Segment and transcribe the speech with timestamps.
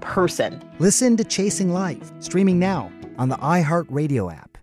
[0.00, 0.62] person.
[0.78, 4.58] Listen to Chasing Life, streaming now on the iHeartRadio app.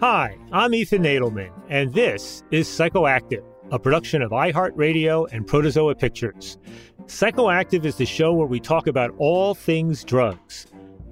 [0.00, 6.58] Hi, I'm Ethan Nadelmann, and this is Psychoactive, a production of iHeartRadio and Protozoa Pictures.
[7.06, 10.66] Psychoactive is the show where we talk about all things drugs.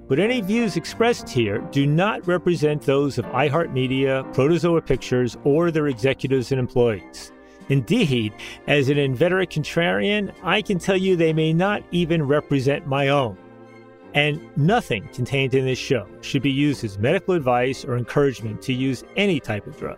[0.09, 5.87] But any views expressed here do not represent those of iHeartMedia, Protozoa Pictures, or their
[5.87, 7.31] executives and employees.
[7.71, 8.33] Indeed,
[8.67, 13.37] as an inveterate contrarian, I can tell you they may not even represent my own.
[14.13, 18.73] And nothing contained in this show should be used as medical advice or encouragement to
[18.73, 19.97] use any type of drug.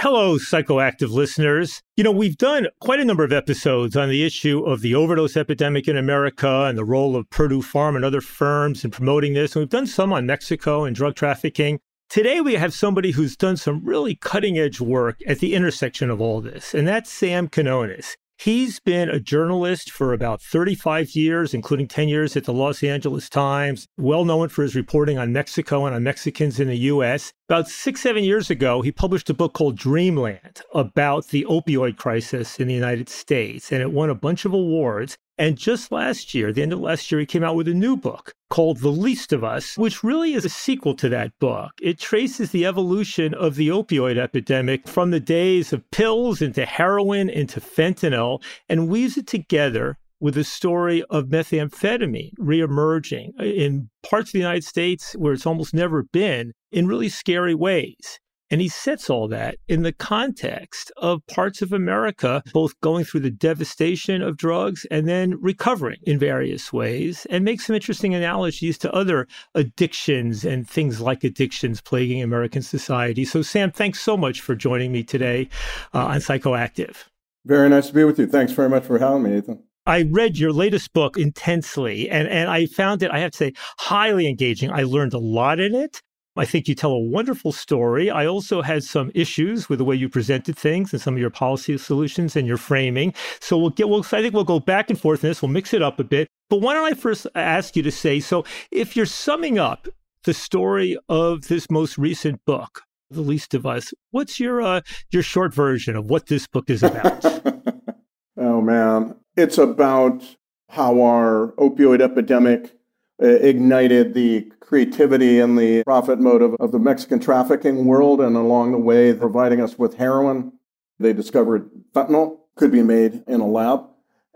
[0.00, 1.82] Hello, psychoactive listeners.
[1.96, 5.36] You know, we've done quite a number of episodes on the issue of the overdose
[5.36, 9.56] epidemic in America and the role of Purdue Pharma and other firms in promoting this.
[9.56, 11.80] And we've done some on Mexico and drug trafficking.
[12.08, 16.20] Today, we have somebody who's done some really cutting edge work at the intersection of
[16.20, 18.16] all this, and that's Sam Quinones.
[18.40, 23.28] He's been a journalist for about 35 years, including 10 years at the Los Angeles
[23.28, 27.32] Times, well known for his reporting on Mexico and on Mexicans in the US.
[27.48, 32.60] About six, seven years ago, he published a book called Dreamland about the opioid crisis
[32.60, 35.18] in the United States, and it won a bunch of awards.
[35.38, 37.96] And just last year, the end of last year, he came out with a new
[37.96, 41.70] book called The Least of Us, which really is a sequel to that book.
[41.80, 47.28] It traces the evolution of the opioid epidemic from the days of pills into heroin
[47.28, 54.32] into fentanyl and weaves it together with the story of methamphetamine reemerging in parts of
[54.32, 58.18] the United States where it's almost never been in really scary ways.
[58.50, 63.20] And he sets all that in the context of parts of America, both going through
[63.20, 68.78] the devastation of drugs and then recovering in various ways, and makes some interesting analogies
[68.78, 73.24] to other addictions and things like addictions plaguing American society.
[73.24, 75.48] So, Sam, thanks so much for joining me today
[75.94, 76.96] uh, on Psychoactive.
[77.44, 78.26] Very nice to be with you.
[78.26, 79.62] Thanks very much for having me, Ethan.
[79.86, 83.52] I read your latest book intensely and, and I found it, I have to say,
[83.78, 84.70] highly engaging.
[84.70, 86.02] I learned a lot in it.
[86.38, 88.10] I think you tell a wonderful story.
[88.10, 91.30] I also had some issues with the way you presented things and some of your
[91.30, 93.12] policy solutions and your framing.
[93.40, 95.42] So we'll get, well, I think we'll go back and forth in this.
[95.42, 96.28] We'll mix it up a bit.
[96.48, 99.88] But why don't I first ask you to say so if you're summing up
[100.24, 104.80] the story of this most recent book, The Least of Us, what's your, uh,
[105.10, 107.24] your short version of what this book is about?
[108.36, 109.16] oh, man.
[109.36, 110.36] It's about
[110.70, 112.77] how our opioid epidemic
[113.20, 118.78] ignited the creativity and the profit motive of the Mexican trafficking world, and along the
[118.78, 120.52] way, providing us with heroin.
[120.98, 123.84] They discovered fentanyl could be made in a lab.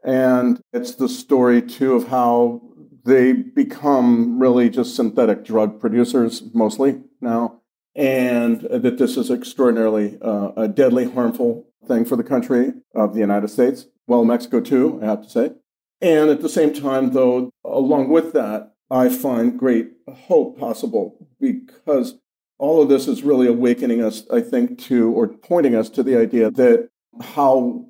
[0.04, 2.62] And it's the story, too, of how
[3.04, 7.60] they become really just synthetic drug producers mostly now,
[7.94, 13.20] and that this is extraordinarily uh, a deadly, harmful thing for the country of the
[13.20, 13.86] United States.
[14.06, 15.52] Well, Mexico too, I have to say.
[16.00, 22.18] And at the same time, though, along with that, I find great hope possible because
[22.58, 26.18] all of this is really awakening us, I think, to or pointing us to the
[26.18, 26.90] idea that
[27.22, 27.86] how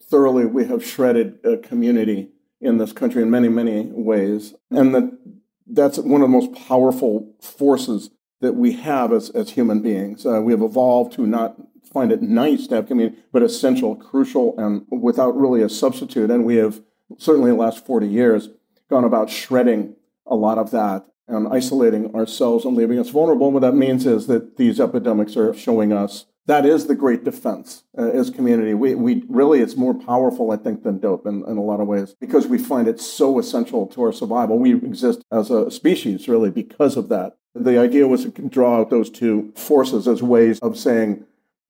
[0.00, 2.28] thoroughly we have shredded a community
[2.60, 5.18] in this country in many, many ways, and that
[5.66, 8.10] that's one of the most powerful forces
[8.40, 10.24] that we have as, as human beings.
[10.24, 11.56] Uh, we have evolved to not
[11.92, 16.30] find it nice to have community, but essential, crucial, and without really a substitute.
[16.30, 16.82] And we have
[17.18, 18.50] certainly in the last 40 years
[18.88, 19.96] gone about shredding
[20.26, 23.46] a lot of that and isolating ourselves and leaving us vulnerable.
[23.46, 27.24] And what that means is that these epidemics are showing us that is the great
[27.24, 28.72] defense uh, as community.
[28.72, 31.88] We, we really, it's more powerful, I think, than dope in, in a lot of
[31.88, 34.58] ways because we find it so essential to our survival.
[34.58, 37.36] We exist as a species, really, because of that.
[37.54, 41.24] The idea was to draw out those two forces as ways of saying,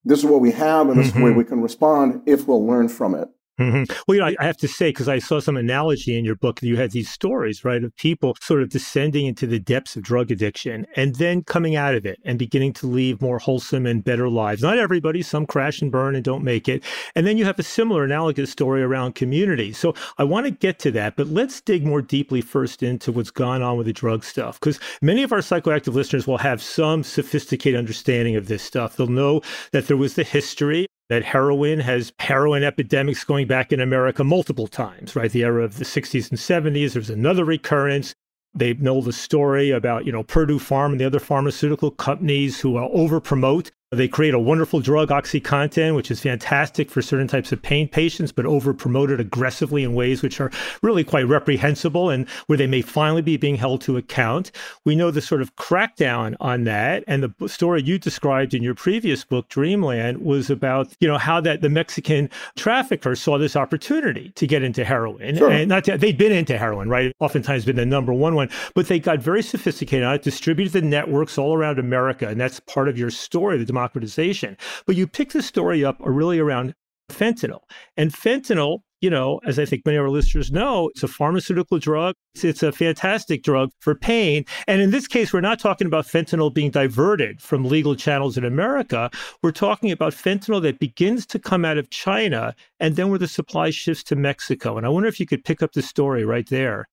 [0.04, 1.08] this is what we have and this mm-hmm.
[1.08, 1.38] is the way mm-hmm.
[1.38, 3.28] we can respond if we'll learn from it.
[3.58, 3.92] Mm-hmm.
[4.06, 6.62] Well, you know, I, have to say, because I saw some analogy in your book,
[6.62, 10.30] you had these stories, right, of people sort of descending into the depths of drug
[10.30, 14.28] addiction and then coming out of it and beginning to lead more wholesome and better
[14.28, 14.62] lives.
[14.62, 16.84] Not everybody, some crash and burn and don't make it.
[17.14, 19.72] And then you have a similar analogous story around community.
[19.72, 23.30] So I want to get to that, but let's dig more deeply first into what's
[23.30, 27.02] gone on with the drug stuff, because many of our psychoactive listeners will have some
[27.02, 28.96] sophisticated understanding of this stuff.
[28.96, 29.40] They'll know
[29.72, 34.66] that there was the history that heroin has heroin epidemics going back in America multiple
[34.66, 35.30] times, right?
[35.30, 38.14] The era of the 60s and 70s, there's another recurrence.
[38.54, 42.78] They know the story about, you know, Purdue Pharma and the other pharmaceutical companies who
[42.78, 47.52] uh, over promote they create a wonderful drug, OxyContin, which is fantastic for certain types
[47.52, 50.50] of pain patients, but over promoted aggressively in ways which are
[50.82, 54.50] really quite reprehensible and where they may finally be being held to account.
[54.84, 57.04] We know the sort of crackdown on that.
[57.06, 61.40] And the story you described in your previous book, Dreamland, was about, you know, how
[61.42, 65.36] that the Mexican traffickers saw this opportunity to get into heroin.
[65.36, 65.50] Sure.
[65.50, 67.12] And not to, they'd been into heroin, right?
[67.20, 70.82] Oftentimes been the number one one, but they got very sophisticated on it, distributed the
[70.82, 72.26] networks all around America.
[72.26, 74.56] And that's part of your story, the democratization.
[74.86, 76.74] But you pick the story up uh, really around
[77.10, 77.60] fentanyl.
[77.96, 81.78] And fentanyl, you know, as I think many of our listeners know, it's a pharmaceutical
[81.78, 82.14] drug.
[82.34, 84.44] It's, it's, a fantastic drug for pain.
[84.66, 88.44] And in this case, we're not talking about fentanyl being diverted from legal channels in
[88.44, 89.10] America.
[89.42, 93.28] We're talking about fentanyl that begins to come out of China and then where the
[93.28, 94.78] supply shifts to Mexico.
[94.78, 96.88] And I wonder if you could pick up the story right there.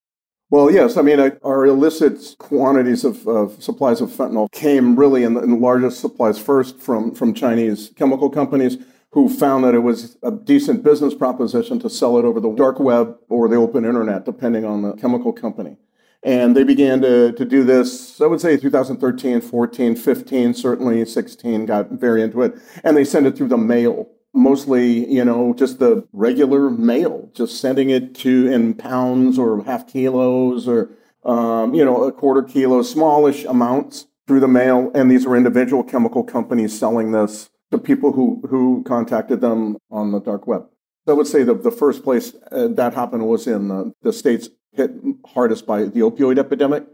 [0.53, 0.97] Well, yes.
[0.97, 5.49] I mean, our illicit quantities of, of supplies of fentanyl came really in the, in
[5.49, 8.77] the, largest supplies first from, from Chinese chemical companies
[9.13, 12.79] who found that it was a decent business proposition to sell it over the dark
[12.79, 15.75] web or the open internet, depending on the chemical company.
[16.21, 21.65] And they began to, to do this, I would say 2013, 14, 15, certainly 16
[21.65, 22.53] got very into it.
[22.83, 27.59] And they sent it through the mail mostly, you know, just the regular mail, just
[27.59, 30.89] sending it to in pounds or half kilos or,
[31.23, 34.91] um, you know, a quarter kilo, smallish amounts through the mail.
[34.95, 40.11] And these were individual chemical companies selling this to people who, who contacted them on
[40.11, 40.65] the dark web.
[41.05, 44.13] So I would say the, the first place uh, that happened was in uh, the
[44.13, 44.91] states hit
[45.25, 46.85] hardest by the opioid epidemic.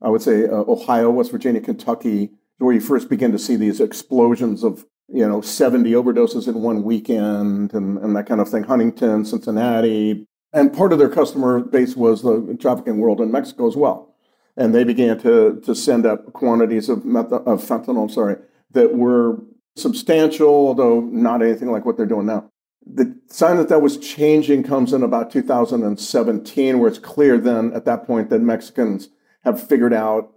[0.00, 3.80] I would say uh, Ohio, West Virginia, Kentucky, where you first begin to see these
[3.80, 8.64] explosions of you know, 70 overdoses in one weekend and, and that kind of thing.
[8.64, 10.26] Huntington, Cincinnati.
[10.52, 14.14] And part of their customer base was the trafficking world in Mexico as well.
[14.56, 18.36] And they began to, to send up quantities of, meth- of fentanyl, sorry,
[18.72, 19.38] that were
[19.76, 22.50] substantial, although not anything like what they're doing now.
[22.84, 27.84] The sign that that was changing comes in about 2017, where it's clear then at
[27.84, 29.08] that point that Mexicans
[29.44, 30.32] have figured out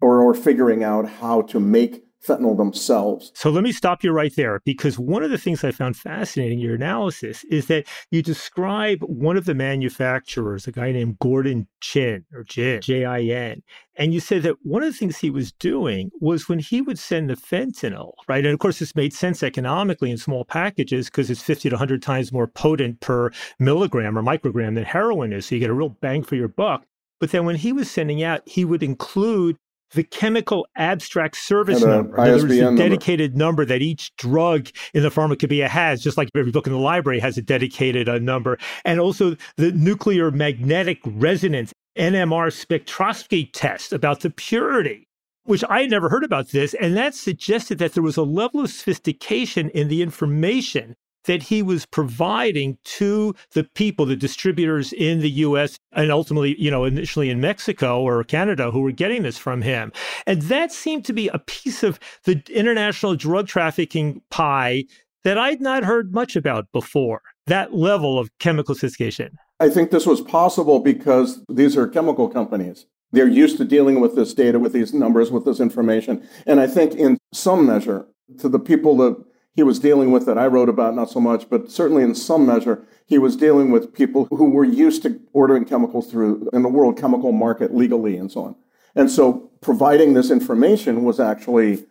[0.00, 3.32] or are figuring out how to make fentanyl themselves.
[3.34, 6.58] So let me stop you right there because one of the things I found fascinating
[6.58, 11.66] in your analysis is that you describe one of the manufacturers, a guy named Gordon
[11.80, 13.62] Chin or Jin, J I N.
[13.98, 16.98] And you said that one of the things he was doing was when he would
[16.98, 18.44] send the fentanyl, right?
[18.44, 22.02] And of course, this made sense economically in small packages because it's 50 to 100
[22.02, 25.46] times more potent per milligram or microgram than heroin is.
[25.46, 26.84] So you get a real bang for your buck.
[27.18, 29.56] But then when he was sending out, he would include
[29.92, 32.16] the chemical abstract service number.
[32.16, 33.62] There's a dedicated number.
[33.62, 33.64] number.
[33.66, 37.38] that each drug in the pharmacopoeia has, just like every book in the library has
[37.38, 38.58] a dedicated uh, number.
[38.84, 45.08] And also the nuclear magnetic resonance, NMR spectroscopy test about the purity,
[45.44, 46.74] which I had never heard about this.
[46.74, 51.62] And that suggested that there was a level of sophistication in the information that he
[51.62, 57.30] was providing to the people, the distributors in the US and ultimately, you know, initially
[57.30, 59.92] in Mexico or Canada who were getting this from him.
[60.26, 64.84] And that seemed to be a piece of the international drug trafficking pie
[65.24, 67.20] that I'd not heard much about before.
[67.46, 69.36] That level of chemical sophistication.
[69.58, 72.86] I think this was possible because these are chemical companies.
[73.12, 76.26] They're used to dealing with this data, with these numbers, with this information.
[76.46, 78.06] And I think in some measure,
[78.38, 79.24] to the people that
[79.56, 82.46] he was dealing with that I wrote about, not so much, but certainly in some
[82.46, 86.68] measure, he was dealing with people who were used to ordering chemicals through in the
[86.68, 88.56] world chemical market legally and so on.
[88.94, 91.86] And so providing this information was actually,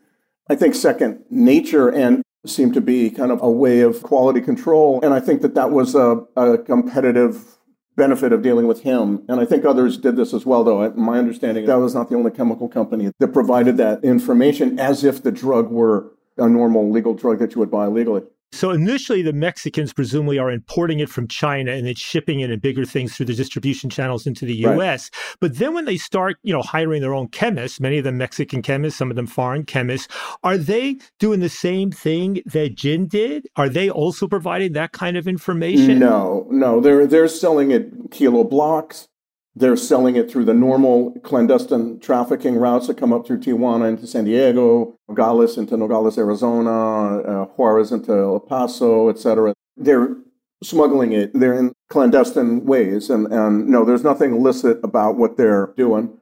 [0.47, 4.99] I think, second nature and seemed to be kind of a way of quality control.
[5.01, 7.57] And I think that that was a, a competitive
[7.95, 9.23] benefit of dealing with him.
[9.27, 10.87] And I think others did this as well, though.
[10.91, 15.23] My understanding, that was not the only chemical company that provided that information as if
[15.23, 18.23] the drug were a normal legal drug that you would buy legally.
[18.55, 22.59] So initially, the Mexicans presumably are importing it from China and then shipping it in
[22.59, 25.11] bigger things through the distribution channels into the U.S.
[25.11, 25.37] Right.
[25.41, 28.61] But then when they start, you know, hiring their own chemists, many of them Mexican
[28.61, 30.07] chemists, some of them foreign chemists,
[30.43, 33.45] are they doing the same thing that Jin did?
[33.57, 35.99] Are they also providing that kind of information?
[35.99, 39.09] No, no, they're they're selling it kilo blocks.
[39.57, 44.05] They're selling it through the normal clandestine trafficking routes that come up through Tijuana into
[44.05, 49.53] San Diego, Nogales into Nogales, Arizona, uh, Juarez into El Paso, etc.
[49.77, 50.17] They're
[50.61, 51.31] smuggling it.
[51.33, 56.17] They're in clandestine ways, and, and no, there's nothing illicit about what they're doing.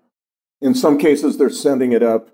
[0.62, 2.30] In some cases, they're sending it up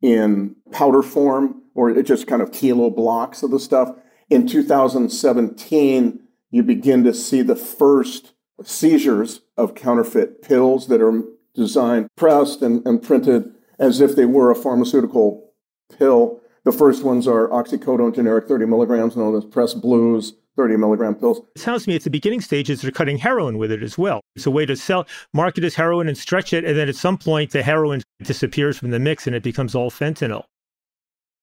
[0.00, 3.96] in powder form, or it just kind of kilo blocks of the stuff.
[4.30, 8.32] In 2017, you begin to see the first
[8.62, 11.22] seizures of counterfeit pills that are
[11.54, 15.52] designed, pressed, and, and printed as if they were a pharmaceutical
[15.98, 16.40] pill.
[16.64, 21.40] The first ones are oxycodone generic 30 milligrams, known as press blues, 30 milligram pills.
[21.54, 24.20] It sounds to me at the beginning stages they're cutting heroin with it as well.
[24.34, 27.18] It's a way to sell, market as heroin and stretch it, and then at some
[27.18, 30.44] point the heroin disappears from the mix and it becomes all fentanyl.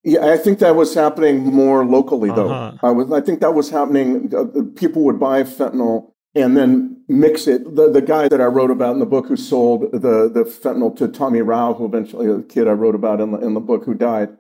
[0.04, 2.50] Yeah, I think that was happening more locally, though.
[2.50, 2.78] Uh-huh.
[2.84, 4.34] I was, I think that was happening.
[4.36, 7.76] Uh, people would buy fentanyl and then mix it.
[7.76, 10.96] The, the guy that I wrote about in the book who sold the, the fentanyl
[10.98, 13.86] to Tommy Rao, who eventually, a kid I wrote about in the, in the book
[13.86, 14.38] who died,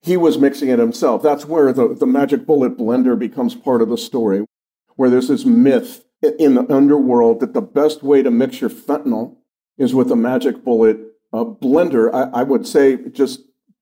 [0.00, 1.22] he was mixing it himself.
[1.22, 4.44] That's where the, the magic bullet blender becomes part of the story,
[4.96, 6.04] where there's this myth
[6.38, 9.36] in the underworld that the best way to mix your fentanyl
[9.78, 10.98] is with a magic bullet
[11.32, 12.12] uh, blender.
[12.12, 13.40] I, I would say, just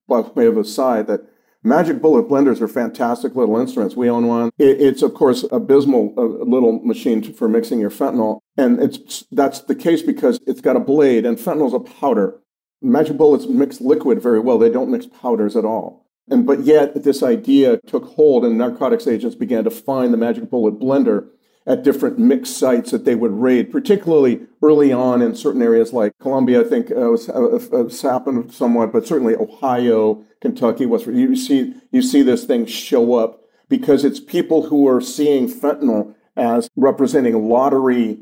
[0.08, 1.22] by way of aside, that
[1.62, 3.94] Magic Bullet blenders are fantastic little instruments.
[3.94, 4.50] We own one.
[4.58, 9.60] It, it's of course abysmal a little machine for mixing your fentanyl, and it's that's
[9.60, 12.38] the case because it's got a blade, and fentanyl's a powder.
[12.80, 14.58] Magic Bullets mix liquid very well.
[14.58, 16.06] They don't mix powders at all.
[16.30, 20.48] And but yet this idea took hold, and narcotics agents began to find the Magic
[20.48, 21.28] Bullet blender
[21.66, 26.12] at different mix sites that they would raid, particularly early on in certain areas like
[26.20, 26.60] Colombia.
[26.60, 31.28] I think uh, was, uh, uh, happened somewhat, but certainly Ohio, Kentucky, West Virginia.
[31.28, 36.14] You see, you see this thing show up because it's people who are seeing fentanyl
[36.36, 38.18] as representing lottery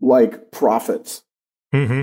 [0.00, 1.22] like profits.
[1.72, 2.02] Mm-hmm.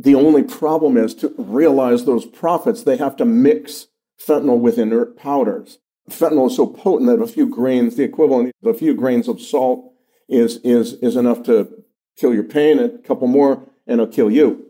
[0.00, 3.88] The only problem is to realize those profits, they have to mix
[4.24, 5.78] fentanyl with inert powders
[6.08, 9.40] fentanyl is so potent that a few grains, the equivalent of a few grains of
[9.40, 9.92] salt,
[10.28, 11.84] is is is enough to
[12.16, 12.78] kill your pain.
[12.78, 14.66] A couple more, and it'll kill you.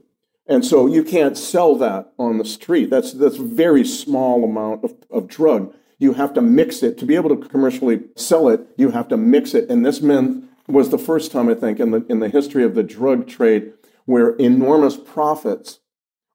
[0.47, 2.91] And so you can't sell that on the street.
[2.91, 5.75] That's that's a very small amount of, of drug.
[5.99, 8.61] You have to mix it to be able to commercially sell it.
[8.77, 11.91] You have to mix it, and this meant was the first time I think in
[11.91, 13.73] the in the history of the drug trade
[14.05, 15.81] where enormous profits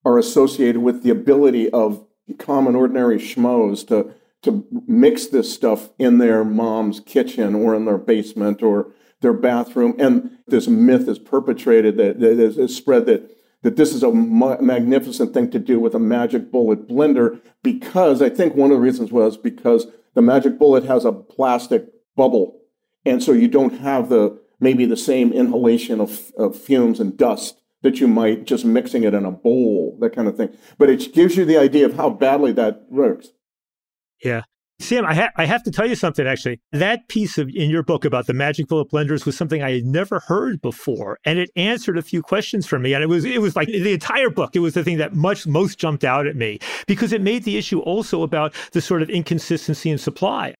[0.05, 2.05] are associated with the ability of
[2.37, 7.97] common ordinary schmoes to to mix this stuff in their mom's kitchen or in their
[7.97, 9.95] basement or their bathroom.
[9.99, 13.29] And this myth is perpetrated that, that is spread that
[13.63, 18.21] that this is a ma- magnificent thing to do with a magic bullet blender because
[18.21, 22.59] I think one of the reasons was because the magic bullet has a plastic bubble.
[23.05, 27.59] And so you don't have the maybe the same inhalation of, of fumes and dust
[27.81, 30.55] that you might just mixing it in a bowl, that kind of thing.
[30.77, 33.29] But it gives you the idea of how badly that works.
[34.23, 34.43] Yeah.
[34.79, 36.59] Sam, I, ha- I have to tell you something actually.
[36.71, 39.85] That piece of in your book about the magic bullet blenders was something I had
[39.85, 42.93] never heard before, and it answered a few questions for me.
[42.93, 44.55] And it was it was like the entire book.
[44.55, 47.57] It was the thing that much most jumped out at me because it made the
[47.57, 50.53] issue also about the sort of inconsistency in supply.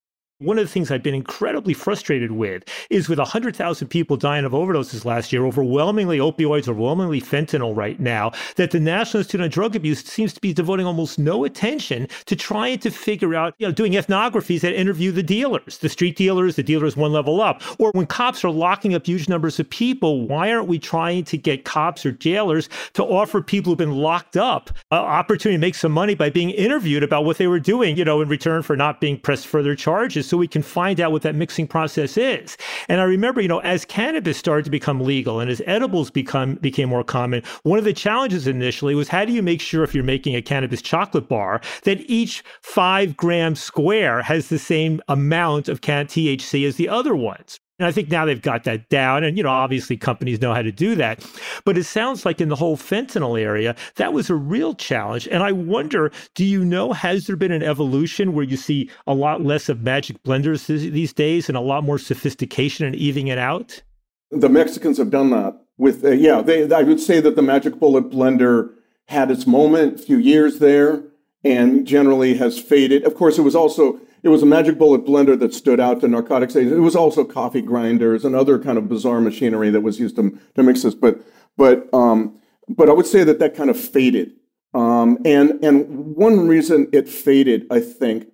[0.44, 4.52] One of the things I've been incredibly frustrated with is with 100,000 people dying of
[4.52, 9.74] overdoses last year, overwhelmingly opioids, overwhelmingly fentanyl right now, that the National Institute on Drug
[9.74, 13.72] Abuse seems to be devoting almost no attention to trying to figure out, you know,
[13.72, 17.64] doing ethnographies that interview the dealers, the street dealers, the dealers one level up.
[17.80, 21.38] Or when cops are locking up huge numbers of people, why aren't we trying to
[21.38, 25.76] get cops or jailers to offer people who've been locked up an opportunity to make
[25.76, 28.76] some money by being interviewed about what they were doing, you know, in return for
[28.76, 30.33] not being pressed further charges?
[30.34, 32.58] So we can find out what that mixing process is.
[32.90, 36.56] And I remember, you know, as cannabis started to become legal and as edibles become
[36.56, 39.94] became more common, one of the challenges initially was how do you make sure if
[39.94, 45.70] you're making a cannabis chocolate bar that each five gram square has the same amount
[45.70, 47.60] of can- THC as the other ones?
[47.84, 49.26] And I think now they've got that down.
[49.26, 51.22] And, you know, obviously companies know how to do that.
[51.66, 55.28] But it sounds like in the whole fentanyl area, that was a real challenge.
[55.28, 59.14] And I wonder do you know, has there been an evolution where you see a
[59.14, 63.38] lot less of magic blenders these days and a lot more sophistication and evening it
[63.38, 63.84] out?
[64.32, 67.80] The Mexicans have done that with, uh, yeah, they, I would say that the magic
[67.80, 68.70] bullet blender
[69.10, 71.04] had its moment, a few years there,
[71.44, 73.04] and generally has faded.
[73.04, 76.08] Of course, it was also it was a magic bullet blender that stood out to
[76.08, 76.76] narcotics agents.
[76.76, 80.40] It was also coffee grinders and other kind of bizarre machinery that was used to,
[80.56, 80.96] to mix this.
[80.96, 81.22] But
[81.58, 82.40] but um,
[82.70, 84.32] but I would say that that kind of faded.
[84.74, 88.28] Um, and and one reason it faded, I think,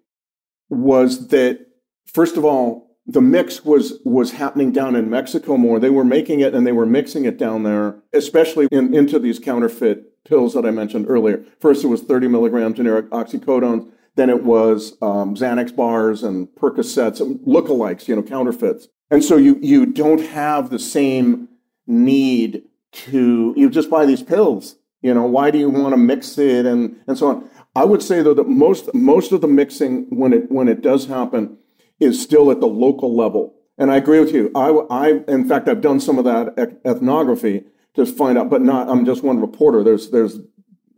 [0.70, 1.66] was that
[2.06, 5.80] first of all, the mix was was happening down in Mexico more.
[5.80, 9.40] They were making it and they were mixing it down there, especially in, into these
[9.40, 11.44] counterfeit pills that I mentioned earlier.
[11.60, 13.92] First, it was 30 milligram generic oxycodone.
[14.16, 18.88] Then it was um, Xanax bars and Percocets, lookalikes, you know, counterfeits.
[19.12, 21.50] And so you you don't have the same
[21.88, 24.76] need to you just buy these pills.
[25.02, 27.50] You know, why do you want to mix it and and so on?
[27.76, 31.08] I would say though that most most of the mixing when it when it does
[31.08, 31.58] happen
[32.00, 33.56] is still at the local level.
[33.78, 34.52] And I agree with you.
[34.56, 37.64] I, I in fact I've done some of that ethnography
[37.96, 38.90] to find out, but not.
[38.90, 39.84] I'm just one reporter.
[39.84, 40.40] There's there's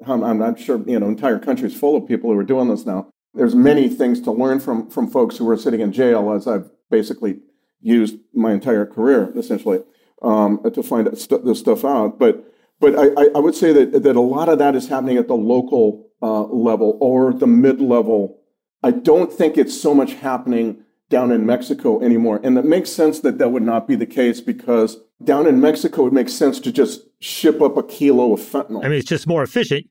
[0.08, 3.08] I'm not sure, you know, entire countries full of people who are doing this now.
[3.34, 6.70] There's many things to learn from from folks who are sitting in jail, as I've
[6.90, 7.40] basically
[7.82, 9.80] used my entire career essentially
[10.22, 12.20] um, to find st- this stuff out.
[12.20, 12.46] But
[12.80, 15.36] but I, I would say that that a lot of that is happening at the
[15.36, 18.40] local uh, level or the mid level.
[18.84, 23.20] I don't think it's so much happening down in Mexico anymore, and it makes sense
[23.20, 26.72] that that would not be the case because down in Mexico it makes sense to
[26.72, 28.84] just ship up a kilo of fentanyl.
[28.84, 29.88] I mean, it's just more efficient.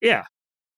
[0.00, 0.24] Yeah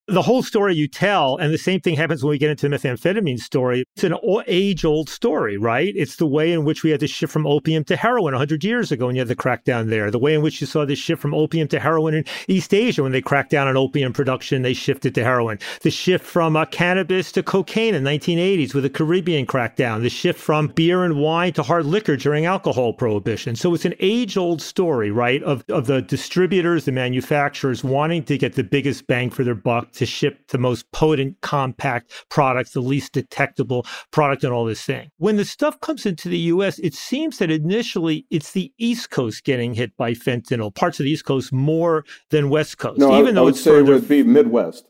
[0.06, 2.76] the whole story you tell, and the same thing happens when we get into the
[2.76, 3.84] methamphetamine story.
[3.94, 4.14] It's an
[4.46, 5.92] age old story, right?
[5.96, 8.92] It's the way in which we had to shift from opium to heroin 100 years
[8.92, 10.10] ago when you had the crackdown there.
[10.10, 13.02] The way in which you saw this shift from opium to heroin in East Asia
[13.02, 15.58] when they cracked down on opium production, they shifted to heroin.
[15.80, 20.02] The shift from uh, cannabis to cocaine in the 1980s with the Caribbean crackdown.
[20.02, 23.56] The shift from beer and wine to hard liquor during alcohol prohibition.
[23.56, 25.42] So it's an age old story, right?
[25.42, 29.93] Of, of the distributors, the manufacturers wanting to get the biggest bang for their buck
[29.94, 35.08] to ship the most potent, compact product, the least detectable product, and all this thing.
[35.18, 39.44] When the stuff comes into the US, it seems that initially it's the East Coast
[39.44, 42.98] getting hit by fentanyl, parts of the East Coast more than West Coast.
[42.98, 43.92] No, even I, though I would say further...
[43.92, 44.86] it would be Midwest.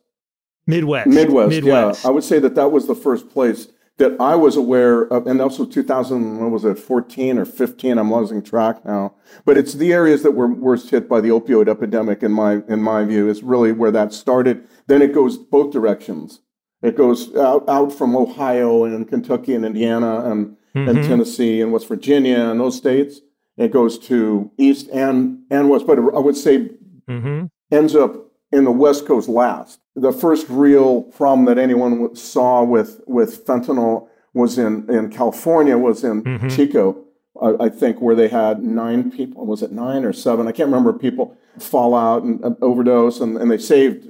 [0.67, 1.09] Midwest.
[1.09, 1.51] Midwest.
[1.51, 2.05] Midwest.
[2.05, 2.09] Yeah.
[2.09, 5.41] I would say that that was the first place that I was aware of, and
[5.41, 7.97] also 2000, what was it, 14 or 15?
[7.97, 9.15] I'm losing track now.
[9.45, 12.83] But it's the areas that were worst hit by the opioid epidemic, in my in
[12.83, 14.67] my view, is really where that started.
[14.89, 16.41] Then it goes both directions.
[16.83, 20.89] It goes out, out from Ohio and Kentucky and Indiana and, mm-hmm.
[20.89, 23.21] and Tennessee and West Virginia and those states.
[23.57, 26.71] It goes to east and and west, but I would say
[27.09, 27.47] mm-hmm.
[27.71, 28.17] ends up
[28.51, 29.81] in the West Coast last.
[29.97, 36.03] The first real problem that anyone saw with, with fentanyl was in, in California, was
[36.03, 36.49] in mm-hmm.
[36.49, 37.05] Chico,
[37.41, 40.49] I, I, think, where they had nine people, was it nine or seven?
[40.49, 44.09] I can't remember, people fall out and overdose, and, and they saved,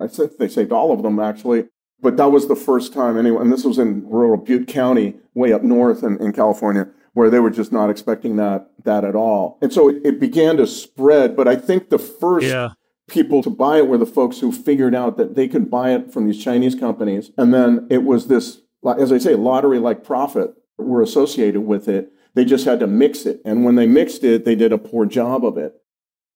[0.00, 1.68] I think they saved all of them actually.
[2.02, 5.52] But that was the first time anyone, and this was in rural Butte County, way
[5.52, 9.58] up north in, in California, where they were just not expecting that that at all.
[9.60, 11.36] And so it, it began to spread.
[11.36, 12.70] But I think the first yeah
[13.10, 16.12] people to buy it were the folks who figured out that they could buy it
[16.12, 17.30] from these Chinese companies.
[17.36, 18.60] And then it was this,
[18.98, 22.12] as I say, lottery like profit were associated with it.
[22.34, 23.40] They just had to mix it.
[23.44, 25.74] And when they mixed it, they did a poor job of it.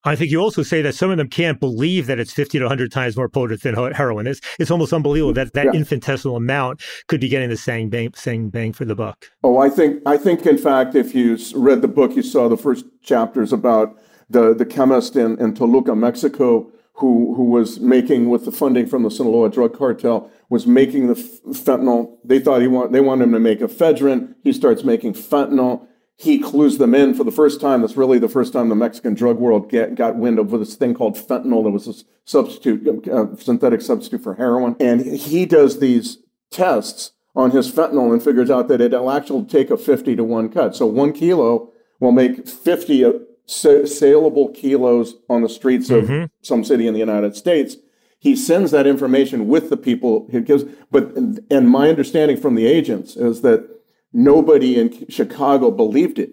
[0.06, 2.64] I think you also say that some of them can't believe that it's 50 to
[2.64, 4.26] 100 times more potent than heroin.
[4.26, 5.72] It's, it's almost unbelievable that that yeah.
[5.72, 9.30] infinitesimal amount could be getting the same bang, same bang for the buck.
[9.42, 12.58] Oh, I think, I think, in fact, if you read the book, you saw the
[12.58, 18.44] first chapters about the, the chemist in, in Toluca, Mexico, who, who was making, with
[18.44, 22.16] the funding from the Sinaloa drug cartel, was making the fentanyl.
[22.24, 24.34] They thought he want, they wanted him to make ephedrine.
[24.42, 25.86] He starts making fentanyl.
[26.16, 27.80] He clues them in for the first time.
[27.80, 30.94] That's really the first time the Mexican drug world get, got wind of this thing
[30.94, 31.64] called fentanyl.
[31.64, 34.76] That was a substitute, uh, synthetic substitute for heroin.
[34.78, 36.18] And he does these
[36.50, 40.50] tests on his fentanyl and figures out that it'll actually take a 50 to 1
[40.50, 40.76] cut.
[40.76, 46.24] So one kilo will make 50 saleable kilos on the streets of mm-hmm.
[46.42, 47.76] some city in the United States.
[48.18, 50.64] He sends that information with the people he gives.
[50.90, 53.68] But and my understanding from the agents is that
[54.12, 56.32] nobody in Chicago believed it.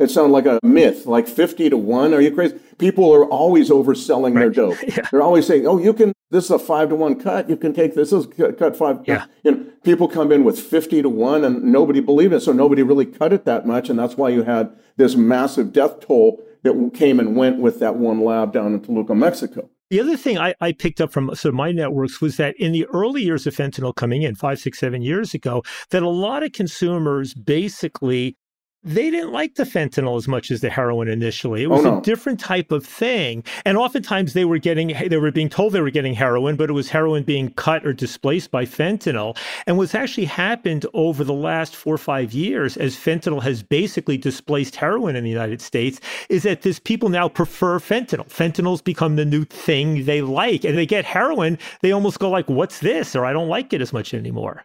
[0.00, 2.14] It sounded like a myth, like 50 to 1.
[2.14, 2.58] Are you crazy?
[2.78, 4.40] People are always overselling right.
[4.40, 4.78] their dope.
[4.82, 5.06] yeah.
[5.10, 7.50] They're always saying, oh, you can, this is a 5 to 1 cut.
[7.50, 9.02] You can take this, this is cut 5.
[9.06, 9.26] Yeah.
[9.42, 12.40] You know, people come in with 50 to 1 and nobody believed it.
[12.40, 13.90] So nobody really cut it that much.
[13.90, 17.96] And that's why you had this massive death toll that came and went with that
[17.96, 19.68] one lab down in Toluca, Mexico.
[19.90, 22.70] The other thing I, I, picked up from sort of my networks was that in
[22.70, 26.44] the early years of fentanyl coming in, five, six, seven years ago, that a lot
[26.44, 28.36] of consumers basically
[28.82, 31.64] they didn't like the fentanyl as much as the heroin initially.
[31.64, 31.98] It oh, was oh, no.
[31.98, 33.44] a different type of thing.
[33.64, 36.72] And oftentimes they were getting, they were being told they were getting heroin, but it
[36.72, 39.36] was heroin being cut or displaced by fentanyl.
[39.66, 44.16] And what's actually happened over the last four or five years as fentanyl has basically
[44.16, 48.28] displaced heroin in the United States is that this people now prefer fentanyl.
[48.28, 50.64] Fentanyl's become the new thing they like.
[50.64, 53.14] And they get heroin, they almost go like, what's this?
[53.14, 54.64] Or I don't like it as much anymore.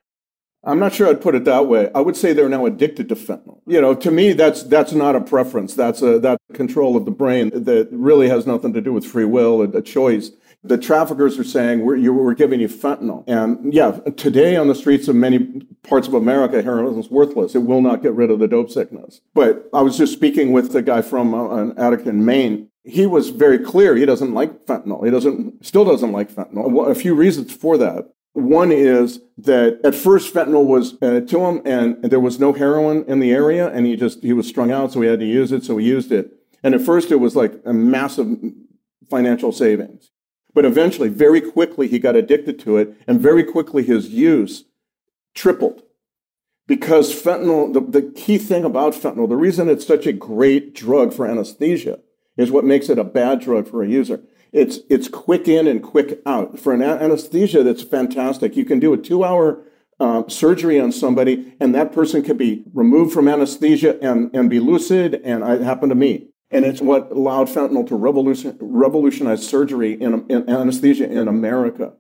[0.66, 1.92] I'm not sure I'd put it that way.
[1.94, 3.62] I would say they're now addicted to fentanyl.
[3.68, 5.76] You know, to me, that's that's not a preference.
[5.76, 9.26] That's a that control of the brain that really has nothing to do with free
[9.26, 10.32] will, a, a choice.
[10.64, 14.74] The traffickers are saying we're, you, we're giving you fentanyl, and yeah, today on the
[14.74, 17.54] streets of many parts of America, heroin is worthless.
[17.54, 19.22] It will not get rid of the dope sickness.
[19.36, 22.70] But I was just speaking with a guy from uh, an addict in Maine.
[22.84, 23.96] He was very clear.
[23.96, 25.06] He doesn't like fentanyl.
[25.06, 26.90] He doesn't, still doesn't like fentanyl.
[26.90, 28.10] A few reasons for that.
[28.36, 33.06] One is that at first fentanyl was uh, to him, and there was no heroin
[33.08, 35.54] in the area, and he just he was strung out, so he had to use
[35.54, 36.34] it, so he used it.
[36.62, 38.38] And at first, it was like a massive
[39.10, 40.12] financial savings,
[40.54, 44.66] but eventually, very quickly, he got addicted to it, and very quickly, his use
[45.34, 45.84] tripled
[46.68, 47.72] because fentanyl.
[47.72, 52.00] The, the key thing about fentanyl, the reason it's such a great drug for anesthesia,
[52.36, 54.20] is what makes it a bad drug for a user
[54.56, 56.58] it's it's quick in and quick out.
[56.58, 58.56] For an anesthesia, that's fantastic.
[58.56, 59.62] You can do a two-hour
[60.00, 64.60] uh, surgery on somebody, and that person can be removed from anesthesia and, and be
[64.60, 65.22] lucid.
[65.24, 66.30] And it happened to me.
[66.52, 71.94] And it's what allowed fentanyl to revolution, revolutionize surgery in, in anesthesia in America.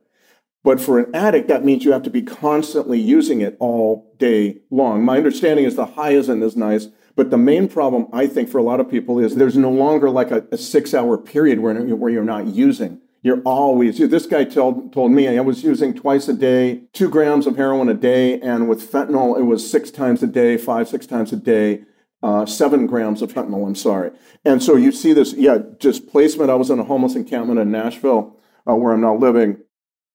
[0.63, 4.61] But for an addict, that means you have to be constantly using it all day
[4.71, 5.03] long.
[5.03, 8.57] My understanding is the high isn't as nice, but the main problem, I think, for
[8.57, 11.73] a lot of people is there's no longer like a, a six hour period where,
[11.95, 13.01] where you're not using.
[13.21, 17.47] You're always, this guy told, told me I was using twice a day, two grams
[17.47, 18.39] of heroin a day.
[18.39, 21.85] And with fentanyl, it was six times a day, five, six times a day.
[22.21, 24.11] Uh, seven grams of fentanyl, I'm sorry.
[24.43, 26.49] And so you see this, yeah, displacement.
[26.49, 29.57] I was in a homeless encampment in Nashville, uh, where I'm now living,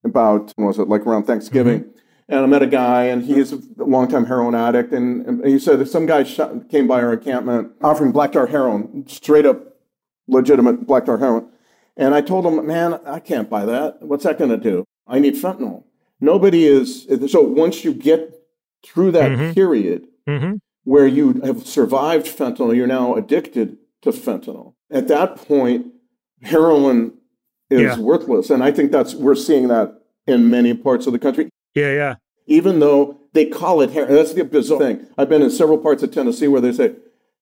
[0.05, 1.81] about, was it, like around Thanksgiving.
[1.81, 1.99] Mm-hmm.
[2.31, 4.93] And I met a guy, and he's a longtime heroin addict.
[4.93, 9.05] And, and he said some guy shot, came by our encampment offering black tar heroin,
[9.09, 9.77] straight up
[10.29, 11.49] legitimate black tar heroin.
[11.97, 14.01] And I told him, man, I can't buy that.
[14.03, 14.85] What's that going to do?
[15.09, 15.83] I need fentanyl.
[16.21, 17.09] Nobody is.
[17.33, 18.33] So once you get
[18.87, 19.53] through that mm-hmm.
[19.53, 20.55] period mm-hmm.
[20.85, 24.75] where you have survived fentanyl, you're now addicted to fentanyl.
[24.89, 25.87] At that point,
[26.43, 27.15] heroin
[27.71, 27.99] is yeah.
[27.99, 28.51] worthless.
[28.51, 31.51] And I think that's, we're seeing that in many parts of the country.
[31.75, 32.15] Yeah, yeah.
[32.47, 34.15] Even though they call it heroin.
[34.15, 35.07] That's the bizarre thing.
[35.17, 36.97] I've been in several parts of Tennessee where they say,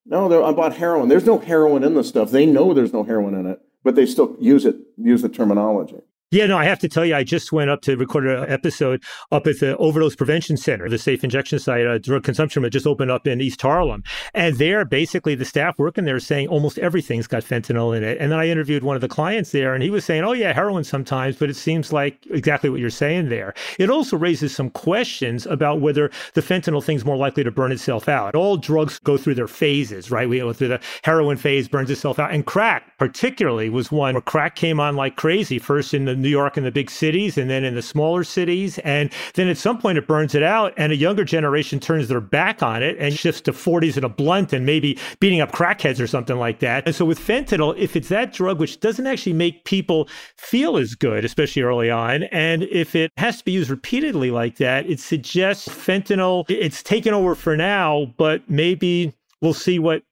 [0.05, 1.09] no, I bought heroin.
[1.09, 2.31] There's no heroin in the stuff.
[2.31, 6.01] They know there's no heroin in it, but they still use it, use the terminology.
[6.31, 9.03] Yeah, no, I have to tell you, I just went up to record an episode
[9.33, 12.87] up at the Overdose Prevention Center, the safe injection site, uh, drug consumption that just
[12.87, 14.05] opened up in East Harlem.
[14.35, 18.19] And there, basically, the staff working there is saying almost everything's got fentanyl in it.
[18.21, 20.53] And then I interviewed one of the clients there, and he was saying, oh, yeah,
[20.53, 23.55] heroin sometimes, but it seems like exactly what you're saying there.
[23.79, 28.07] It also raises some questions about whether the fentanyl thing's more likely to burn itself
[28.07, 28.35] out.
[28.35, 30.29] All drugs go through their phases, right?
[30.29, 32.33] We go through the heroin phase, burns itself out.
[32.33, 36.29] And crack, particularly, was one where crack came on like crazy, first in the New
[36.29, 38.79] York and the big cities and then in the smaller cities.
[38.81, 42.21] And then at some point it burns it out and a younger generation turns their
[42.21, 46.01] back on it and shifts to 40s and a blunt and maybe beating up crackheads
[46.01, 46.85] or something like that.
[46.87, 50.95] And so with fentanyl, if it's that drug which doesn't actually make people feel as
[50.95, 55.01] good, especially early on, and if it has to be used repeatedly like that, it
[55.01, 60.03] suggests fentanyl, it's taken over for now, but maybe we'll see what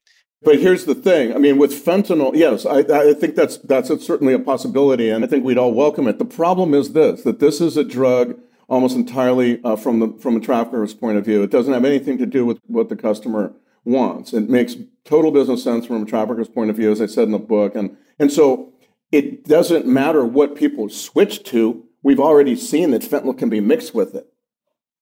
[0.46, 1.34] But here's the thing.
[1.34, 5.26] I mean, with fentanyl, yes, I, I think that's that's certainly a possibility, and I
[5.26, 6.20] think we'd all welcome it.
[6.20, 10.36] The problem is this: that this is a drug almost entirely uh, from the from
[10.36, 11.42] a trafficker's point of view.
[11.42, 13.54] It doesn't have anything to do with what the customer
[13.84, 14.32] wants.
[14.32, 17.32] It makes total business sense from a trafficker's point of view, as I said in
[17.32, 18.72] the book, and and so
[19.10, 21.84] it doesn't matter what people switch to.
[22.04, 24.32] We've already seen that fentanyl can be mixed with it.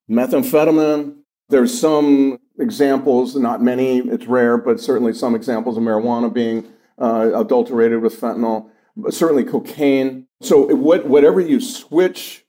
[0.09, 1.17] Methamphetamine.
[1.51, 6.67] There's some examples, not many, it's rare, but certainly some examples of marijuana being
[6.99, 10.27] uh, adulterated with fentanyl, but certainly cocaine.
[10.41, 12.45] So, what, whatever you switch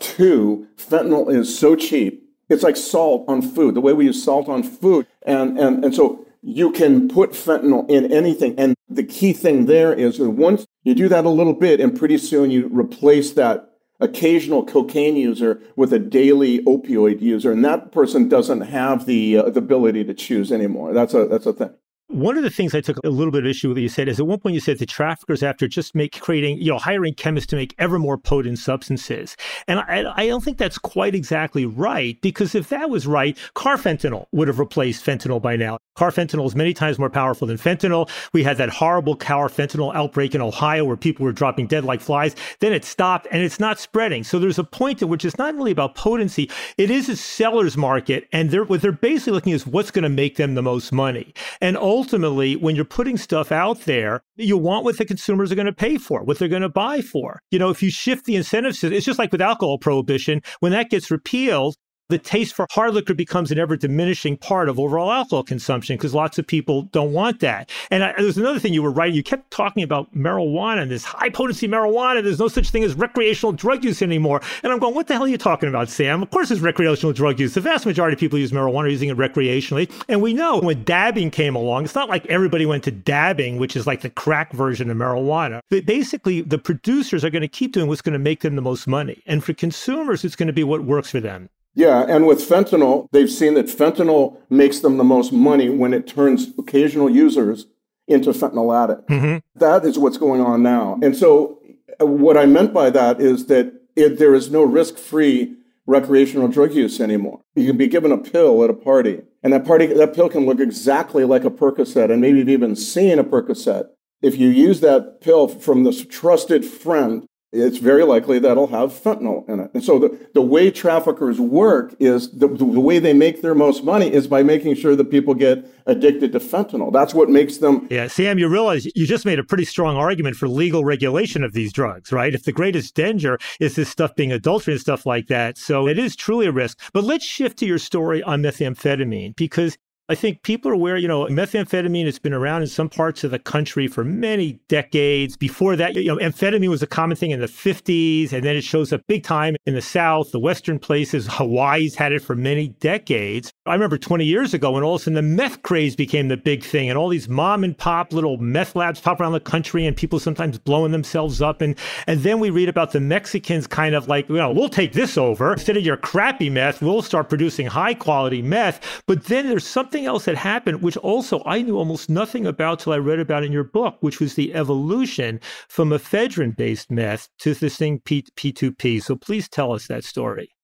[0.00, 2.26] to, fentanyl is so cheap.
[2.48, 5.06] It's like salt on food, the way we use salt on food.
[5.22, 8.58] And, and, and so you can put fentanyl in anything.
[8.58, 12.18] And the key thing there is once you do that a little bit, and pretty
[12.18, 13.69] soon you replace that
[14.00, 19.50] occasional cocaine user with a daily opioid user, and that person doesn't have the, uh,
[19.50, 20.92] the ability to choose anymore.
[20.92, 21.70] That's a that's a thing.
[22.10, 24.18] One of the things I took a little bit of issue with you said is
[24.18, 27.48] at one point you said the traffickers after just make creating, you know, hiring chemists
[27.50, 29.36] to make ever more potent substances.
[29.68, 34.26] And I, I don't think that's quite exactly right because if that was right, carfentanil
[34.32, 35.78] would have replaced fentanyl by now.
[36.00, 38.08] Carfentanil is many times more powerful than fentanyl.
[38.32, 42.34] We had that horrible carfentanil outbreak in Ohio where people were dropping dead like flies.
[42.60, 44.24] Then it stopped and it's not spreading.
[44.24, 46.50] So there's a point at which it's not really about potency.
[46.78, 48.26] It is a seller's market.
[48.32, 50.90] And they're, what they're basically looking at is what's going to make them the most
[50.90, 51.34] money.
[51.60, 55.66] And ultimately, when you're putting stuff out there, you want what the consumers are going
[55.66, 57.42] to pay for, what they're going to buy for.
[57.50, 60.40] You know, if you shift the incentives, it's just like with alcohol prohibition.
[60.60, 61.76] When that gets repealed,
[62.10, 66.14] the taste for hard liquor becomes an ever diminishing part of overall alcohol consumption because
[66.14, 67.70] lots of people don't want that.
[67.90, 69.12] And I, there's another thing you were right.
[69.12, 72.22] You kept talking about marijuana and this high potency marijuana.
[72.22, 74.40] There's no such thing as recreational drug use anymore.
[74.62, 76.22] And I'm going, what the hell are you talking about, Sam?
[76.22, 77.54] Of course, there's recreational drug use.
[77.54, 79.90] The vast majority of people use marijuana using it recreationally.
[80.08, 83.76] And we know when dabbing came along, it's not like everybody went to dabbing, which
[83.76, 85.60] is like the crack version of marijuana.
[85.70, 88.62] But basically, the producers are going to keep doing what's going to make them the
[88.62, 89.22] most money.
[89.26, 91.48] And for consumers, it's going to be what works for them.
[91.74, 96.06] Yeah, and with fentanyl, they've seen that fentanyl makes them the most money when it
[96.06, 97.66] turns occasional users
[98.08, 99.10] into fentanyl addicts.
[99.10, 99.38] Mm-hmm.
[99.58, 100.98] That is what's going on now.
[101.00, 101.60] And so,
[102.00, 105.56] uh, what I meant by that is that it, there is no risk free
[105.86, 107.40] recreational drug use anymore.
[107.54, 110.46] You can be given a pill at a party, and that party that pill can
[110.46, 113.86] look exactly like a Percocet, and maybe you've even seen a Percocet.
[114.22, 119.48] If you use that pill from this trusted friend it's very likely that'll have fentanyl
[119.48, 119.70] in it.
[119.74, 123.82] And so the, the way traffickers work is the, the way they make their most
[123.82, 126.92] money is by making sure that people get addicted to fentanyl.
[126.92, 127.88] That's what makes them.
[127.90, 131.52] Yeah, Sam, you realize you just made a pretty strong argument for legal regulation of
[131.52, 132.34] these drugs, right?
[132.34, 135.58] If the greatest danger is this stuff being adulterated and stuff like that.
[135.58, 136.78] So it is truly a risk.
[136.92, 139.76] But let's shift to your story on methamphetamine because
[140.10, 143.30] I think people are aware, you know, methamphetamine has been around in some parts of
[143.30, 145.36] the country for many decades.
[145.36, 148.64] Before that, you know, amphetamine was a common thing in the 50s, and then it
[148.64, 151.28] shows up big time in the South, the Western places.
[151.30, 153.52] Hawaii's had it for many decades.
[153.66, 156.36] I remember 20 years ago when all of a sudden the meth craze became the
[156.36, 159.86] big thing, and all these mom and pop little meth labs pop around the country,
[159.86, 161.60] and people sometimes blowing themselves up.
[161.60, 161.76] And
[162.08, 165.16] and then we read about the Mexicans kind of like, you know, we'll take this
[165.16, 165.52] over.
[165.52, 169.04] Instead of your crappy meth, we'll start producing high quality meth.
[169.06, 172.78] But then there's something something else that happened, which also I knew almost nothing about
[172.78, 177.28] till I read about in your book, which was the evolution from ephedrine based meth
[177.40, 179.02] to this thing P- P2P.
[179.02, 180.54] So please tell us that story.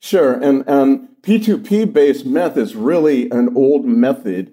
[0.00, 0.34] Sure.
[0.34, 4.52] And, and P2P based meth is really an old method.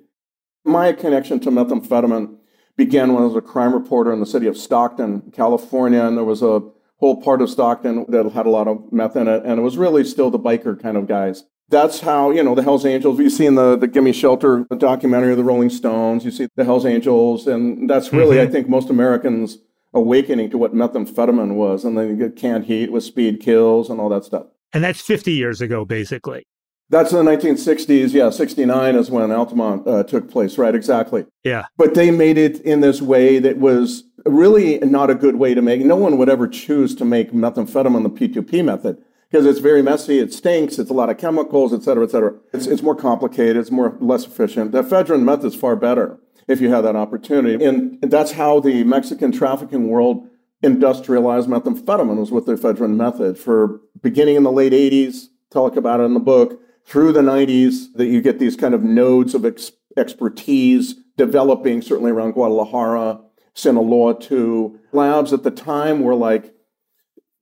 [0.64, 2.38] My connection to methamphetamine
[2.78, 6.24] began when I was a crime reporter in the city of Stockton, California, and there
[6.24, 6.62] was a
[6.98, 9.78] whole part of Stockton that had a lot of meth in it, and it was
[9.78, 13.20] really still the biker kind of guys that's how you know the Hell's Angels.
[13.20, 16.26] You see in the the Gimme Shelter documentary of the Rolling Stones.
[16.26, 18.48] You see the Hell's Angels, and that's really mm-hmm.
[18.48, 19.58] I think most Americans
[19.94, 24.00] awakening to what methamphetamine was, and then you get canned heat with speed kills and
[24.00, 24.48] all that stuff.
[24.74, 26.46] And that's 50 years ago, basically.
[26.90, 28.14] That's in the 1960s.
[28.14, 30.58] Yeah, 69 is when Altamont uh, took place.
[30.58, 31.26] Right, exactly.
[31.44, 31.66] Yeah.
[31.78, 35.62] But they made it in this way that was really not a good way to
[35.62, 35.82] make.
[35.82, 40.20] No one would ever choose to make methamphetamine the P2P method because it's very messy,
[40.20, 42.36] it stinks, it's a lot of chemicals, et cetera, et cetera.
[42.54, 44.72] It's, it's more complicated, it's more less efficient.
[44.72, 47.64] The ephedrine method is far better if you have that opportunity.
[47.64, 50.28] And, that's how the Mexican trafficking world
[50.62, 53.38] industrialized methamphetamine was with the ephedrine method.
[53.38, 57.94] For beginning in the late 80s, talk about it in the book, through the 90s,
[57.96, 63.22] that you get these kind of nodes of ex- expertise developing, certainly around Guadalajara,
[63.54, 64.80] Sinaloa too.
[64.92, 66.54] Labs at the time were like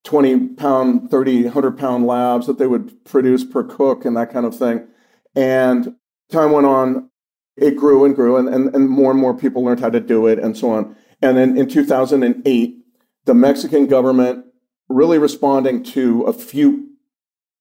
[0.04, 4.46] 20 pound, 30, 100 pound labs that they would produce per cook and that kind
[4.46, 4.88] of thing.
[5.36, 5.96] And
[6.32, 7.10] time went on.
[7.56, 10.28] it grew and grew, and, and, and more and more people learned how to do
[10.28, 10.96] it, and so on.
[11.22, 12.78] And then in 2008,
[13.26, 14.46] the Mexican government
[14.89, 16.89] really responding to a few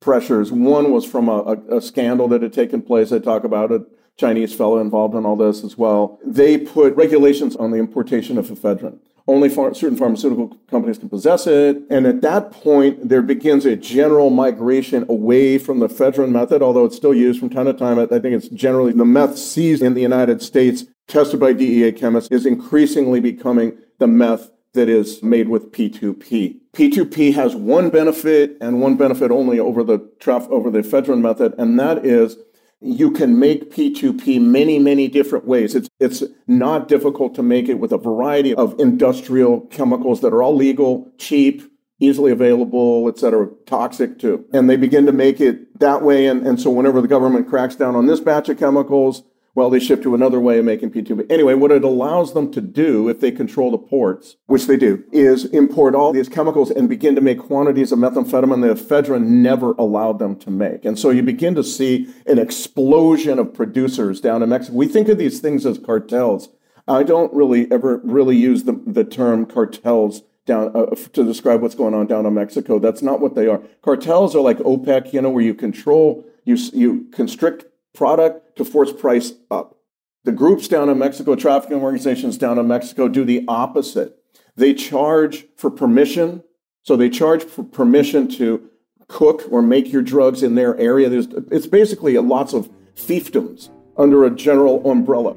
[0.00, 0.50] pressures.
[0.50, 3.12] One was from a, a, a scandal that had taken place.
[3.12, 3.86] I talk about a
[4.18, 6.18] Chinese fellow involved in all this as well.
[6.24, 8.98] They put regulations on the importation of ephedrine.
[9.28, 11.82] Only certain pharmaceutical companies can possess it.
[11.90, 16.84] And at that point, there begins a general migration away from the ephedrine method, although
[16.84, 17.98] it's still used from time to time.
[17.98, 22.30] I think it's generally the meth seized in the United States, tested by DEA chemists,
[22.32, 26.58] is increasingly becoming the meth that is made with P2P.
[26.72, 31.54] P2P has one benefit and one benefit only over the traf- over the ephedrine method,
[31.58, 32.38] and that is
[32.82, 35.74] you can make P2P many, many different ways.
[35.74, 40.42] It's, it's not difficult to make it with a variety of industrial chemicals that are
[40.42, 41.62] all legal, cheap,
[42.00, 44.44] easily available, et cetera, toxic too.
[44.52, 46.26] And they begin to make it that way.
[46.26, 49.22] And, and so whenever the government cracks down on this batch of chemicals,
[49.54, 51.16] well, they shift to another way of making P2.
[51.16, 54.78] But Anyway, what it allows them to do, if they control the ports, which they
[54.78, 59.26] do, is import all these chemicals and begin to make quantities of methamphetamine that ephedrine
[59.26, 60.86] never allowed them to make.
[60.86, 64.76] And so you begin to see an explosion of producers down in Mexico.
[64.76, 66.48] We think of these things as cartels.
[66.88, 71.74] I don't really ever really use the, the term cartels down uh, to describe what's
[71.74, 72.78] going on down in Mexico.
[72.78, 73.62] That's not what they are.
[73.82, 78.92] Cartels are like OPEC, you know, where you control, you you constrict product to force
[78.92, 79.76] price up.
[80.24, 84.18] The groups down in Mexico, trafficking organizations down in Mexico, do the opposite.
[84.56, 86.44] They charge for permission.
[86.84, 88.68] So they charge for permission to
[89.08, 91.08] cook or make your drugs in their area.
[91.08, 95.36] There's, it's basically lots of fiefdoms under a general umbrella.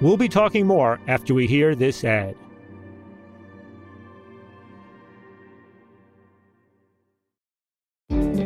[0.00, 2.36] We'll be talking more after we hear this ad.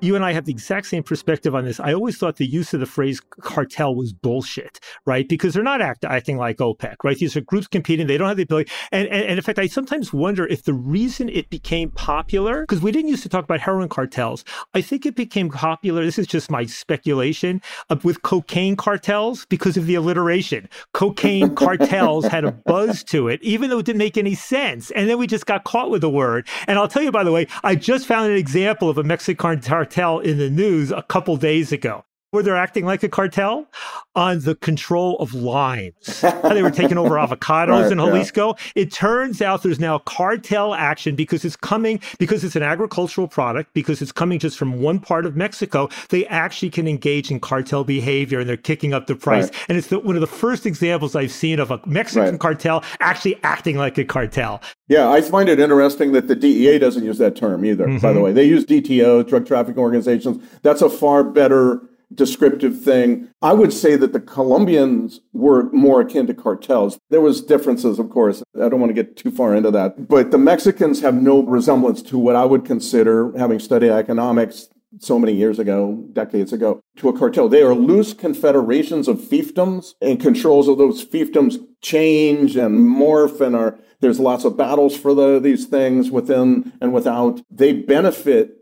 [0.00, 1.78] You and I have the exact same perspective on this.
[1.78, 5.28] I always thought the use of the phrase cartel was bullshit, right?
[5.28, 7.18] Because they're not act, acting like OPEC, right?
[7.18, 8.06] These are groups competing.
[8.06, 8.70] They don't have the ability.
[8.92, 12.82] And, and, and in fact, I sometimes wonder if the reason it became popular, because
[12.82, 14.44] we didn't used to talk about heroin cartels,
[14.74, 16.04] I think it became popular.
[16.04, 17.60] This is just my speculation
[17.90, 20.68] uh, with cocaine cartels because of the alliteration.
[20.92, 24.90] Cocaine cartels had a buzz to it, even though it didn't make any sense.
[24.92, 26.48] And then we just got caught with the word.
[26.66, 29.36] And I'll tell you, by the way, I just found an example of a Mexican
[29.36, 33.66] cartel cartel in the news a couple days ago where they're acting like a cartel
[34.14, 36.20] on the control of limes.
[36.44, 38.48] they were taking over avocados right, in Jalisco.
[38.48, 38.82] Yeah.
[38.82, 43.74] It turns out there's now cartel action because it's coming, because it's an agricultural product,
[43.74, 45.88] because it's coming just from one part of Mexico.
[46.10, 49.44] They actually can engage in cartel behavior and they're kicking up the price.
[49.44, 49.64] Right.
[49.68, 52.40] And it's the, one of the first examples I've seen of a Mexican right.
[52.40, 54.60] cartel actually acting like a cartel.
[54.88, 57.98] Yeah, I find it interesting that the DEA doesn't use that term either, mm-hmm.
[57.98, 58.24] by the mm-hmm.
[58.24, 58.32] way.
[58.32, 60.44] They use DTO, drug trafficking organizations.
[60.62, 61.80] That's a far better
[62.14, 63.28] descriptive thing.
[63.42, 66.98] I would say that the Colombians were more akin to cartels.
[67.10, 68.42] There was differences, of course.
[68.56, 70.08] I don't want to get too far into that.
[70.08, 75.18] But the Mexicans have no resemblance to what I would consider, having studied economics so
[75.18, 77.48] many years ago, decades ago, to a cartel.
[77.48, 83.54] They are loose confederations of fiefdoms, and controls of those fiefdoms change and morph and
[83.54, 87.42] are there's lots of battles for the, these things within and without.
[87.50, 88.59] They benefit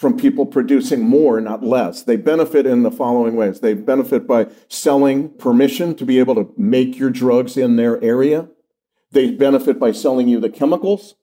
[0.00, 2.02] from people producing more, not less.
[2.02, 3.60] They benefit in the following ways.
[3.60, 8.48] They benefit by selling permission to be able to make your drugs in their area.
[9.10, 11.16] They benefit by selling you the chemicals.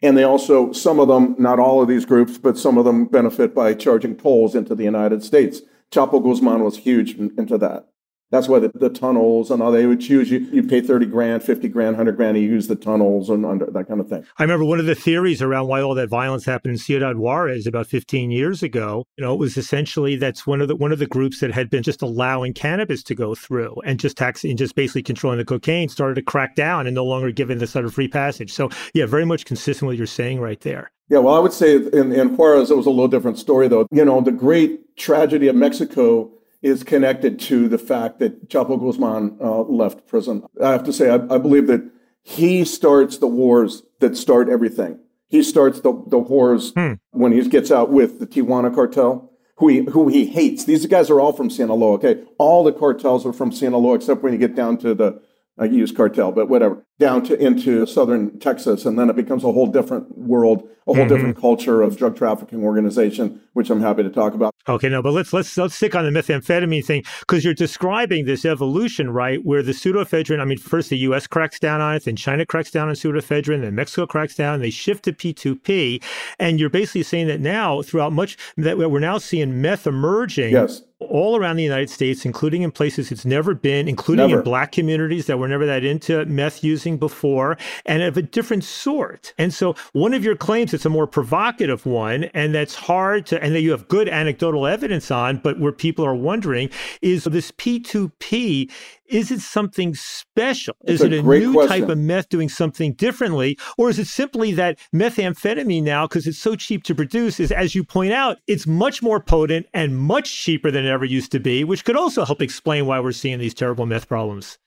[0.00, 3.06] And they also, some of them, not all of these groups, but some of them
[3.06, 5.62] benefit by charging tolls into the United States.
[5.90, 7.88] Chapo Guzman was huge into that.
[8.34, 10.40] That's why the, the, tunnels and all they would choose you.
[10.50, 13.86] You pay 30 grand, 50 grand, 100 grand to use the tunnels and under that
[13.86, 14.24] kind of thing.
[14.38, 17.64] I remember one of the theories around why all that violence happened in Ciudad Juarez
[17.64, 19.04] about 15 years ago.
[19.16, 21.70] You know, it was essentially that's one of the one of the groups that had
[21.70, 25.44] been just allowing cannabis to go through and just taxing and just basically controlling the
[25.44, 28.52] cocaine started to crack down and no longer giving the sort of free passage.
[28.52, 30.90] So yeah, very much consistent with what you're saying right there.
[31.08, 33.86] Yeah, well, I would say in, in Juarez it was a little different story though.
[33.92, 36.32] You know, the great tragedy of Mexico
[36.64, 40.42] is connected to the fact that Chapo Guzman uh, left prison.
[40.60, 41.90] I have to say, I, I, believe that
[42.22, 44.98] he starts the wars that start everything.
[45.28, 46.94] He starts the, the wars hmm.
[47.10, 50.64] when he gets out with the Tijuana cartel, who he, who he hates.
[50.64, 52.24] These guys are all from Sinaloa, okay?
[52.38, 55.20] All the cartels are from Sinaloa, except when you get down to the
[55.56, 59.52] I use cartel, but whatever, down to into southern Texas, and then it becomes a
[59.52, 61.14] whole different world, a whole mm-hmm.
[61.14, 64.52] different culture of drug trafficking organization, which I'm happy to talk about.
[64.68, 68.44] Okay, no, but let's let's let's stick on the methamphetamine thing because you're describing this
[68.44, 69.44] evolution, right?
[69.44, 71.28] Where the pseudoephedrine, I mean, first the U.S.
[71.28, 74.62] cracks down on it, then China cracks down on pseudoephedrine, then Mexico cracks down, and
[74.64, 76.02] they shift to P2P,
[76.40, 80.50] and you're basically saying that now throughout much that we're now seeing meth emerging.
[80.50, 84.40] Yes all around the United States, including in places it's never been, including never.
[84.40, 88.64] in black communities that were never that into meth using before, and of a different
[88.64, 89.32] sort.
[89.38, 93.42] And so, one of your claims, it's a more provocative one, and that's hard to,
[93.42, 96.70] and that you have good anecdotal evidence on, but where people are wondering
[97.02, 98.70] is this P2P
[99.06, 100.74] is it something special?
[100.82, 101.80] That's is it a, a new question.
[101.80, 103.58] type of meth doing something differently?
[103.76, 107.74] Or is it simply that methamphetamine now, because it's so cheap to produce, is as
[107.74, 111.40] you point out, it's much more potent and much cheaper than it ever used to
[111.40, 114.58] be, which could also help explain why we're seeing these terrible meth problems.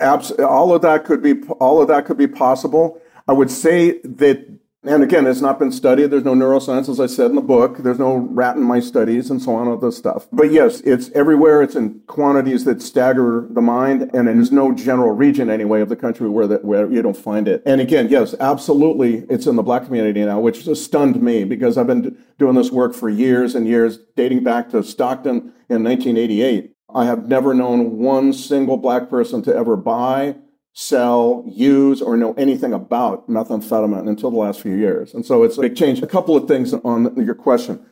[0.00, 3.00] Abs- all of that could be all of that could be possible.
[3.28, 4.46] I would say that
[4.84, 6.06] and again, it's not been studied.
[6.06, 7.78] There's no neuroscience, as I said in the book.
[7.78, 10.26] There's no rat and mice studies and so on, all this stuff.
[10.32, 11.62] But yes, it's everywhere.
[11.62, 14.10] It's in quantities that stagger the mind.
[14.12, 17.62] And there's no general region, anyway, of the country where, where you don't find it.
[17.64, 21.78] And again, yes, absolutely, it's in the black community now, which just stunned me because
[21.78, 26.72] I've been doing this work for years and years, dating back to Stockton in 1988.
[26.92, 30.34] I have never known one single black person to ever buy
[30.72, 35.12] sell, use, or know anything about methamphetamine until the last few years.
[35.12, 36.02] And so it's a big change.
[36.02, 37.84] A couple of things on your question.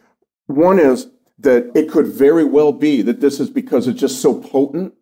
[0.46, 1.08] One is
[1.38, 4.94] that it could very well be that this is because it's just so potent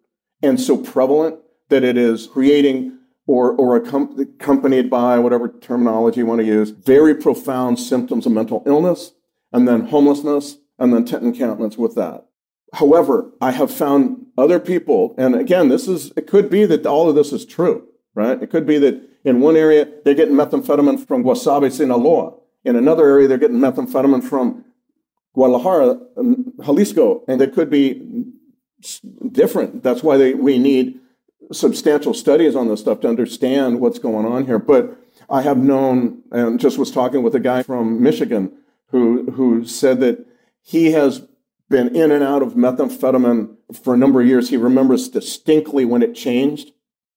[0.43, 6.41] and so prevalent that it is creating or, or accompanied by whatever terminology you want
[6.41, 9.13] to use, very profound symptoms of mental illness,
[9.53, 12.27] and then homelessness, and then tent encampments with that.
[12.73, 17.09] However, I have found other people, and again, this is, it could be that all
[17.09, 18.41] of this is true, right?
[18.43, 22.35] It could be that in one area, they're getting methamphetamine from Guasave, Sinaloa.
[22.65, 24.65] In another area, they're getting methamphetamine from
[25.35, 28.25] Guadalajara, um, Jalisco, and it could be
[29.33, 29.83] different.
[29.83, 31.01] That's why they, we need
[31.53, 34.59] substantial studies on this stuff to understand what's going on here.
[34.59, 34.97] But
[35.29, 38.53] I have known, and just was talking with a guy from Michigan
[38.91, 40.27] who, who said that
[40.63, 41.27] He has
[41.69, 44.49] been in and out of methamphetamine for a number of years.
[44.49, 46.73] He remembers distinctly when it changed.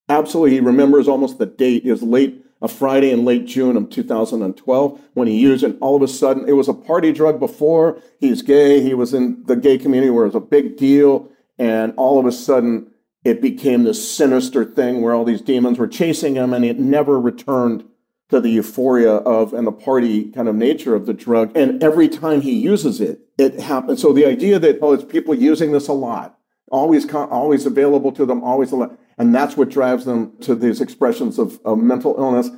[0.08, 1.84] Absolutely, he remembers almost the date.
[1.84, 5.76] It was late a Friday in late June of 2012 when he used it.
[5.80, 8.00] All of a sudden, it was a party drug before.
[8.20, 8.80] He's gay.
[8.80, 11.28] He was in the gay community where it was a big deal.
[11.58, 12.92] And all of a sudden,
[13.24, 17.20] it became this sinister thing where all these demons were chasing him, and it never
[17.20, 17.84] returned
[18.32, 21.54] to the euphoria of and the party kind of nature of the drug.
[21.54, 24.00] And every time he uses it, it happens.
[24.00, 26.38] So the idea that oh, it's people using this a lot,
[26.70, 30.80] always always available to them, always a lot, and that's what drives them to these
[30.80, 32.48] expressions of, of mental illness.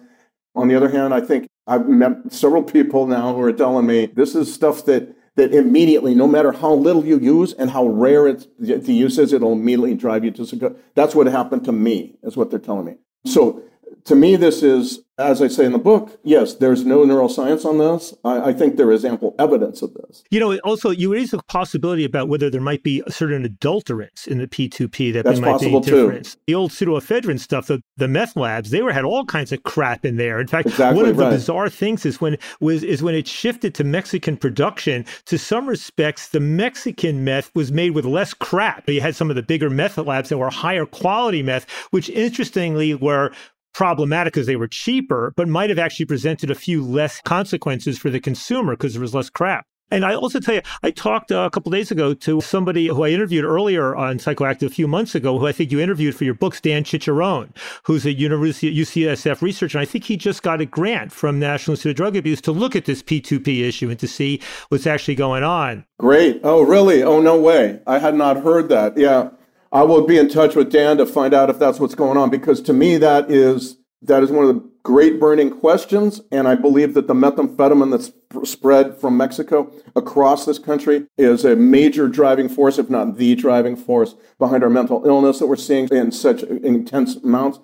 [0.55, 4.07] On the other hand, I think I've met several people now who are telling me
[4.07, 8.29] this is stuff that that immediately, no matter how little you use and how rare
[8.29, 10.77] it's, the use is, it'll immediately drive you to.
[10.95, 12.95] That's what happened to me, is what they're telling me.
[13.27, 13.61] So
[14.05, 17.79] to me, this is, as I say in the book, yes, there's no neuroscience on
[17.79, 18.13] this.
[18.23, 20.23] I, I, think there is ample evidence of this.
[20.31, 24.27] You know, also, you raise a possibility about whether there might be a certain adulterants
[24.27, 26.25] in the P2P that That's might possible be different.
[26.27, 26.39] Too.
[26.49, 30.05] The old pseudoephedrine stuff, the, the meth labs, they were had all kinds of crap
[30.05, 30.39] in there.
[30.39, 31.31] In fact, exactly one of right.
[31.31, 35.07] the bizarre things is when was is when it shifted to Mexican production.
[35.27, 38.87] To some respects, the Mexican meth was made with less crap.
[38.89, 42.95] You had some of the bigger meth labs that were higher quality meth, which interestingly
[42.95, 43.33] were
[43.75, 48.09] problematic because they were cheaper, but might have actually presented a few less consequences for
[48.09, 49.67] the consumer because there was less crap.
[49.91, 53.05] And I also tell you, I talked uh, a couple days ago to somebody who
[53.05, 56.25] I interviewed earlier on Psychoactive a few months ago, who I think you interviewed for
[56.25, 57.51] your books, Dan Ciccarone,
[57.85, 59.79] who's a University UCSF researcher.
[59.79, 62.53] And I think he just got a grant from National Institute of Drug Abuse to
[62.53, 65.85] look at this P2P issue and to see what's actually going on.
[66.01, 66.41] Great.
[66.43, 67.03] Oh, really?
[67.03, 67.81] Oh, no way.
[67.87, 68.97] I had not heard that.
[68.97, 69.31] Yeah.
[69.75, 72.31] I will be in touch with Dan to find out if that's what's going on
[72.31, 76.55] because to me that is that is one of the great burning questions and I
[76.55, 78.13] believe that the methamphetamine that's
[78.49, 83.75] spread from Mexico across this country is a major driving force if not the driving
[83.75, 87.59] force behind our mental illness that we're seeing in such intense amounts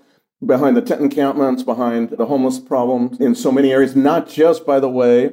[0.44, 4.80] behind the tent encampments behind the homeless problem in so many areas not just by
[4.80, 5.30] the way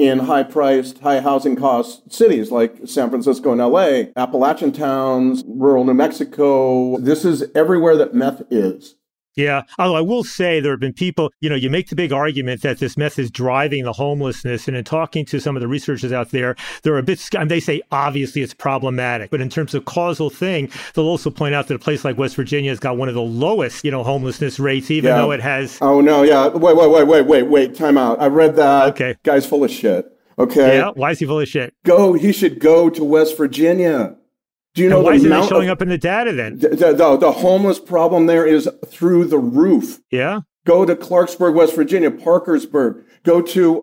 [0.00, 5.84] in high priced, high housing cost cities like San Francisco and LA, Appalachian towns, rural
[5.84, 6.96] New Mexico.
[6.96, 8.96] This is everywhere that meth is.
[9.36, 9.62] Yeah.
[9.78, 12.62] Although I will say there have been people, you know, you make the big argument
[12.62, 14.66] that this meth is driving the homelessness.
[14.68, 17.60] And in talking to some of the researchers out there, they're a bit, and they
[17.60, 19.30] say obviously it's problematic.
[19.30, 22.36] But in terms of causal thing, they'll also point out that a place like West
[22.36, 25.18] Virginia has got one of the lowest, you know, homelessness rates, even yeah.
[25.18, 25.78] though it has.
[25.80, 26.22] Oh, no.
[26.22, 26.48] Yeah.
[26.48, 27.74] Wait, wait, wait, wait, wait, wait.
[27.74, 28.20] Time out.
[28.20, 28.88] I read that.
[28.90, 29.16] Okay.
[29.22, 30.06] Guy's full of shit.
[30.38, 30.78] Okay.
[30.78, 30.90] Yeah.
[30.94, 31.74] Why is he full of shit?
[31.84, 32.14] Go.
[32.14, 34.16] He should go to West Virginia.
[34.74, 36.58] Do you know and why the is it showing of, up in the data then?
[36.58, 40.00] The, the, the, homeless problem there is through the roof.
[40.10, 40.40] Yeah.
[40.64, 43.04] Go to Clarksburg, West Virginia, Parkersburg.
[43.24, 43.82] Go to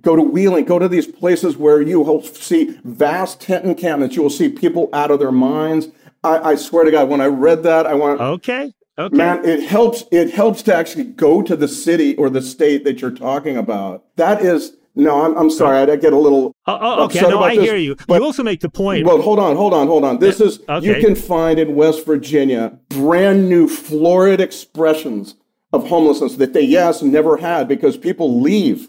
[0.00, 0.64] go to Wheeling.
[0.64, 4.14] Go to these places where you will see vast tent encampments.
[4.14, 5.88] You will see people out of their minds.
[6.22, 8.72] I, I swear to God, when I read that, I want okay.
[8.98, 9.16] Okay.
[9.16, 10.04] Man, it helps.
[10.10, 14.04] It helps to actually go to the city or the state that you're talking about.
[14.16, 15.78] That is no, I'm, I'm sorry.
[15.78, 16.54] I get a little.
[16.66, 17.20] Oh okay.
[17.20, 17.96] No, I this, hear you.
[18.08, 19.06] But, you also make the point.
[19.06, 20.18] Well, hold on, hold on, hold on.
[20.18, 20.86] This is okay.
[20.86, 25.36] you can find in West Virginia brand new florid expressions
[25.72, 28.88] of homelessness that they yes never had because people leave.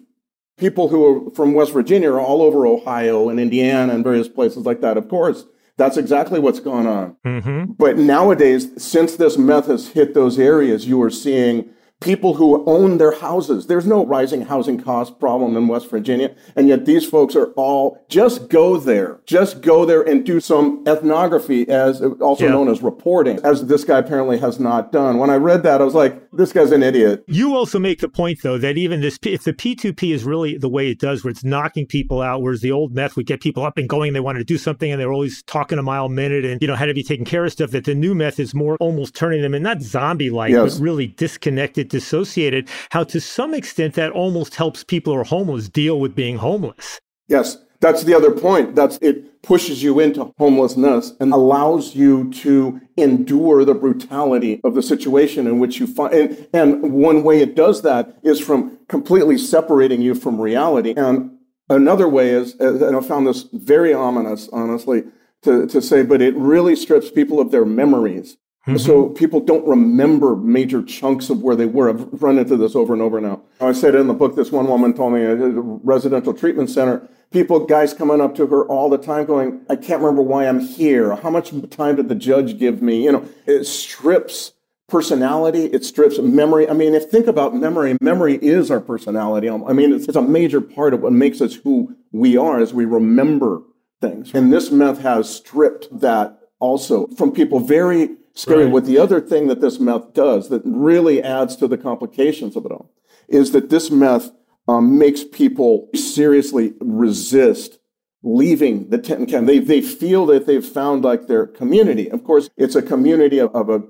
[0.57, 4.65] People who are from West Virginia are all over Ohio and Indiana and various places
[4.65, 4.97] like that.
[4.97, 5.45] Of course,
[5.77, 7.15] that's exactly what's going on.
[7.25, 7.73] Mm-hmm.
[7.73, 11.69] But nowadays, since this meth has hit those areas, you are seeing
[12.01, 13.67] people who own their houses.
[13.67, 16.33] There's no rising housing cost problem in West Virginia.
[16.55, 20.81] And yet these folks are all just go there, just go there and do some
[20.87, 22.51] ethnography as also Yeah.
[22.51, 25.17] known as reporting, as this guy apparently has not done.
[25.17, 27.23] When I read that, I was like, this guy's an idiot.
[27.27, 30.69] You also make the point, though, that even this, if the P2P is really the
[30.69, 33.63] way it does, where it's knocking people out, whereas the old meth would get people
[33.65, 36.05] up and going, they wanted to do something, and they were always talking a mile
[36.05, 37.71] a minute, and you know had to be taking care of stuff.
[37.71, 40.75] That the new meth is more almost turning them in not zombie-like, Yes.
[40.77, 42.69] but really disconnected, dissociated.
[42.91, 46.99] How to some extent that almost helps people who are homeless deal with being homeless.
[47.27, 48.75] Yes, that's the other point.
[48.75, 54.81] That's it pushes you into homelessness and allows you to endure the brutality of the
[54.81, 56.13] situation in which you find.
[56.13, 60.93] And, and one way it does that is from completely separating you from reality.
[60.97, 61.37] And
[61.69, 65.03] another way is, uh, and I found this very ominous, honestly,
[65.43, 68.35] to, to say, but it really strips people of their memories.
[68.69, 68.77] Mm-hmm.
[68.77, 71.89] So people don't remember major chunks of where they were.
[71.89, 73.41] I've run into this over and over now.
[73.59, 77.07] I said in the book, this one woman told me at a residential treatment center,
[77.31, 80.59] people, guys coming up to her all the time going, I can't remember why I'm
[80.59, 81.15] here.
[81.15, 83.03] How much time did the judge give me?
[83.03, 84.53] You know, it strips
[84.87, 85.65] personality.
[85.65, 86.69] It strips memory.
[86.69, 89.47] I mean, if think about memory, memory is our personality.
[89.49, 92.59] Um, I mean, it's, it's a major part of what makes us who we are
[92.59, 93.61] as we remember
[94.01, 94.33] things.
[94.33, 98.65] And this meth has stripped that also from people very scary.
[98.65, 98.73] Right.
[98.73, 102.65] What the other thing that this meth does that really adds to the complications of
[102.65, 102.91] it all
[103.27, 104.31] is that this meth
[104.67, 107.79] um, makes people seriously resist
[108.21, 109.47] leaving the tent and camp.
[109.47, 112.09] They, they feel that they've found like their community.
[112.09, 113.83] Of course, it's a community of, of a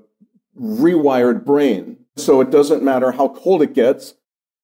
[0.59, 1.97] rewired brain.
[2.15, 4.15] So it doesn't matter how cold it gets.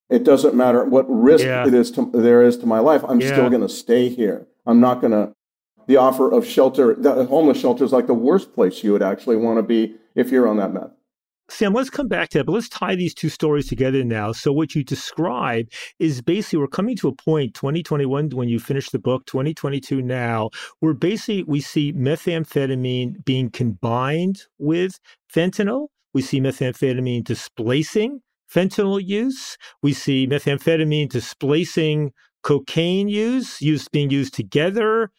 [0.10, 1.66] It doesn't matter what risk Yeah.
[1.68, 3.04] it is to, there is to my life.
[3.08, 3.28] I'm Yeah.
[3.34, 4.48] still going to stay here.
[4.66, 5.34] I'm not going to.
[5.88, 9.36] The offer of shelter, the homeless shelter is like the worst place you would actually
[9.36, 10.92] want to be if you're on that meth.
[11.48, 14.32] Sam, let's come back to that, but let's tie these two stories together now.
[14.32, 15.68] So, what you describe
[16.00, 20.50] is basically we're coming to a point, 2021, when you finish the book, 2022 now,
[20.80, 25.00] where basically we see methamphetamine being combined with
[25.32, 25.90] fentanyl.
[26.16, 28.22] We see methamphetamine displacing
[28.52, 29.56] fentanyl use.
[29.84, 32.12] We see methamphetamine displacing
[32.42, 35.12] cocaine use, use being used together.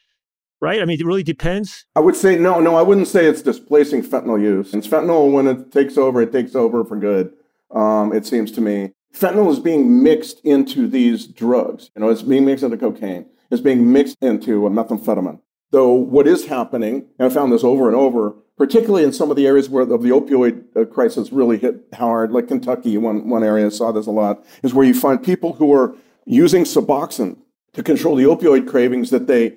[0.61, 0.81] Right?
[0.81, 1.85] I mean, it really depends.
[1.95, 2.77] I would say no, no.
[2.77, 4.73] I wouldn't say it's displacing fentanyl use.
[4.73, 7.33] It's fentanyl when it takes over, it takes over for good.
[7.71, 11.91] Um, it seems to me, fentanyl is being mixed into these drugs.
[11.95, 13.27] You know, it's being mixed into cocaine.
[13.51, 15.41] It's being mixed into methamphetamine.
[15.73, 19.37] So what is happening, and I found this over and over, particularly in some of
[19.37, 23.45] the areas where of the opioid uh, crisis really hit hard, like Kentucky, one one
[23.45, 25.95] area saw this a lot, is where you find people who are
[26.25, 27.37] using Suboxone
[27.75, 29.57] to control the opioid cravings that they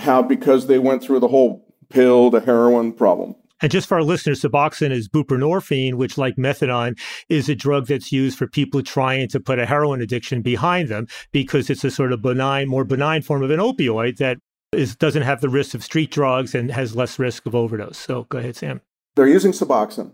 [0.00, 3.34] have because they went through the whole pill to heroin problem.
[3.60, 8.12] And just for our listeners, Suboxone is buprenorphine, which, like methadone, is a drug that's
[8.12, 12.12] used for people trying to put a heroin addiction behind them because it's a sort
[12.12, 14.38] of benign, more benign form of an opioid that
[14.72, 17.98] is doesn't have the risk of street drugs and has less risk of overdose.
[17.98, 18.80] So go ahead, Sam.
[19.16, 20.12] They're using Suboxone.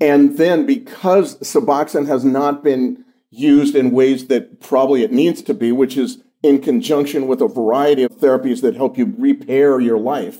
[0.00, 5.54] And then because Suboxone has not been used in ways that probably it needs to
[5.54, 9.98] be, which is in conjunction with a variety of therapies that help you repair your
[9.98, 10.38] life,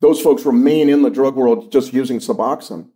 [0.00, 2.88] those folks remain in the drug world just using Suboxone.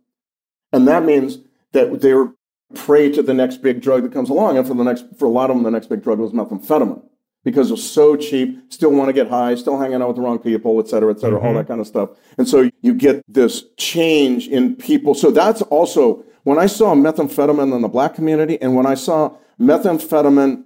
[0.73, 1.39] And that means
[1.71, 2.31] that they're
[2.73, 4.57] prey to the next big drug that comes along.
[4.57, 7.03] And for the next, for a lot of them, the next big drug was methamphetamine
[7.43, 10.21] because it was so cheap, still want to get high, still hanging out with the
[10.21, 11.57] wrong people, et cetera, et cetera, all mm-hmm.
[11.57, 12.09] that kind of stuff.
[12.39, 15.13] And so you get this change in people.
[15.13, 19.37] So that's also when I saw methamphetamine in the black community and when I saw
[19.59, 20.65] methamphetamine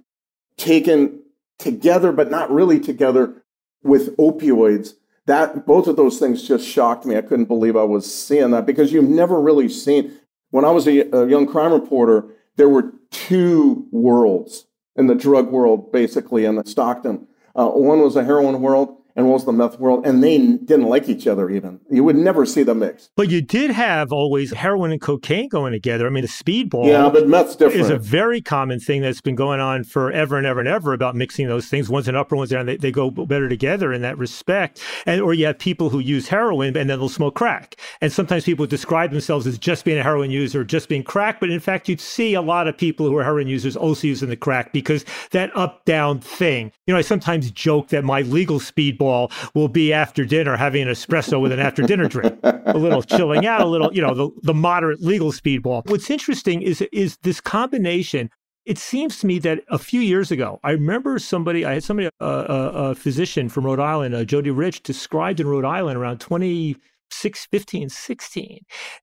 [0.56, 1.19] taken
[1.60, 3.42] together, but not really together
[3.82, 4.94] with opioids,
[5.26, 7.16] that both of those things just shocked me.
[7.16, 10.12] I couldn't believe I was seeing that because you've never really seen.
[10.50, 12.24] When I was a, a young crime reporter,
[12.56, 17.26] there were two worlds in the drug world, basically, in Stockton.
[17.54, 21.26] Uh, one was the heroin world, and the meth world, and they didn't like each
[21.26, 21.80] other even.
[21.90, 23.10] You would never see them mix.
[23.16, 26.06] But you did have always heroin and cocaine going together.
[26.06, 27.80] I mean, the speedball Yeah, but meth's different.
[27.80, 31.14] is a very common thing that's been going on forever and ever and ever about
[31.14, 31.88] mixing those things.
[31.88, 32.66] One's an upper, one's down.
[32.66, 34.80] They, they go better together in that respect.
[35.06, 37.76] And or you have people who use heroin and then they'll smoke crack.
[38.00, 41.40] And sometimes people describe themselves as just being a heroin user, just being crack.
[41.40, 44.28] But in fact, you'd see a lot of people who are heroin users also using
[44.28, 46.72] the crack because that up down thing.
[46.86, 48.60] You know, I sometimes joke that my legal
[49.00, 53.46] will be after dinner having an espresso with an after dinner drink, a little chilling
[53.46, 55.88] out, a little, you know, the, the moderate legal speedball.
[55.88, 58.30] What's interesting is is this combination.
[58.66, 62.10] It seems to me that a few years ago, I remember somebody, I had somebody,
[62.20, 66.20] uh, a, a physician from Rhode Island, uh, Jody Rich, described in Rhode Island around
[66.20, 68.58] 26, 15, 16.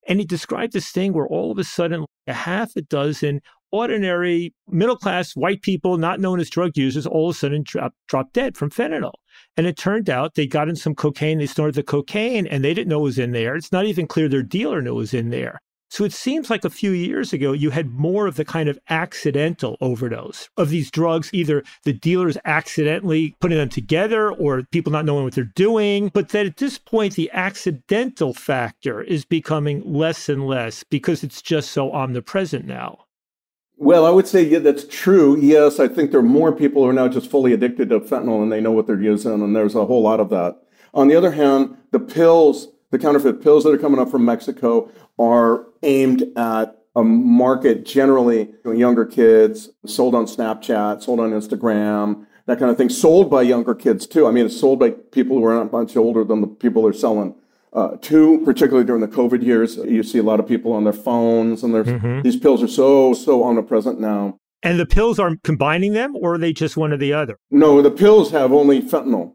[0.08, 3.41] And he described this thing where all of a sudden, a half a dozen
[3.72, 7.93] ordinary middle class white people, not known as drug users, all of a sudden drop,
[8.07, 9.13] drop dead from fentanyl.
[9.55, 12.74] And it turned out they got in some cocaine, they snorted the cocaine, and they
[12.74, 13.55] didn't know it was in there.
[13.55, 15.59] It's not even clear their dealer knew it was in there.
[15.89, 18.78] So it seems like a few years ago, you had more of the kind of
[18.89, 25.05] accidental overdose of these drugs, either the dealers accidentally putting them together or people not
[25.05, 26.11] knowing what they're doing.
[26.13, 31.41] But that at this point, the accidental factor is becoming less and less because it's
[31.41, 33.07] just so omnipresent now.
[33.80, 35.38] Well, I would say yeah, that's true.
[35.39, 38.41] Yes, I think there are more people who are now just fully addicted to fentanyl
[38.41, 40.59] and they know what they're using, and there's a whole lot of that.
[40.95, 44.89] On the other hand, the pills, the counterfeit pills that are coming up from Mexico,
[45.19, 52.57] are aimed at a market generally younger kids, sold on Snapchat, sold on Instagram, that
[52.57, 54.25] kind of thing, sold by younger kids too.
[54.25, 56.93] I mean, it's sold by people who are not much older than the people they're
[56.93, 57.36] selling
[57.78, 59.78] uh, to, particularly during the COVID years.
[59.78, 62.23] You see a lot of people on their phones, and there's, Mhm.
[62.23, 64.38] these pills are so, so omnipresent now.
[64.63, 67.38] And the pills are combining them, or are they just one or the other?
[67.51, 69.34] No, the pills have only fentanyl.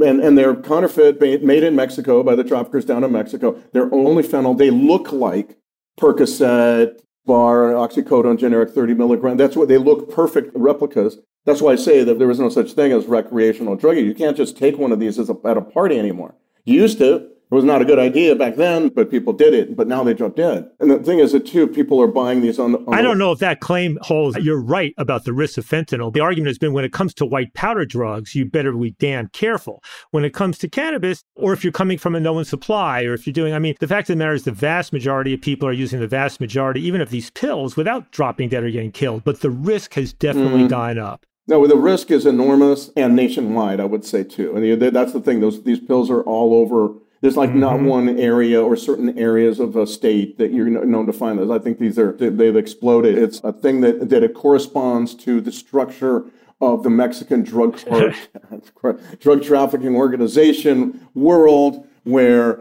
[0.00, 3.56] And, and they're counterfeit, made in Mexico by the traffickers down in Mexico.
[3.72, 4.56] They're only fentanyl.
[4.56, 5.56] They look like
[6.00, 9.36] Percocet, Bar, Oxycodone, generic 30 milligram.
[9.36, 11.18] That's what they look perfect replicas.
[11.44, 14.06] That's why I say that there is no such thing as recreational drug use.
[14.06, 16.34] You can't just take one of these a, at a party anymore.
[16.64, 17.28] You used to.
[17.50, 19.76] It was not a good idea back then, but people did it.
[19.76, 20.68] But now they drop dead.
[20.80, 22.78] And the thing is that too, people are buying these on the.
[22.78, 24.36] On I don't know if that claim holds.
[24.38, 26.12] You're right about the risk of fentanyl.
[26.12, 29.28] The argument has been when it comes to white powder drugs, you better be damn
[29.28, 29.82] careful.
[30.10, 33.26] When it comes to cannabis, or if you're coming from a known supply, or if
[33.26, 35.68] you're doing, I mean, the fact of the matter is the vast majority of people
[35.68, 39.22] are using the vast majority, even of these pills, without dropping dead or getting killed.
[39.24, 40.70] But the risk has definitely Mhm.
[40.70, 41.24] gone up.
[41.46, 44.56] No, the risk is enormous and nationwide, I would say too.
[44.56, 46.94] And that's the thing; those these pills are all over.
[47.24, 47.86] There's like not Mhm.
[47.86, 51.50] one area or certain areas of a state that you're known to find those.
[51.50, 53.16] I think these are they- they've exploded.
[53.16, 56.26] It's a thing that that it corresponds to the structure
[56.60, 57.78] of the Mexican drug
[59.20, 62.60] drug trafficking organization world, where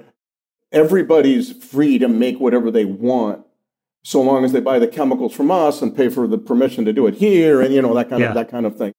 [0.72, 3.42] everybody's free to make whatever they want
[4.06, 6.94] so long as they buy the chemicals from us and pay for the permission to
[6.94, 8.30] do it here and you know that kind Yeah.
[8.30, 8.94] of that kind of thing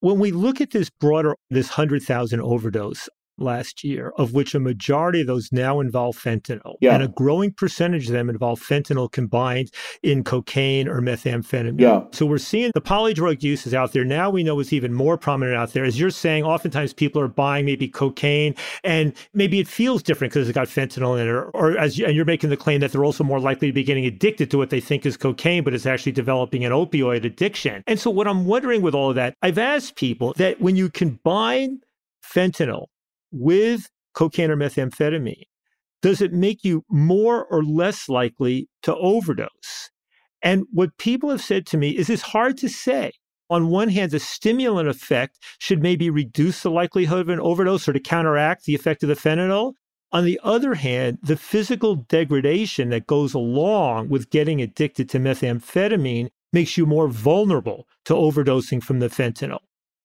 [0.00, 3.08] When we look at this broader, this 100,000 overdose
[3.38, 6.94] last year, of which a majority of those now involve fentanyl, Yeah.
[6.94, 9.70] and a growing percentage of them involve fentanyl combined
[10.02, 11.80] in cocaine or methamphetamine.
[11.80, 12.02] Yeah.
[12.12, 14.04] So we're seeing the polydrug use is out there.
[14.04, 15.84] Now we know it's even more prominent out there.
[15.84, 20.48] As you're saying, oftentimes people are buying maybe cocaine and maybe it feels different because
[20.48, 22.92] it's got fentanyl in it, or, or as you, and you're making the claim that
[22.92, 25.74] they're also more likely to be getting addicted to what they think is cocaine, but
[25.74, 27.82] it's actually developing an opioid addiction.
[27.86, 30.88] And so what I'm wondering with all of that, I've asked people that when you
[30.88, 31.80] combine
[32.24, 32.86] fentanyl
[33.34, 35.44] with cocaine or methamphetamine,
[36.02, 39.90] does it make you more or less likely to overdose?
[40.42, 43.12] And what people have said to me is it's hard to say.
[43.50, 47.92] On one hand, the stimulant effect should maybe reduce the likelihood of an overdose or
[47.92, 49.72] to counteract the effect of the fentanyl.
[50.12, 56.28] On the other hand, the physical degradation that goes along with getting addicted to methamphetamine
[56.52, 59.60] makes you more vulnerable to overdosing from the fentanyl.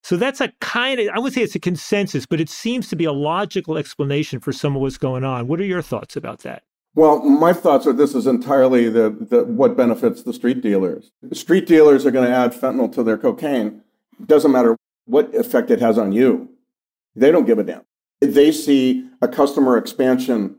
[0.10, 2.96] So that's a kind of, I would say it's a consensus, but it seems to
[2.96, 5.48] be a logical explanation for some of what's going on.
[5.48, 6.64] What are your thoughts about that?
[6.96, 11.12] well my thoughts are this is entirely the, the what benefits the street dealers.
[11.32, 13.84] Street dealers are going to add fentanyl to their cocaine.
[14.26, 16.50] Doesn't matter what effect it has on you.
[17.16, 17.84] They don't give a damn.
[18.20, 20.56] They see a customer expansion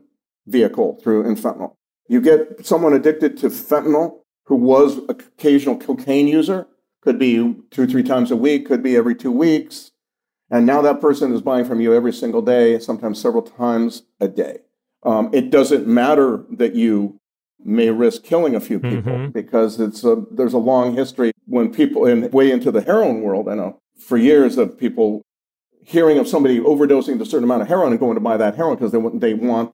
[0.47, 1.75] vehicle through in fentanyl.
[2.07, 6.67] You get someone addicted to fentanyl who was occasional cocaine user
[7.01, 9.91] could be two three times a week could be every two weeks.
[10.49, 14.27] And now that person is buying from you every single day sometimes several times a
[14.27, 14.59] day.
[15.03, 17.17] Um, it doesn't matter that you
[17.63, 19.33] may risk killing a few people Mhm.
[19.33, 21.31] because it's a, there's a long history.
[21.45, 25.21] When people and way into the heroin world i know for years of people
[25.83, 28.55] hearing of somebody overdosing to a certain amount of heroin and going to buy that
[28.55, 29.71] heroin because they, want- they want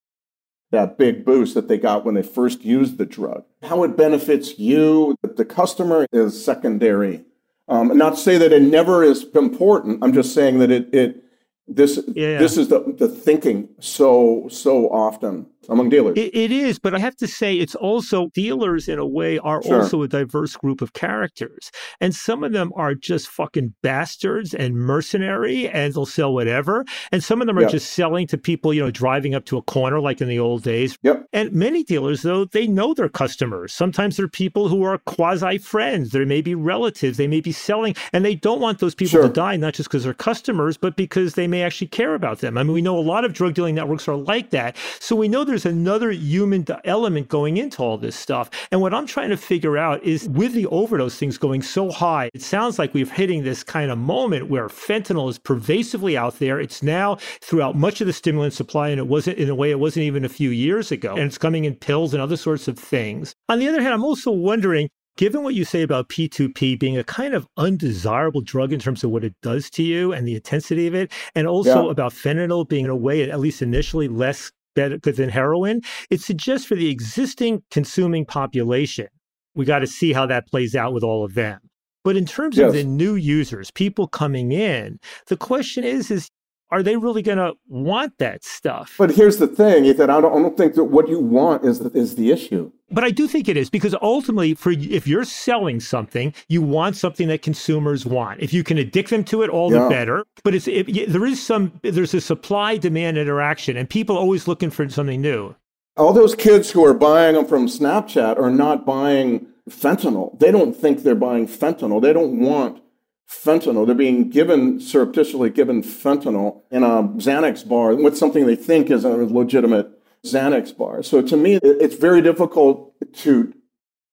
[0.72, 3.44] that big boost that they got when they first used the drug.
[3.64, 7.24] How it benefits you, the customer is secondary.
[7.70, 10.04] Um, not to say that it never is important.
[10.04, 11.24] I'm just saying that it, it
[11.68, 12.38] this Yeah.
[12.38, 16.18] this is the, the thinking so so often among dealers.
[16.18, 19.62] It, it is, but I have to say, it's also dealers in a way are
[19.64, 19.82] Sure.
[19.82, 21.72] also a diverse group of characters.
[22.00, 26.86] And some of them are just fucking bastards and mercenary and they'll sell whatever.
[27.12, 27.68] And some of them are Yeah.
[27.70, 30.64] just selling to people, you know, driving up to a corner like in the old
[30.64, 30.98] days.
[31.04, 31.26] Yep.
[31.34, 33.74] And many dealers, though, they know their customers.
[33.74, 36.12] Sometimes they're people who are quasi friends.
[36.12, 37.18] They may be relatives.
[37.18, 39.24] They may be selling, and they don't want those people Sure.
[39.24, 42.58] to die, not just because they're customers, but because they may actually care about them.
[42.58, 44.76] I mean, we know a lot of drug dealing networks are like that.
[45.00, 48.50] So we know there's another human element going into all this stuff.
[48.72, 52.30] And what I'm trying to figure out is with the overdose things going so high,
[52.34, 56.60] it sounds like we're hitting this kind of moment where fentanyl is pervasively out there.
[56.60, 59.80] It's now throughout much of the stimulant supply, and it wasn't in a way it
[59.80, 61.16] wasn't even a few years ago.
[61.16, 63.34] And it's coming in pills and other sorts of things.
[63.50, 67.04] On the other hand, I'm also wondering Given what you say about P2P being a
[67.04, 70.86] kind of undesirable drug in terms of what it does to you and the intensity
[70.86, 71.92] of it, and also Yeah.
[71.92, 76.68] about fentanyl being in a way, at least initially, less better than heroin, it suggests
[76.68, 79.08] for the existing consuming population,
[79.56, 81.60] we got to see how that plays out with all of them.
[82.04, 86.30] But in terms of the new users, people coming in, the question is, is
[86.70, 88.96] are they really going to want that stuff?
[88.98, 90.10] But here's the thing, Ethan.
[90.10, 92.72] I don't, I don't think that what you want is the, is the issue.
[92.90, 96.96] But I do think it is because ultimately, for if you're selling something, you want
[96.96, 98.40] something that consumers want.
[98.42, 99.84] If you can addict them to it, all Yeah.
[99.84, 100.26] the better.
[100.44, 104.48] But it's it, there is some there's a supply demand interaction, and people are always
[104.48, 105.54] looking for something new.
[105.98, 110.40] All those kids who are buying them from Snapchat are not buying fentanyl.
[110.40, 112.02] They don't think they're buying fentanyl.
[112.02, 112.82] They don't want
[113.30, 113.86] fentanyl.
[113.86, 119.04] They're being given surreptitiously given fentanyl in a Xanax bar with something they think is
[119.04, 119.90] a legitimate
[120.26, 121.04] Xanax bar.
[121.04, 123.54] So to me, it's very difficult to,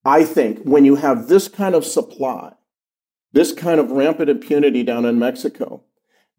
[0.03, 2.53] I think, when you have this kind of supply,
[3.31, 5.83] this kind of rampant impunity down in Mexico,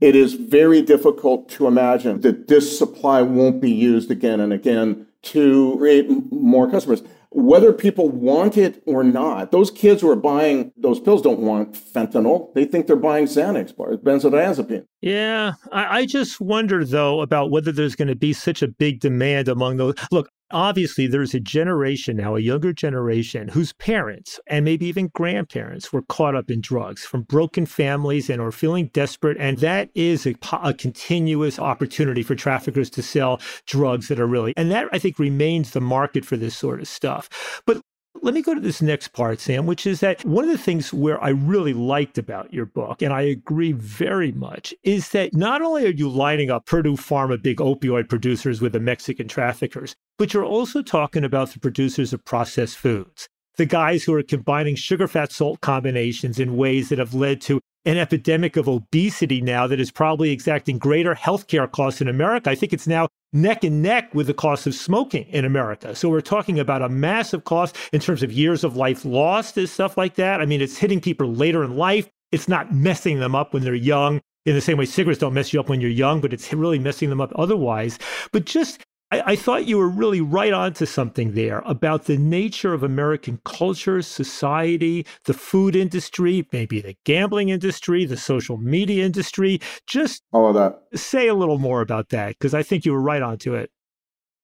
[0.01, 5.07] it is very difficult to imagine that this supply won't be used again and again
[5.23, 7.03] to create more customers.
[7.39, 11.75] Whether people want it or not, those kids who are buying those pills don't want
[11.75, 12.55] fentanyl.
[12.55, 14.87] They think they're buying Xanax bars, benzodiazepine.
[15.03, 19.01] Yeah, I, I just wonder though about whether there's going to be such a big
[19.01, 19.97] demand among those.
[20.11, 25.93] Look, obviously there's a generation now, a younger generation, whose parents and maybe even grandparents
[25.93, 29.37] were caught up in drugs from broken families and are feeling desperate.
[29.39, 34.53] And that is a, a, continuous opportunity for traffickers to sell drugs that are really,
[34.57, 37.63] and that I think remains the market for this sort of stuff.
[37.67, 37.81] But
[38.27, 40.93] let me go to this next part, Sam, which is that one of the things
[40.93, 45.63] where I really liked about your book, and I agree very much, is that not
[45.63, 50.35] only are you lining up Purdue Pharma, big opioid producers, with the Mexican traffickers, but
[50.35, 55.07] you're also talking about the producers of processed foods, the guys who are combining sugar,
[55.07, 59.79] fat, salt combinations in ways that have led to an epidemic of obesity now that
[59.79, 62.51] is probably exacting greater healthcare costs in America.
[62.51, 63.07] I think it's now
[63.43, 65.95] neck and neck with the cost of smoking in America.
[65.95, 69.69] So we're talking about a massive cost in terms of years of life lost and
[69.69, 70.41] stuff like that.
[70.41, 72.09] I mean, it's hitting people later in life.
[72.33, 75.53] It's not messing them up when they're young in the same way cigarettes don't mess
[75.53, 77.99] you up when you're young, but it's really messing them up otherwise.
[78.33, 82.17] But just I, I, thought you were really right on to something there about the
[82.17, 89.05] nature of American culture, society, the food industry, maybe the gambling industry, the social media
[89.05, 89.61] industry.
[89.87, 90.99] Just all of that.
[90.99, 93.71] Say a little more about that because I think you were right on to it.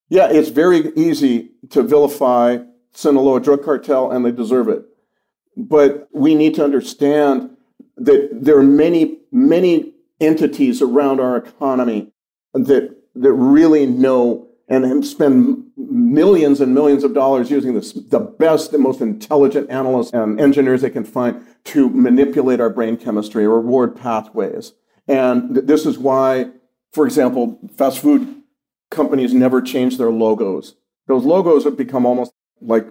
[0.09, 2.59] Yeah, it's very easy to vilify
[2.93, 4.85] Sinaloa drug cartel, and they deserve it.
[5.57, 7.57] But we need to understand
[7.97, 12.13] that there are many, many entities around our economy
[12.55, 18.83] that that really know and spend millions and millions of dollars using the best and
[18.83, 23.95] most intelligent analysts and engineers they can find to manipulate our brain chemistry, or reward
[23.95, 24.73] pathways.
[25.07, 26.51] And th- this is why,
[26.93, 28.43] for example, fast food
[28.91, 30.75] companies never change their logos.
[31.07, 32.87] Those logos have become almost like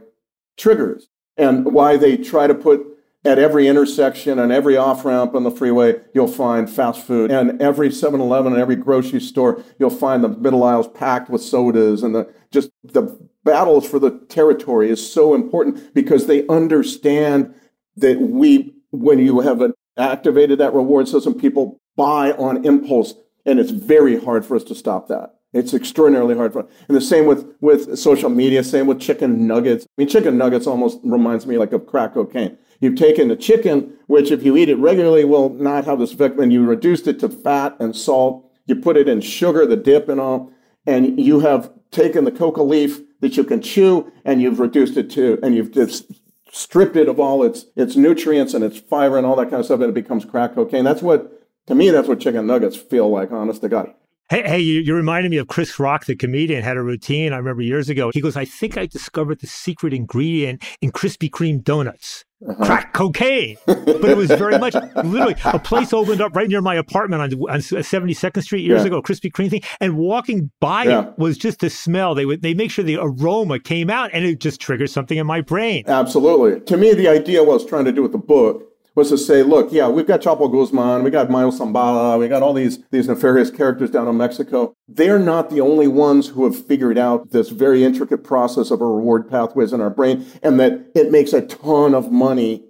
[0.58, 1.08] triggers.
[1.38, 2.86] And why they try to put
[3.24, 7.30] at every intersection and every off ramp on the freeway, you'll find fast food.
[7.30, 11.42] And every 7 Eleven and every grocery store, you'll find the middle aisles packed with
[11.42, 12.02] sodas.
[12.02, 17.54] And the, just the battles for the territory is so important because they understand
[17.98, 19.62] that we, when you have
[19.98, 23.14] activated that reward system, people buy on impulse.
[23.46, 25.36] And it's very hard for us to stop that.
[25.54, 28.64] It's extraordinarily hard for, and the same with with social media.
[28.64, 29.84] Same with chicken nuggets.
[29.84, 32.58] I mean, chicken nuggets almost reminds me like of crack cocaine.
[32.82, 36.40] You've taken a chicken, which if you eat it regularly will not have this effect,
[36.40, 38.50] and you reduced it to fat and salt.
[38.66, 40.52] You put it in sugar, the dip and all,
[40.86, 45.12] and you have taken the coca leaf that you can chew, and you've reduced it
[45.12, 46.12] to, and you've just
[46.52, 49.66] stripped it of all its its nutrients and its fiber and all that kind of
[49.66, 50.84] stuff, and it becomes crack cocaine.
[50.84, 53.32] That's what, to me, that's what chicken nuggets feel like.
[53.32, 53.94] Honest to God.
[54.32, 57.34] Hey, hey, you, you reminded me of Chris Rock, the comedian, had a routine.
[57.34, 58.12] I remember years ago.
[58.14, 62.24] He goes, I think I discovered the secret ingredient in Krispy Kreme donuts.
[62.48, 62.66] Uh-huh.
[62.66, 66.76] Crack cocaine, but it was very much literally a place opened up right near my
[66.76, 68.88] apartment on, on 72nd Street years yeah.
[68.88, 71.10] ago, Krispy Kreme thing, and walking by yeah.
[71.10, 72.16] it was just the smell.
[72.16, 75.28] They would they make sure the aroma came out, and it just triggered something in
[75.28, 75.84] my brain.
[75.88, 76.62] Absolutely.
[76.62, 79.72] To me, the idea was trying to do with the book was to say, look,
[79.72, 83.50] yeah, we've got Chapo Guzman, we got Mayo Zambada, we got all these, these nefarious
[83.50, 84.76] characters down in Mexico.
[84.88, 89.30] They're not the only ones who have figured out this very intricate process of reward
[89.30, 92.66] pathways in our brain and that it makes a ton of money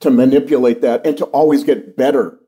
[0.00, 2.38] to manipulate that and to always get better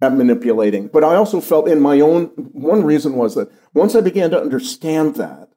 [0.00, 0.88] at manipulating.
[0.88, 4.40] But I also felt in my own, one reason was that once I began to
[4.40, 5.50] understand that,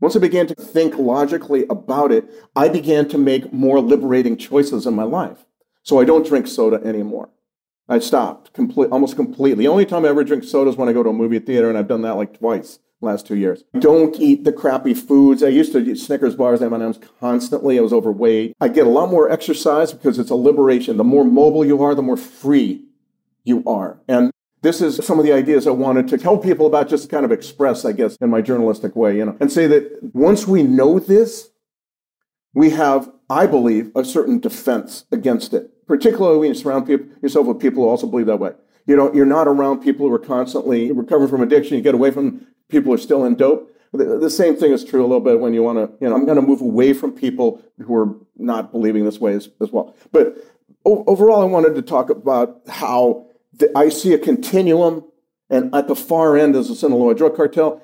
[0.00, 2.24] once I began to think logically about it,
[2.56, 5.44] I began to make more liberating choices in my life.
[5.90, 7.30] So I don't drink soda anymore.
[7.88, 9.64] I stopped complete, almost completely.
[9.64, 11.68] The only time I ever drink soda is when I go to a movie theater,
[11.68, 13.64] and I've done that like twice last two years.
[13.76, 15.42] Don't eat the crappy foods.
[15.42, 17.76] I used to eat Snickers bars, M&Ms constantly.
[17.76, 18.54] I was overweight.
[18.60, 20.96] I get a lot more exercise because it's a liberation.
[20.96, 22.84] The more mobile you are, the more free
[23.42, 23.98] you are.
[24.06, 24.30] And
[24.62, 27.32] this is some of the ideas I wanted to tell people about, just kind of
[27.32, 31.00] express, I guess, in my journalistic way, you know, and say that once we know
[31.00, 31.50] this,
[32.54, 37.48] we have, I believe, a certain defense against it, particularly when you surround people, yourself
[37.48, 38.52] with people who also believe that way.
[38.86, 41.76] You know, you're not around people who are constantly recovering from addiction.
[41.76, 43.76] You get away from people who are still in dope.
[43.92, 46.14] The, the same thing is true a little bit when you want to, you know,
[46.14, 49.72] I'm going to move away from people who are not believing this way as, as
[49.72, 49.96] well.
[50.12, 50.36] But
[50.86, 55.04] o- overall, I wanted to talk about how the, I see a continuum,
[55.50, 57.82] and at the far end is the Sinaloa drug cartel.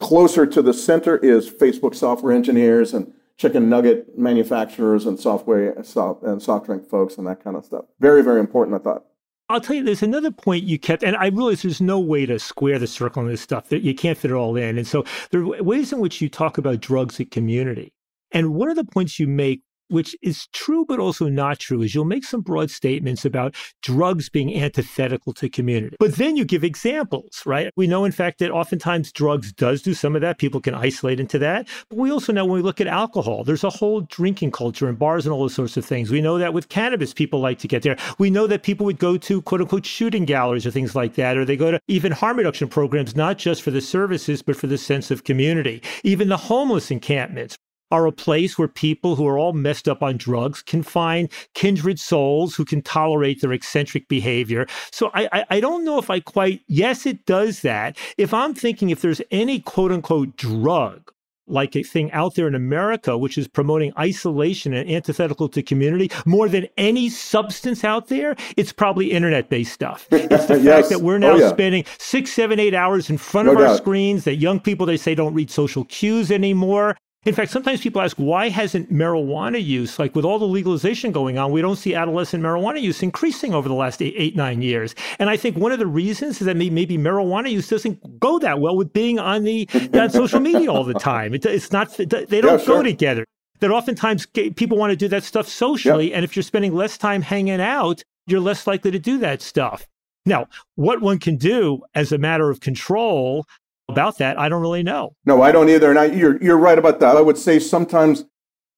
[0.00, 6.22] Closer to the center is Facebook software engineers and chicken nugget manufacturers and software soft,
[6.22, 7.86] and soft drink folks and that kind of stuff.
[7.98, 9.04] Very, very important, I thought.
[9.48, 12.38] I'll tell you, there's another point you kept, and I realize there's no way to
[12.38, 13.66] square the circle on this stuff.
[13.70, 16.56] You can't fit it all in, and so there are ways in which you talk
[16.56, 17.92] about drugs and community.
[18.30, 19.62] And one of the points you make
[19.92, 24.28] which is true but also not true, is you'll make some broad statements about drugs
[24.28, 25.96] being antithetical to community.
[25.98, 27.70] But then you give examples, right?
[27.76, 30.38] We know, in fact, that oftentimes drugs does do some of that.
[30.38, 31.68] People can isolate into that.
[31.88, 34.96] But we also know when we look at alcohol, there's a whole drinking culture in
[34.96, 36.10] bars and all those sorts of things.
[36.10, 37.96] We know that with cannabis, people like to get there.
[38.18, 41.36] We know that people would go to quote unquote shooting galleries or things like that,
[41.36, 44.66] or they go to even harm reduction programs, not just for the services, but for
[44.66, 45.82] the sense of community.
[46.02, 47.56] Even the homeless encampments,
[47.92, 52.00] are a place where people who are all messed up on drugs can find kindred
[52.00, 54.66] souls who can tolerate their eccentric behavior.
[54.90, 57.98] So I, I, I don't know if I quite, yes, it does that.
[58.16, 61.12] If I'm thinking if there's any quote unquote drug
[61.46, 66.10] like a thing out there in America, which is promoting isolation and antithetical to community
[66.24, 70.08] more than any substance out there, it's probably internet based stuff.
[70.32, 70.64] It's the yes.
[70.64, 71.50] fact that we're now oh, yeah.
[71.50, 73.68] spending six, seven, eight hours in front no of doubt.
[73.68, 76.96] our screens, that young people, they say, don't read social cues anymore.
[77.24, 81.38] In fact, sometimes people ask, why hasn't marijuana use, like with all the legalization going
[81.38, 84.96] on, we don't see adolescent marijuana use increasing over the last eight, eight nine years?
[85.20, 88.58] And I think one of the reasons is that maybe marijuana use doesn't go that
[88.58, 91.32] well with being on the on social media all the time.
[91.32, 92.06] It, it's not, they
[92.40, 92.78] don't yeah, sure.
[92.78, 93.24] go together.
[93.60, 96.08] That oftentimes people want to do that stuff socially.
[96.08, 96.16] Yep.
[96.16, 99.86] And if you're spending less time hanging out, you're less likely to do that stuff.
[100.26, 103.46] Now, what one can do as a matter of control
[103.92, 105.14] about that, I don't really know.
[105.24, 105.90] No, I don't either.
[105.90, 107.16] And I, you're, you're right about that.
[107.16, 108.24] I would say sometimes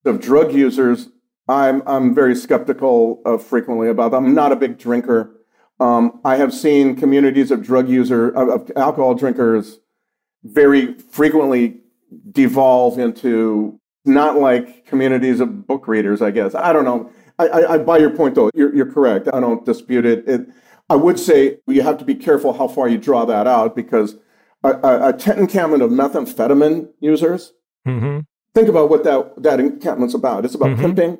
[0.04, 1.08] of drug users,
[1.48, 4.26] I'm, I'm very skeptical of frequently about them.
[4.26, 5.30] I'm not a big drinker.
[5.80, 9.80] Um, I have seen communities of drug user, of, alcohol drinkers
[10.44, 11.80] very frequently
[12.30, 16.54] devolve into not like communities of book readers, I guess.
[16.54, 17.10] I don't know.
[17.38, 18.50] I, I, I buy your point, though.
[18.54, 19.28] You're, you're correct.
[19.32, 20.28] I don't dispute it.
[20.28, 20.46] it.
[20.88, 24.16] I would say you have to be careful how far you draw that out because
[24.64, 27.52] a, a, tent encampment of methamphetamine users.
[27.86, 28.20] Mm-hmm.
[28.54, 30.44] Think about what that, that encampment's about.
[30.44, 30.80] It's about mm-hmm.
[30.80, 31.18] pimping.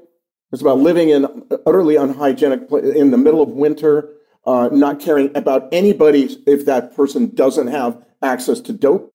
[0.53, 1.27] It's about living in
[1.67, 4.11] utterly unhygienic in the middle of winter,
[4.47, 9.13] uh, not caring about anybody if that person doesn't have access to dope.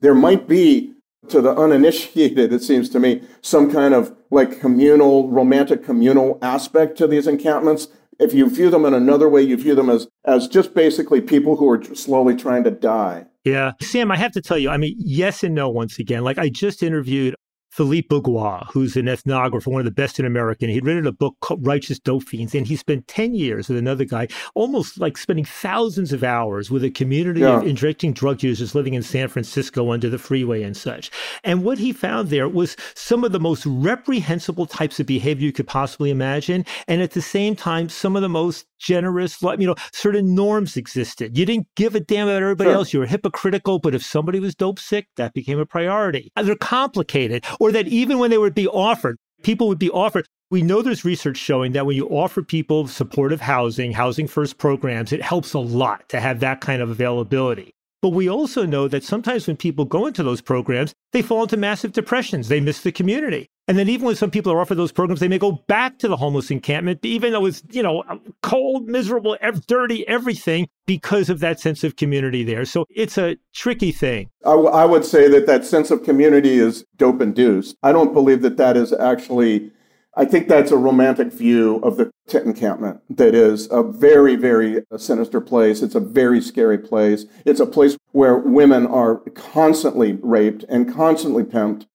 [0.00, 0.94] There might be,
[1.28, 6.96] to the uninitiated, it seems to me, some kind of like communal, romantic communal aspect
[6.98, 7.88] to these encampments.
[8.20, 11.56] If you view them in another way, you view them as, as just basically people
[11.56, 13.26] who are slowly trying to die.
[13.46, 13.72] Yeah.
[13.80, 16.24] Sam, I have to tell you, I mean, yes and no once again.
[16.24, 17.36] Like I just interviewed
[17.76, 20.64] Philippe Bourgois, who's an ethnographer, one of the best in America.
[20.64, 22.54] And he'd written a book called Righteous Dope Fiends.
[22.54, 26.84] And he spent 10 years with another guy, almost like spending thousands of hours with
[26.84, 27.58] a community yeah.
[27.58, 31.10] of injecting drug users living in San Francisco under the freeway and such.
[31.44, 35.52] And what he found there was some of the most reprehensible types of behavior you
[35.52, 36.64] could possibly imagine.
[36.88, 41.36] And at the same time, some of the most generous, you know, certain norms existed.
[41.36, 42.76] You didn't give a damn about everybody sure.
[42.76, 42.92] else.
[42.92, 46.32] You were hypocritical, but if somebody was dope sick, that became a priority.
[46.36, 50.26] They're complicated or that even when they would be offered, people would be offered.
[50.50, 55.12] We know there's research showing that when you offer people supportive housing, housing first programs,
[55.12, 57.72] it helps a lot to have that kind of availability.
[58.02, 61.56] But we also know that sometimes when people go into those programs, they fall into
[61.56, 62.48] massive depressions.
[62.48, 63.48] They miss the community.
[63.68, 66.08] And then even when some people are offered those programs, they may go back to
[66.08, 68.04] the homeless encampment, even though it's, you know,
[68.42, 69.36] cold, miserable,
[69.66, 72.66] dirty, everything because of that sense of community there.
[72.66, 74.28] So it's a tricky thing.
[74.44, 77.76] I, w- I would say that that sense of community is dope induced.
[77.82, 79.72] I don't believe that that is actually,
[80.16, 84.82] I think that's a romantic view of the tent encampment that is a very, very
[84.96, 85.82] sinister place.
[85.82, 87.26] It's a very scary place.
[87.44, 91.86] It's a place where women are constantly raped and constantly pimped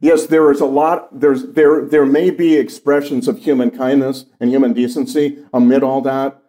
[0.00, 4.50] yes, there is a lot, there's, there, there may be expressions of human kindness and
[4.50, 6.40] human decency amid all that,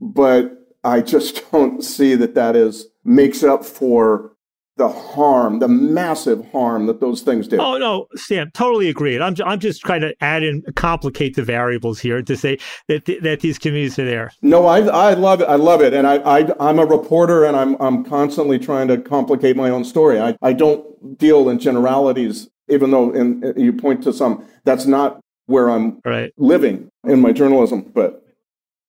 [0.00, 0.52] but
[0.84, 4.32] I just don't see that that is, makes up for
[4.76, 7.58] the harm, the massive harm that those things do.
[7.58, 9.20] Oh no, Sam, totally agreed.
[9.20, 12.58] I'm I'm just trying to add and complicate the variables here to say
[12.88, 14.32] that th- that these communities are there.
[14.42, 15.48] No, I I love it.
[15.48, 18.98] I love it, and I, I I'm a reporter, and I'm I'm constantly trying to
[18.98, 20.20] complicate my own story.
[20.20, 25.20] I I don't deal in generalities even though in, you point to some, that's not
[25.46, 26.32] where I'm right.
[26.36, 27.90] living in my journalism.
[27.94, 28.22] But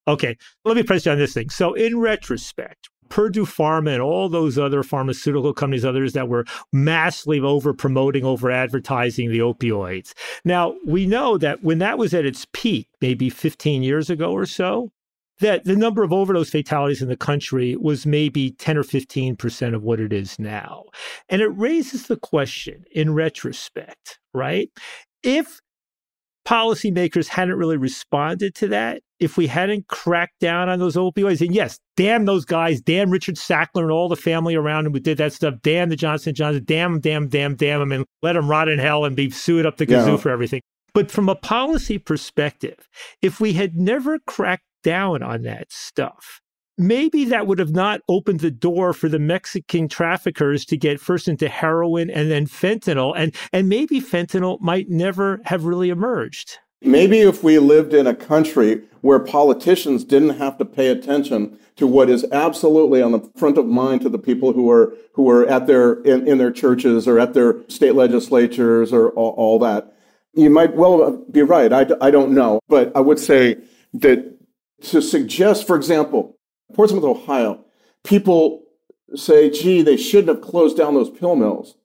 [0.08, 1.50] okay, let me press you on this thing.
[1.50, 7.40] So, in retrospect, Purdue Pharma and all those other pharmaceutical companies, others that were massively
[7.40, 10.14] over promoting, over advertising the opioids.
[10.44, 14.48] Now, we know that when that was at its peak, maybe 15 years ago or
[14.48, 14.92] so,
[15.40, 19.84] that the number of overdose fatalities in the country was maybe 10 or 15% of
[19.84, 20.86] what it is now.
[21.30, 24.70] And it raises the question in retrospect, right?
[25.24, 25.60] if
[26.48, 31.54] policymakers hadn't really responded to that, if we hadn't cracked down on those opioids, and
[31.54, 35.18] yes, damn those guys, damn Richard Sackler and all the family around him who did
[35.20, 38.68] that stuff, damn the Johnson Johnson, damn, damn, damn, damn them, and let them rot
[38.68, 40.18] in hell and be sued up the kazoo Yeah.
[40.18, 40.62] for everything.
[40.94, 42.90] But from a policy perspective,
[43.22, 46.41] if we had never cracked down on that stuff,
[46.82, 51.28] maybe that would have not opened the door for the Mexican traffickers to get first
[51.28, 53.14] into heroin and then fentanyl.
[53.16, 56.58] And, and maybe fentanyl might never have really emerged.
[56.84, 61.86] Maybe if we lived in a country where politicians didn't have to pay attention to
[61.86, 65.46] what is absolutely on the front of mind to the people who are who are
[65.46, 69.94] at their in, in their churches or at their state legislatures or all, all that,
[70.34, 71.72] you might well be right.
[71.72, 73.58] I, I don't know, but I would say
[73.94, 74.36] that
[74.84, 76.36] to suggest, for example,
[76.74, 77.66] Portsmouth, Ohio,
[78.04, 78.64] people
[79.16, 81.76] say, "Gee, they shouldn't have closed down those pill mills."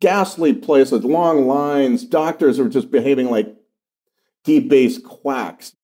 [0.00, 2.04] Ghastly places, long lines.
[2.04, 3.54] Doctors are just behaving like
[4.44, 5.74] debased quacks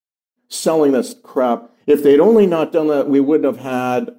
[0.49, 1.71] selling this crap.
[1.87, 4.15] If they'd only not done that, we wouldn't have had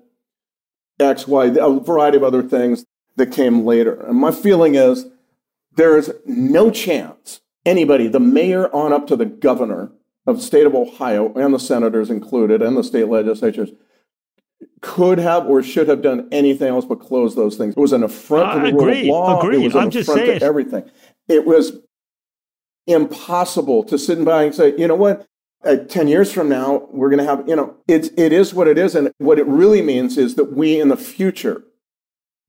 [0.99, 3.93] X, Y, a variety of other things that came later.
[4.01, 5.07] And my feeling is
[5.75, 9.91] there is no chance anybody, the mayor on up to the governor
[10.27, 13.71] of the state of Ohio and the senators included and the state legislatures
[14.81, 17.73] could have or should have done anything else but close those things.
[17.75, 19.39] It was an affront to the rule of law.
[19.39, 19.61] agreed.
[19.61, 20.89] It was an I'm affront to everything.
[21.27, 21.79] It was
[22.87, 25.25] impossible to sit by and say, you know what?
[25.63, 28.67] Uh, 10 years from now, we're going to have, you know, it's, it is what
[28.67, 28.93] it is.
[28.93, 31.63] And what it really means is that we in the future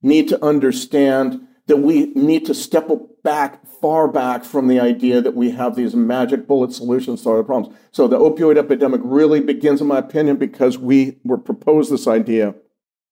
[0.03, 2.89] need to understand that we need to step
[3.23, 7.43] back, far back from the idea that we have these magic bullet solutions to the
[7.43, 7.75] problems.
[7.91, 12.55] So the opioid epidemic really begins, in my opinion, because we were proposed this idea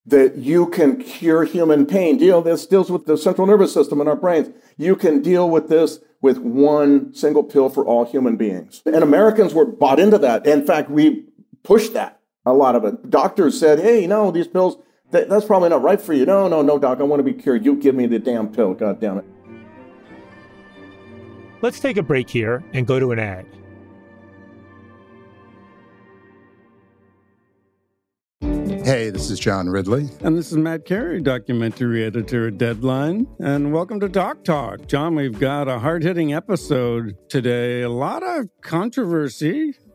[0.06, 2.18] that you can cure human pain.
[2.18, 4.50] Deal this deals with the central nervous system in our brains.
[4.78, 8.82] You can deal with this with one single pill for all human beings.
[8.86, 10.46] And Americans were bought into that.
[10.46, 11.26] In fact, we
[11.64, 13.10] pushed that a lot of it.
[13.10, 14.78] Doctors said, "Hey, no, these pills
[15.12, 17.34] that, that's probably not right for you." No, no, no, doc, I want to be
[17.34, 17.66] cured.
[17.66, 18.74] You give me the damn pill.
[18.74, 19.26] God damn it.
[21.62, 23.46] Let's take a break here and go to an ad.
[28.86, 30.10] Hey, this is John Ridley.
[30.22, 33.26] And this is Matt Carey, documentary editor at Deadline.
[33.40, 34.86] And welcome to Doc Talk.
[34.86, 37.82] John, we've got a hard hitting episode today.
[37.82, 39.74] A lot of controversy.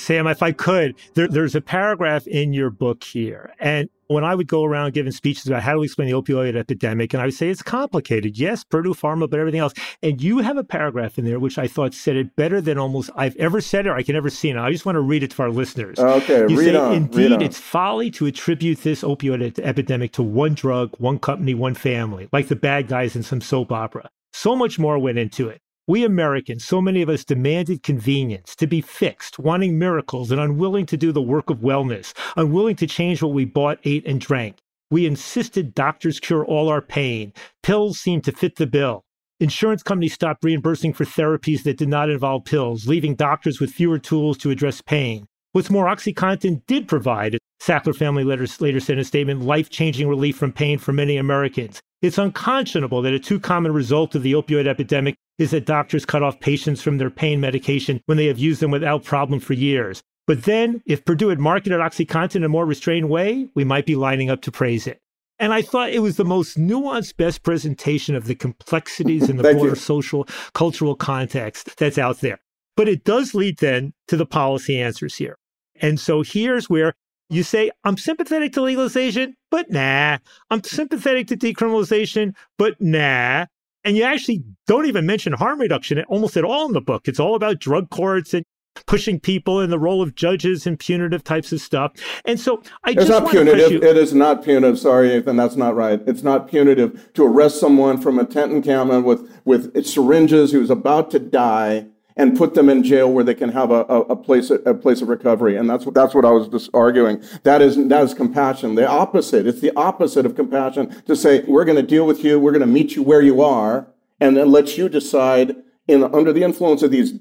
[0.00, 3.52] Sam, if I could, there, there's a paragraph in your book here.
[3.60, 7.14] And when I would go around giving speeches about how to explain the opioid epidemic,
[7.14, 8.36] and I would say it's complicated.
[8.36, 9.72] Yes, Purdue Pharma, but everything else.
[10.02, 13.10] And you have a paragraph in there which I thought said it better than almost
[13.14, 14.56] I've ever said it or I can ever see it.
[14.56, 15.98] I just want to read it to our listeners.
[15.98, 16.92] Okay, you read say, on.
[16.94, 17.42] Indeed, read on.
[17.42, 22.48] it's folly to attribute this opioid epidemic to one drug, one company, one family, like
[22.48, 24.10] the bad guys in some soap opera.
[24.32, 25.60] So much more went into it.
[25.90, 30.86] We Americans, so many of us demanded convenience, to be fixed, wanting miracles, and unwilling
[30.86, 34.58] to do the work of wellness, unwilling to change what we bought, ate, and drank.
[34.92, 37.32] We insisted doctors cure all our pain.
[37.64, 39.02] Pills seemed to fit the bill.
[39.40, 43.98] Insurance companies stopped reimbursing for therapies that did not involve pills, leaving doctors with fewer
[43.98, 45.26] tools to address pain.
[45.50, 50.06] What's more, OxyContin did provide, Sackler family later, later said in a statement, life changing
[50.06, 51.82] relief from pain for many Americans.
[52.02, 56.22] It's unconscionable that a too common result of the opioid epidemic is that doctors cut
[56.22, 60.02] off patients from their pain medication when they have used them without problem for years.
[60.26, 63.96] But then, if Purdue had marketed OxyContin in a more restrained way, we might be
[63.96, 65.00] lining up to praise it.
[65.38, 69.42] And I thought it was the most nuanced, best presentation of the complexities in the
[69.52, 69.74] broader you.
[69.74, 72.38] social, cultural context that's out there.
[72.76, 75.36] But it does lead then to the policy answers here.
[75.80, 76.94] And so here's where
[77.30, 80.18] you say, I'm sympathetic to legalization, but nah.
[80.50, 83.46] I'm sympathetic to decriminalization, but nah.
[83.84, 87.08] And you actually don't even mention harm reduction almost at all in the book.
[87.08, 88.44] It's all about drug courts and
[88.86, 91.92] pushing people in the role of judges and punitive types of stuff.
[92.24, 93.72] And so I It's just not punitive.
[93.72, 93.82] you.
[93.82, 94.78] It is not punitive.
[94.78, 96.00] Sorry, Ethan, that's not right.
[96.06, 101.10] It's not punitive to arrest someone from a tent encampment with, with syringes who's about
[101.12, 101.86] to die
[102.20, 105.00] and put them in jail where they can have a, a, a place a place
[105.00, 105.56] of recovery.
[105.56, 107.24] And that's what that's what I was just arguing.
[107.44, 108.74] That is that is compassion.
[108.74, 109.46] The opposite.
[109.46, 112.38] It's the opposite of compassion to say we're going to deal with you.
[112.38, 113.88] We're going to meet you where you are,
[114.20, 115.56] and then let you decide
[115.88, 117.14] in under the influence of these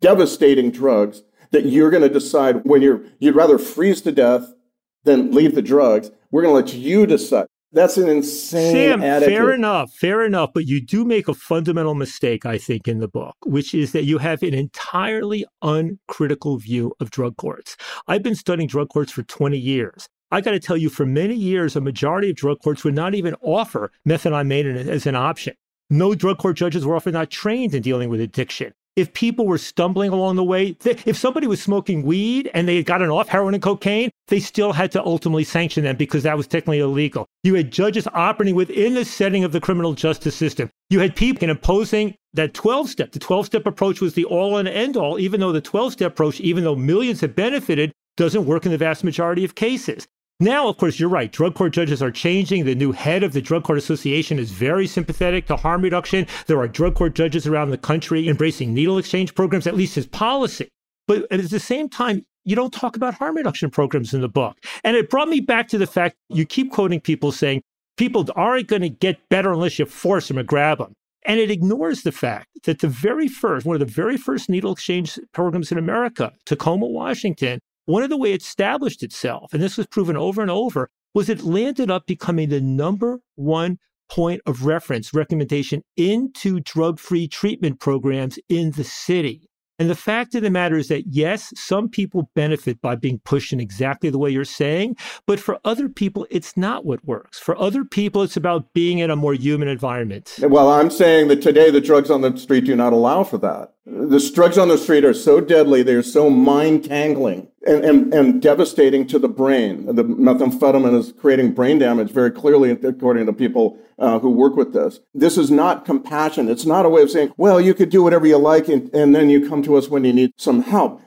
[0.00, 4.54] devastating drugs that you're going to decide when you're you'd rather freeze to death
[5.02, 6.12] than leave the drugs.
[6.30, 7.48] We're going to let you decide.
[7.76, 9.34] That's an insane Sam, attitude.
[9.34, 10.52] fair enough, fair enough.
[10.54, 14.04] But you do make a fundamental mistake, I think, in the book, which is that
[14.04, 17.76] you have an entirely uncritical view of drug courts.
[18.08, 20.08] I've been studying drug courts for 20 years.
[20.30, 23.14] I got to tell you, for many years, a majority of drug courts would not
[23.14, 25.52] even offer methamphetamine as an option.
[25.90, 28.72] No drug court judges were often not trained in dealing with addiction.
[28.96, 32.86] If people were stumbling along the way, if somebody was smoking weed and they had
[32.86, 36.46] gotten off heroin and cocaine, they still had to ultimately sanction them because that was
[36.46, 37.26] technically illegal.
[37.42, 40.70] You had judges operating within the setting of the criminal justice system.
[40.88, 43.12] You had people imposing that 12 step.
[43.12, 46.12] The 12 step approach was the all and end all, even though the 12 step
[46.12, 50.06] approach, even though millions have benefited, doesn't work in the vast majority of cases.
[50.38, 51.32] Now, of course, you're right.
[51.32, 52.66] Drug court judges are changing.
[52.66, 56.26] The new head of the Drug Court Association is very sympathetic to harm reduction.
[56.46, 60.06] There are drug court judges around the country embracing needle exchange programs, at least as
[60.06, 60.68] policy.
[61.08, 64.58] But at the same time, you don't talk about harm reduction programs in the book.
[64.84, 67.62] And it brought me back to the fact you keep quoting people saying
[67.96, 70.92] people aren't going to get better unless you force them or grab them.
[71.24, 74.72] And it ignores the fact that the very first, one of the very first needle
[74.72, 79.76] exchange programs in America, Tacoma, Washington, one of the way it established itself, and this
[79.76, 84.66] was proven over and over, was it landed up becoming the number one point of
[84.66, 89.48] reference recommendation into drug free treatment programs in the city.
[89.78, 93.52] And the fact of the matter is that, yes, some people benefit by being pushed
[93.52, 94.96] in exactly the way you're saying,
[95.26, 97.38] but for other people, it's not what works.
[97.38, 100.38] For other people, it's about being in a more human environment.
[100.40, 103.74] Well, I'm saying that today the drugs on the street do not allow for that.
[103.88, 108.42] The drugs on the street are so deadly, they're so mind tangling and, and, and
[108.42, 109.86] devastating to the brain.
[109.86, 114.72] The methamphetamine is creating brain damage very clearly, according to people uh, who work with
[114.72, 114.98] this.
[115.14, 116.48] This is not compassion.
[116.48, 119.14] It's not a way of saying, well, you could do whatever you like and, and
[119.14, 121.00] then you come to us when you need some help.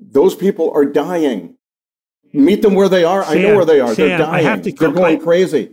[0.00, 1.56] Those people are dying.
[2.32, 3.24] Meet them where they are.
[3.24, 3.92] I know where they are.
[3.92, 4.44] They're Sam, I dying.
[4.46, 5.72] have to They're going I- crazy.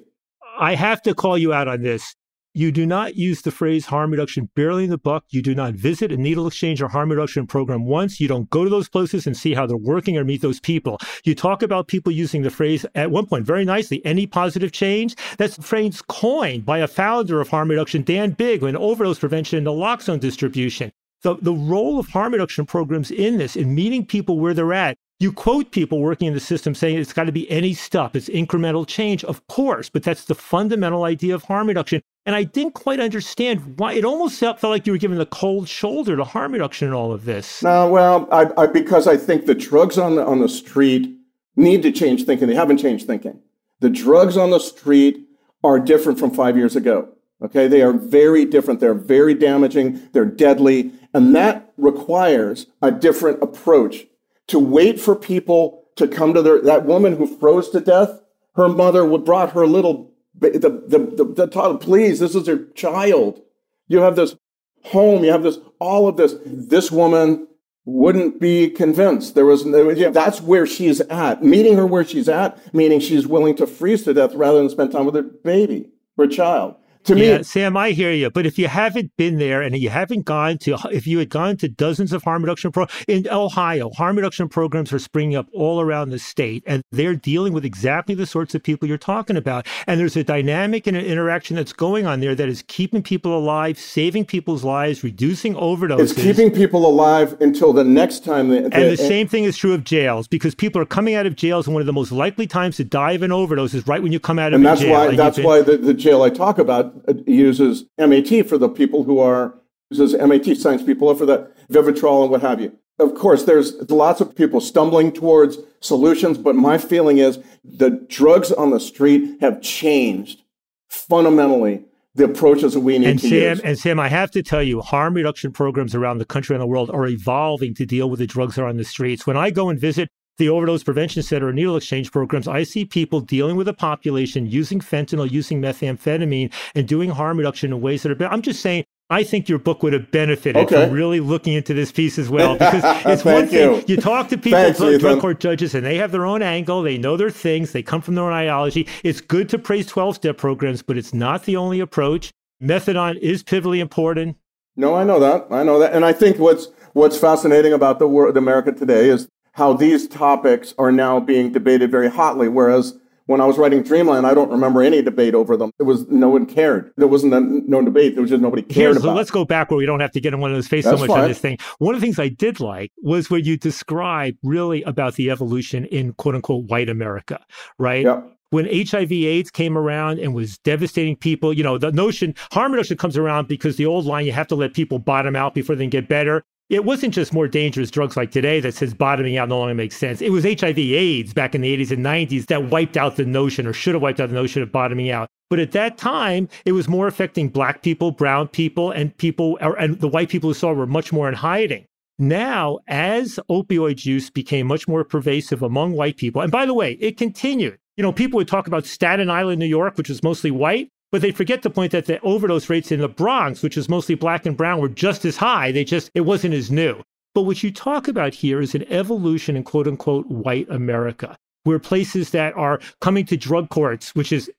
[0.60, 2.16] I have to call you out on this.
[2.58, 5.26] You do not use the phrase harm reduction barely in the book.
[5.30, 8.20] You do not visit a needle exchange or harm reduction program once.
[8.20, 10.98] You don't go to those places and see how they're working or meet those people.
[11.24, 15.16] You talk about people using the phrase at one point very nicely, any positive change.
[15.38, 19.68] That's phrase coined by a founder of harm reduction, Dan Bigg, in overdose prevention and
[19.68, 20.92] naloxone distribution.
[21.22, 24.98] The, the role of harm reduction programs in this, in meeting people where they're at,
[25.20, 28.30] you quote people working in the system saying it's got to be any stuff, it's
[28.30, 32.02] incremental change, of course, but that's the fundamental idea of harm reduction.
[32.28, 35.26] And I didn't quite understand why it almost felt, felt like you were giving the
[35.26, 37.64] cold shoulder to harm reduction in all of this.
[37.64, 41.10] No, well, I, I, because I think the drugs on the, on the street
[41.56, 42.49] need to change thinking.
[42.49, 43.40] They haven't changed thinking.
[43.80, 45.26] The drugs on the street
[45.64, 47.08] are different from five years ago.
[47.41, 48.82] Okay, they are very different.
[48.82, 50.10] They're very damaging.
[50.12, 54.06] They're deadly, and that requires a different approach
[54.48, 58.22] to wait for people to come to their, that woman who froze to death,
[58.56, 63.42] her mother brought her little, the, the, the, the toddler, please, this is your child.
[63.88, 64.36] You have this
[64.84, 66.36] home, you have this, all of this.
[66.46, 67.48] This woman
[67.86, 69.36] wouldn't be convinced.
[69.36, 71.44] There was, yeah, that's where she's at.
[71.44, 74.92] Meeting her where she's at, meaning she's willing to freeze to death rather than spend
[74.92, 76.76] time with her baby, her child
[77.08, 78.30] to me, yeah, Sam, I hear you.
[78.30, 81.58] But if you haven't been there and you haven't gone to, if you had gone
[81.58, 85.82] to dozens of harm reduction pro in Ohio, harm reduction programs are springing up all
[85.82, 89.66] around the state, and they're dealing with exactly the sorts of people you're talking about.
[89.88, 93.38] And there's a dynamic and an interaction that's going on there that is keeping people
[93.38, 96.00] alive, saving people's lives, reducing overdoses.
[96.00, 98.50] It's keeping people alive until the next time.
[98.50, 101.26] They, they, and the same thing is true of jails because people are coming out
[101.26, 103.88] of jails, and one of the most likely times to die of an overdose is
[103.88, 104.70] right when you come out of jail.
[104.70, 104.94] and that's jail.
[104.94, 106.94] Why, that's why the, the jail I talk about
[107.26, 109.56] uses MAT for the people who are
[109.90, 112.78] uses MAT science people for that Vivitrol and what have you.
[112.99, 118.52] Of course, there's lots of people stumbling towards solutions, but my feeling is the drugs
[118.52, 120.41] on the street have changed
[120.90, 123.60] fundamentally the approaches that we need and to Sam, use.
[123.60, 126.68] And Sam, I have to tell you, harm reduction programs around the country and the
[126.68, 129.28] world are evolving to deal with the drugs that are on the streets.
[129.28, 132.86] When I go and visit the overdose prevention center or needle exchange programs, I see
[132.86, 138.04] people dealing with a population using fentanyl, using methamphetamine, and doing harm reduction in ways
[138.04, 138.28] that are.
[138.28, 138.86] I'm just saying.
[139.10, 140.84] I think your book would have benefited okay.
[140.84, 143.84] from really looking into this piece as well because it's one thing you.
[143.88, 143.96] you.
[143.96, 145.22] talk to people, Thanks, drug Ethan.
[145.22, 146.82] court judges, and they have their own angle.
[146.82, 147.72] They know their things.
[147.72, 148.86] They come from their own ideology.
[149.06, 152.32] It's good to praise 12 step programs, but it's not the only approach.
[152.62, 154.36] Methadone is pivotally important.
[154.76, 155.48] No, I know that.
[155.52, 159.28] I know that, and I think what's what's fascinating about the world, America today, is
[159.58, 162.48] how these topics are now being debated very hotly.
[162.48, 165.72] Whereas when I was writing Dreamland, I don't remember any debate over them.
[165.80, 166.94] It was no one cared.
[166.96, 168.14] There wasn't a, no debate.
[168.14, 169.16] There was just nobody cared Here's, about.
[169.16, 170.96] Let's go back where we don't have to get in one of those face That's
[170.96, 171.24] so much fine.
[171.24, 171.58] on this thing.
[171.80, 175.86] One of the things I did like was when you describe really about the evolution
[175.86, 177.44] in quote unquote white America,
[177.80, 178.06] right?
[178.06, 182.72] Yep when HIV AIDS came around and was devastating people, you know, the notion harm
[182.72, 185.76] reduction comes around because the old line, you have to let people bottom out before
[185.76, 186.46] they can get better.
[186.69, 189.95] It wasn't just more dangerous drugs like today that says bottoming out no longer makes
[189.95, 190.22] sense.
[190.22, 193.65] It was HIV AIDS back in the 80s and 90s that wiped out the notion
[193.65, 195.30] or should have wiped out the notion of bottoming out.
[195.49, 199.98] But at that time, it was more affecting black people, brown people, and people, and
[200.02, 201.85] the white people who saw were much more in hiding.
[202.19, 206.94] Now, as opioid use became much more pervasive among white people, and by the way,
[206.94, 207.77] it continued.
[207.95, 211.22] You know, people would talk about Staten Island, New York, which was mostly white, but
[211.22, 214.46] they forget to point that the overdose rates in the Bronx, which is mostly black
[214.46, 215.72] and brown, were just as high.
[215.72, 217.02] They just, it wasn't as new.
[217.34, 221.80] But what you talk about here is an evolution in quote unquote white America, where
[221.80, 224.50] places that are coming to drug courts, which is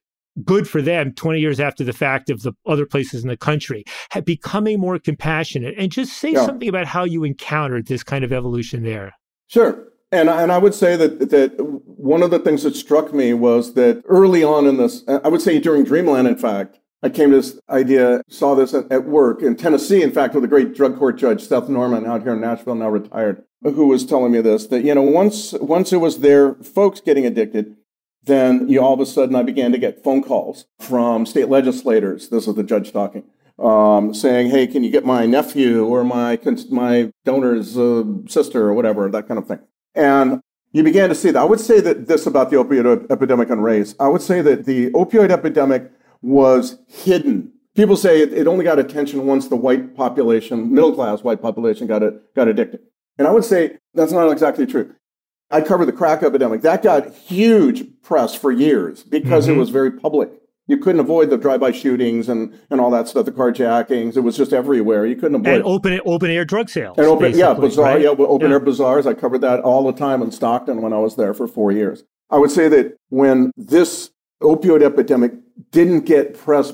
[0.45, 3.83] good for them 20 years after the fact of the other places in the country,
[4.11, 5.75] have becoming more compassionate.
[5.77, 6.47] And just say Yeah.
[6.47, 9.13] something about how you encountered this kind of evolution there.
[9.49, 9.89] Sure.
[10.11, 13.75] And, and I would say that, that one of the things that struck me was
[13.75, 17.37] that early on in this, I would say during Dreamland, in fact, I came to
[17.37, 20.99] this idea, saw this at, at work in Tennessee, in fact, with a great drug
[20.99, 24.67] court judge, Seth Norman, out here in Nashville, now retired, who was telling me this,
[24.69, 27.77] that, you know, once, once it was their folks getting addicted,
[28.25, 32.29] then you all of a sudden I began to get phone calls from state legislators.
[32.29, 33.25] This is the judge talking.
[33.59, 36.39] Um, saying, "Hey, can you get my nephew or my
[36.71, 39.59] my donor's uh, sister or whatever, that kind of thing."
[39.99, 40.41] And
[40.73, 41.41] you began to see that.
[41.41, 43.95] I would say that this about the opioid epidemic and race.
[43.99, 45.91] I would say that the opioid epidemic
[46.23, 47.53] was hidden.
[47.75, 51.87] People say it, it only got attention once the white population, middle class white population,
[51.87, 52.81] got it got addicted.
[53.19, 54.95] And I would say that's not exactly true.
[55.51, 56.63] I covered the crack epidemic.
[56.63, 59.55] That got huge press for years because Mhm.
[59.55, 60.31] it was very public.
[60.69, 64.17] You couldn't avoid the drive-by shootings and, and all that stuff, the carjackings.
[64.17, 65.07] It was just everywhere.
[65.07, 66.99] You couldn't avoid And open open air drug sales.
[66.99, 68.03] And open, yeah, bazaar, right?
[68.03, 68.57] yeah, open Yeah.
[68.57, 69.07] air bazaars.
[69.07, 72.05] I covered that all the time in Stockton when I was there for four years.
[72.31, 74.11] I would say that when this
[74.43, 75.33] opioid epidemic
[75.71, 76.73] didn't get press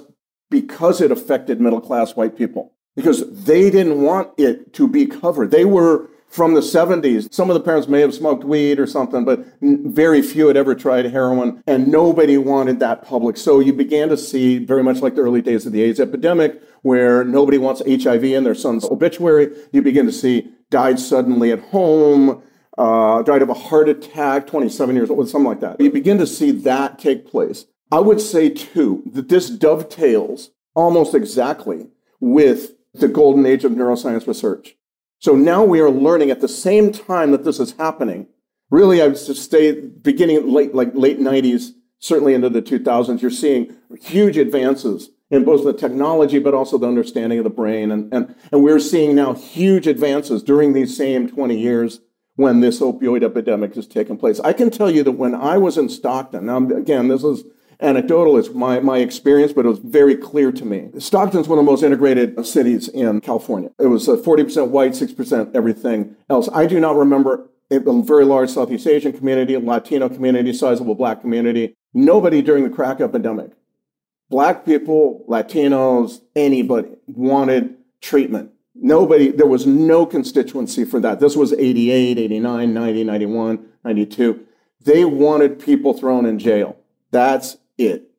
[0.50, 5.52] because it affected middle class white people, because they didn't want it to be covered.
[5.52, 7.32] They were from the 70s.
[7.32, 10.74] Some of the parents may have smoked weed or something, but very few had ever
[10.74, 13.36] tried heroin, and nobody wanted that public.
[13.36, 16.60] So you began to see, very much like the early days of the AIDS epidemic,
[16.82, 19.56] where nobody wants HIV in their son's obituary.
[19.70, 22.42] You begin to see died suddenly at home,
[22.76, 25.80] uh, died of a heart attack, 27 years old, something like that.
[25.80, 27.66] You begin to see that take place.
[27.92, 34.26] I would say, too, that this dovetails almost exactly with the golden age of neuroscience
[34.26, 34.76] research.
[35.24, 38.26] So now we are learning at the same time that this is happening.
[38.68, 43.74] Really, I would say beginning late, like late 90s, certainly into the 2000s, you're seeing
[44.02, 47.90] huge advances in both the technology, but also the understanding of the brain.
[47.90, 52.00] And, and, and we're seeing now huge advances during these same 20 years
[52.36, 54.40] when this opioid epidemic has taken place.
[54.40, 57.44] I can tell you that when I was in Stockton, now again, this is
[57.80, 60.90] anecdotal, it's my, my experience, but it was very clear to me.
[60.98, 63.70] Stockton's one of the most integrated cities in California.
[63.78, 66.48] It was 40% uh, white, 6% everything else.
[66.52, 71.74] I do not remember a very large Southeast Asian community, Latino community, sizable black community.
[71.92, 73.52] Nobody during the crack epidemic,
[74.28, 78.50] black people, Latinos, anybody wanted treatment.
[78.74, 81.20] Nobody, there was no constituency for that.
[81.20, 84.40] This was 88, 89, 90, 91, 92.
[84.84, 86.76] They wanted people thrown in jail.
[87.10, 88.10] That's it.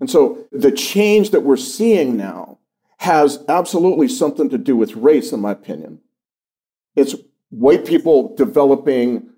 [0.00, 2.58] And so the change that we're seeing now
[2.98, 6.00] has absolutely something to do with race, in my opinion.
[6.96, 7.14] It's
[7.50, 9.30] white people developing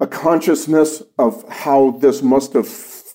[0.00, 2.68] a consciousness of how this must have,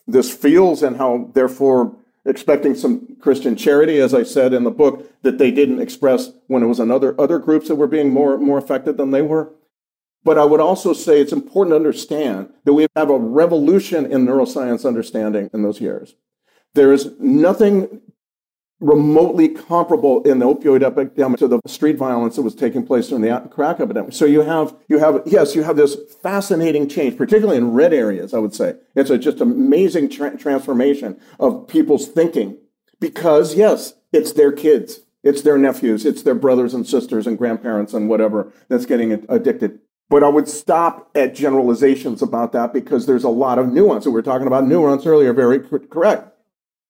[0.07, 1.95] this feels and how therefore
[2.25, 6.61] expecting some Christian charity, as I said in the book, that they didn't express when
[6.61, 9.53] it was another other groups that were being more, more affected than they were.
[10.27, 14.25] But I would also say it's important to understand that we have a revolution in
[14.25, 16.15] neuroscience understanding in those years.
[16.73, 18.01] There is nothing
[18.81, 23.21] remotely comparable in the opioid epidemic to the street violence that was taking place during
[23.21, 24.11] the crack epidemic.
[24.11, 28.33] So you have, you have, yes, you have this fascinating change, particularly in red areas,
[28.33, 28.75] I would say.
[28.95, 32.57] It's a just amazing tra- transformation of people's thinking
[32.99, 37.93] because, yes, it's their kids, it's their nephews, it's their brothers and sisters and grandparents
[37.93, 39.79] and whatever that's getting addicted.
[40.09, 44.05] But I would stop at generalizations about that because there's a lot of nuance.
[44.05, 46.33] And we were talking about nuance earlier, very correct.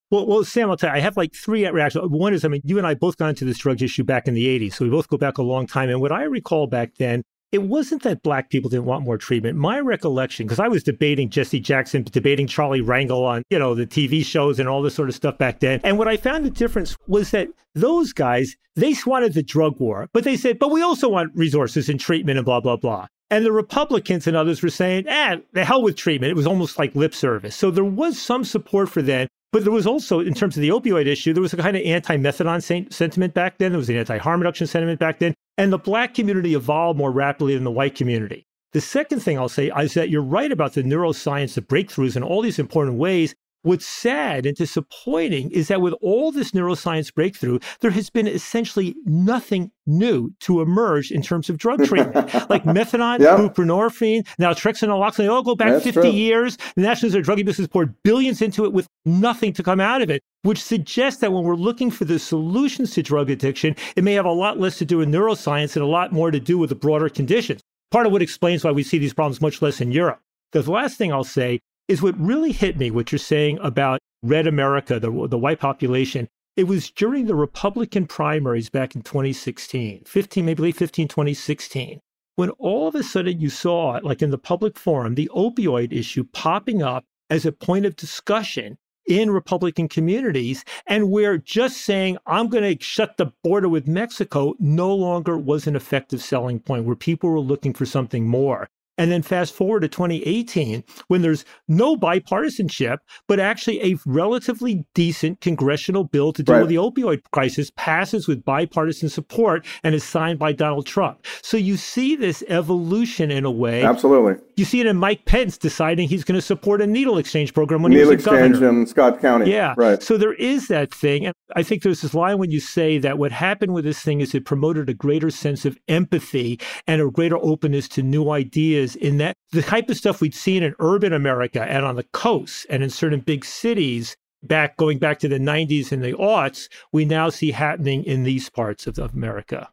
[0.09, 2.09] Well, well, Sam, I'll tell you, I have like three reactions.
[2.09, 4.35] One is, I mean, you and I both got into this drug issue back in
[4.35, 4.73] the 80s.
[4.73, 5.89] So we both go back a long time.
[5.89, 9.57] And what I recall back then, it wasn't that black people didn't want more treatment.
[9.57, 13.87] My recollection, because I was debating Jesse Jackson, debating Charlie Rangel on, you know, the
[13.87, 15.79] TV shows and all this sort of stuff back then.
[15.83, 20.07] And what I found the difference was that those guys, they wanted the drug war,
[20.11, 23.07] but they said, but we also want resources and treatment and blah, blah, blah.
[23.29, 26.31] And the Republicans and others were saying, eh, the hell with treatment.
[26.31, 27.55] It was almost like lip service.
[27.55, 29.27] So there was some support for that.
[29.53, 31.83] But there was also, in terms of the opioid issue, there was a kind of
[31.83, 33.71] anti methadone sentiment back then.
[33.71, 35.33] There was an anti harm reduction sentiment back then.
[35.57, 38.45] And the black community evolved more rapidly than the white community.
[38.73, 42.23] The second thing I'll say is that you're right about the neuroscience, the breakthroughs in
[42.23, 43.33] all these important ways.
[43.63, 48.95] What's sad and disappointing is that with all this neuroscience breakthrough, there has been essentially
[49.05, 52.15] nothing new to emerge in terms of drug treatment.
[52.49, 56.09] like methadone, buprenorphine, now trexanaloxone, they all go back That's 50 true.
[56.09, 56.57] years.
[56.75, 60.01] The National Center Drug Abuse has poured billions into it with nothing to come out
[60.01, 64.03] of it, which suggests that when we're looking for the solutions to drug addiction, it
[64.03, 66.57] may have a lot less to do with neuroscience and a lot more to do
[66.57, 67.61] with the broader conditions.
[67.91, 70.19] Part of what explains why we see these problems much less in Europe.
[70.51, 74.47] The last thing I'll say is what really hit me, what you're saying about red
[74.47, 76.27] America, the, the white population.
[76.55, 81.99] It was during the Republican primaries back in 2016, 15, maybe late 15, 2016,
[82.35, 86.23] when all of a sudden you saw, like in the public forum, the opioid issue
[86.33, 88.77] popping up as a point of discussion
[89.07, 94.53] in Republican communities, and where just saying, I'm going to shut the border with Mexico
[94.59, 98.67] no longer was an effective selling point, where people were looking for something more.
[98.97, 102.97] And then fast forward to 2018, when there's no bipartisanship,
[103.27, 106.61] but actually a relatively decent congressional bill to deal right.
[106.61, 111.25] with the opioid crisis passes with bipartisan support and is signed by Donald Trump.
[111.41, 113.83] So you see this evolution in a way.
[113.83, 114.35] Absolutely.
[114.55, 117.83] You see it in Mike Pence deciding he's going to support a needle exchange program
[117.83, 118.81] when needle he was a exchange governor.
[118.81, 119.51] in Scott County.
[119.51, 119.75] Yeah.
[119.77, 120.01] Right.
[120.01, 121.27] So there is that thing.
[121.27, 124.19] And I think there's this line when you say that what happened with this thing
[124.19, 128.86] is it promoted a greater sense of empathy and a greater openness to new ideas
[128.87, 132.03] is in that the type of stuff we'd seen in urban America and on the
[132.13, 136.69] coasts and in certain big cities back going back to the 90s and the aughts,
[136.91, 139.69] we now see happening in these parts of, of America.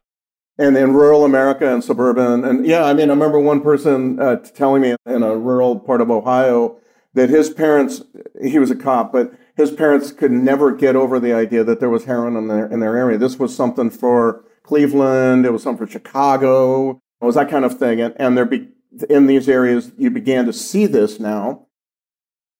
[0.57, 2.45] And in rural America and suburban.
[2.45, 6.01] And yeah, I mean, I remember one person uh, telling me in a rural part
[6.01, 6.77] of Ohio
[7.13, 8.01] that his parents,
[8.41, 11.89] he was a cop, but his parents could never get over the idea that there
[11.89, 13.17] was heroin in their, in their area.
[13.17, 17.77] This was something for Cleveland, it was something for Chicago, it was that kind of
[17.77, 18.01] thing.
[18.01, 18.67] And, and there be,
[19.03, 21.67] in these areas, you began to see this now.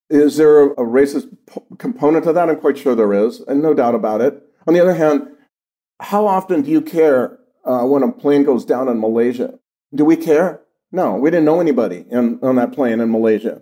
[0.10, 2.50] Is there a, racist p- component to that?
[2.50, 4.42] I'm quite sure there is, and no doubt about it.
[4.68, 5.28] On the other hand,
[6.00, 9.58] how often do you care uh, when a plane goes down in Malaysia?
[9.94, 10.62] Do we care?
[10.92, 13.62] No, we didn't know anybody in, on that plane in Malaysia.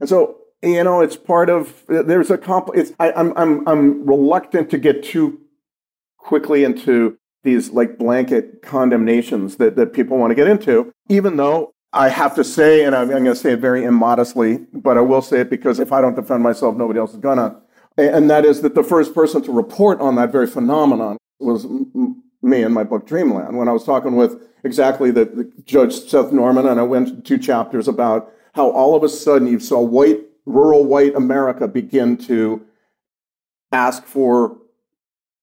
[0.00, 4.06] And so, you know, it's part of, there's a comp, it's, I, I'm, I'm, I'm
[4.06, 5.40] reluctant to get too
[6.16, 11.74] quickly into these like blanket condemnations that, that people want to get into, even though
[11.92, 15.02] I have to say, and I'm, I'm going to say it very immodestly, but I
[15.02, 17.56] will say it because if I don't defend myself, nobody else is going to.
[17.98, 21.66] And that is that the first person to report on that very phenomenon was
[22.42, 26.32] me in my book Dreamland when I was talking with exactly the, the Judge Seth
[26.32, 30.20] Norman, and I went two chapters about how all of a sudden you saw white,
[30.46, 32.64] rural white America begin to
[33.70, 34.56] ask for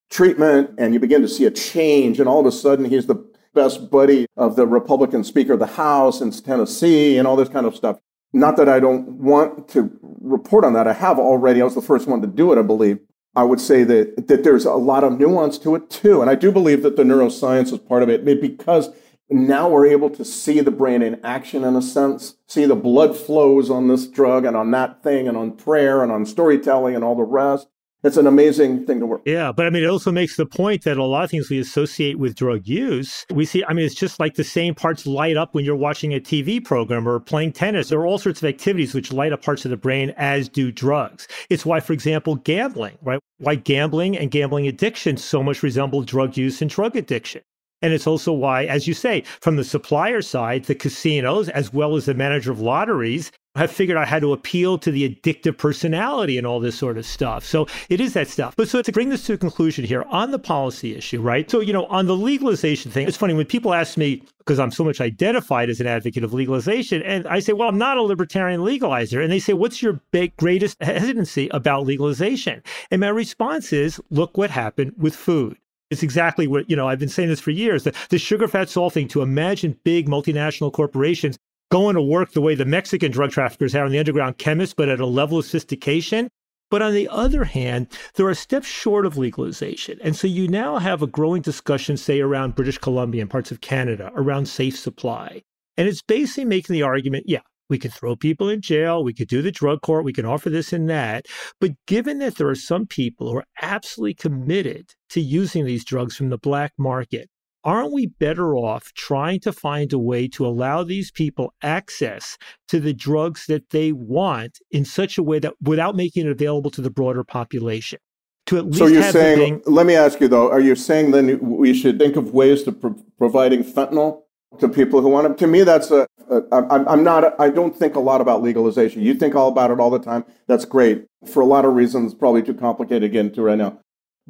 [0.09, 3.23] treatment, and you begin to see a change, and all of a sudden he's the
[3.59, 7.65] best buddy of the Republican Speaker of the House in Tennessee, and all this kind
[7.65, 7.99] of stuff.
[8.31, 9.91] Not that I don't want to
[10.21, 10.87] report on that.
[10.87, 11.61] I have already.
[11.61, 12.99] I was the first one to do it, I believe.
[13.35, 16.21] I would say that, that there's a lot of nuance to it too.
[16.21, 18.89] And I do believe that the neuroscience is part of it because
[19.29, 23.15] now we're able to see the brain in action in a sense, see the blood
[23.15, 27.03] flows on this drug and on that thing and on prayer and on storytelling and
[27.03, 27.67] all the rest
[28.03, 29.21] it's an amazing thing to work.
[29.25, 31.59] Yeah, but I mean, it also makes the point that a lot of things we
[31.59, 35.35] associate with drug use, we see, I mean, it's just like the same parts light
[35.35, 37.89] up when you're watching a TV program or playing tennis.
[37.89, 40.71] There are all sorts of activities which light up parts of the brain, as do
[40.71, 41.27] drugs.
[41.49, 43.19] It's why, for example, gambling, right?
[43.39, 47.41] Why gambling and gambling addiction so much resemble drug use and drug addiction.
[47.81, 51.95] And it's also why, as you say, from the supplier side, the casinos, as well
[51.95, 56.37] as the manager of lotteries, have figured out how to appeal to the addictive personality
[56.37, 57.43] and all this sort of stuff.
[57.43, 58.55] So it is that stuff.
[58.55, 61.49] But so to bring this to a conclusion here on the policy issue, right?
[61.49, 64.71] So, you know, on the legalization thing, it's funny when people ask me, because I'm
[64.71, 68.03] so much identified as an advocate of legalization, and I say, well, I'm not a
[68.03, 69.21] libertarian legalizer.
[69.21, 72.61] And they say, what's your big, greatest hesitancy about legalization?
[72.91, 75.57] And my response is, look what happened with food.
[75.89, 77.83] It's exactly what, you know, I've been saying this for years.
[77.83, 81.39] The, the sugar, fat, salt thing to imagine big multinational corporations
[81.69, 84.89] going to work the way the Mexican drug traffickers have on the underground chemists, but
[84.89, 86.29] at a level of sophistication.
[86.71, 89.97] But on the other hand, there are steps short of legalization.
[90.03, 93.61] And so you now have a growing discussion, say, around British Columbia and parts of
[93.61, 95.41] Canada, around safe supply.
[95.77, 97.39] And it's basically making the argument yeah,
[97.69, 100.49] we could throw people in jail, we could do the drug court, we can offer
[100.49, 101.25] this and that.
[101.59, 106.15] But given that there are some people who are absolutely committed to using these drugs
[106.15, 107.29] from the black market,
[107.63, 112.37] aren't we better off trying to find a way to allow these people access
[112.67, 116.71] to the drugs that they want in such a way that without making it available
[116.71, 117.99] to the broader population?
[118.47, 121.39] To at least so you're saying, let me ask you though, are you saying then
[121.39, 124.23] we should think of ways to pro- providing fentanyl
[124.59, 125.37] to people who want it?
[125.37, 129.03] To me, that's a, a I'm, I'm not, I don't think a lot about legalization.
[129.03, 130.25] You think all about it all the time.
[130.47, 131.05] That's great.
[131.27, 133.79] For a lot of reasons, probably too complicated to get into right now.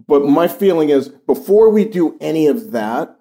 [0.08, 3.19] But my feeling is before we do any of that,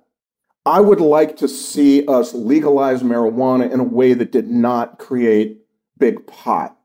[0.69, 5.63] I would like to see us legalize marijuana in a way that did not create
[5.97, 6.77] big pot,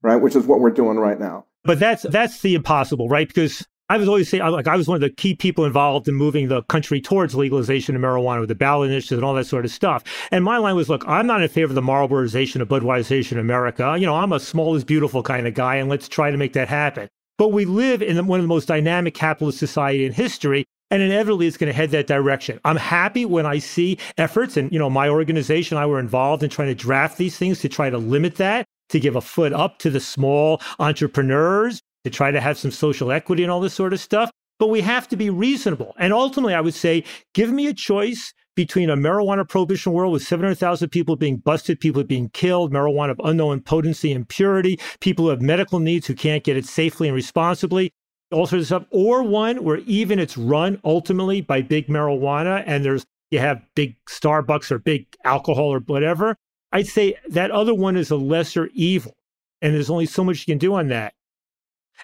[0.00, 0.16] right?
[0.16, 1.46] Which is what we're doing right now.
[1.64, 3.26] But that's that's the impossible, right?
[3.26, 6.14] Because I was always saying, like, I was one of the key people involved in
[6.14, 9.64] moving the country towards legalization of marijuana with the ballot initiative and all that sort
[9.64, 10.04] of stuff.
[10.30, 13.96] And my line was, look, I'm not in favor of the Marlborization of Budweiserization America.
[13.98, 16.52] You know, I'm a small is beautiful kind of guy, and let's try to make
[16.52, 17.08] that happen.
[17.38, 21.46] But we live in one of the most dynamic capitalist society in history, and inevitably
[21.46, 22.60] it's going to head that direction.
[22.66, 26.50] I'm happy when I see efforts, and you know, my organization, I were involved in
[26.50, 29.78] trying to draft these things to try to limit that, to give a foot up
[29.78, 33.94] to the small entrepreneurs, to try to have some social equity and all this sort
[33.94, 34.30] of stuff.
[34.58, 35.94] But we have to be reasonable.
[35.98, 40.22] And ultimately, I would say, give me a choice between a marijuana prohibition world with
[40.22, 45.30] 700,000 people being busted, people being killed, marijuana of unknown potency and purity, people who
[45.30, 47.92] have medical needs who can't get it safely and responsibly,
[48.32, 52.84] all sorts of stuff, or one where even it's run ultimately by big marijuana and
[52.84, 56.36] there's you have big Starbucks or big alcohol or whatever.
[56.70, 59.16] I'd say that other one is a lesser evil.
[59.62, 61.14] And there's only so much you can do on that.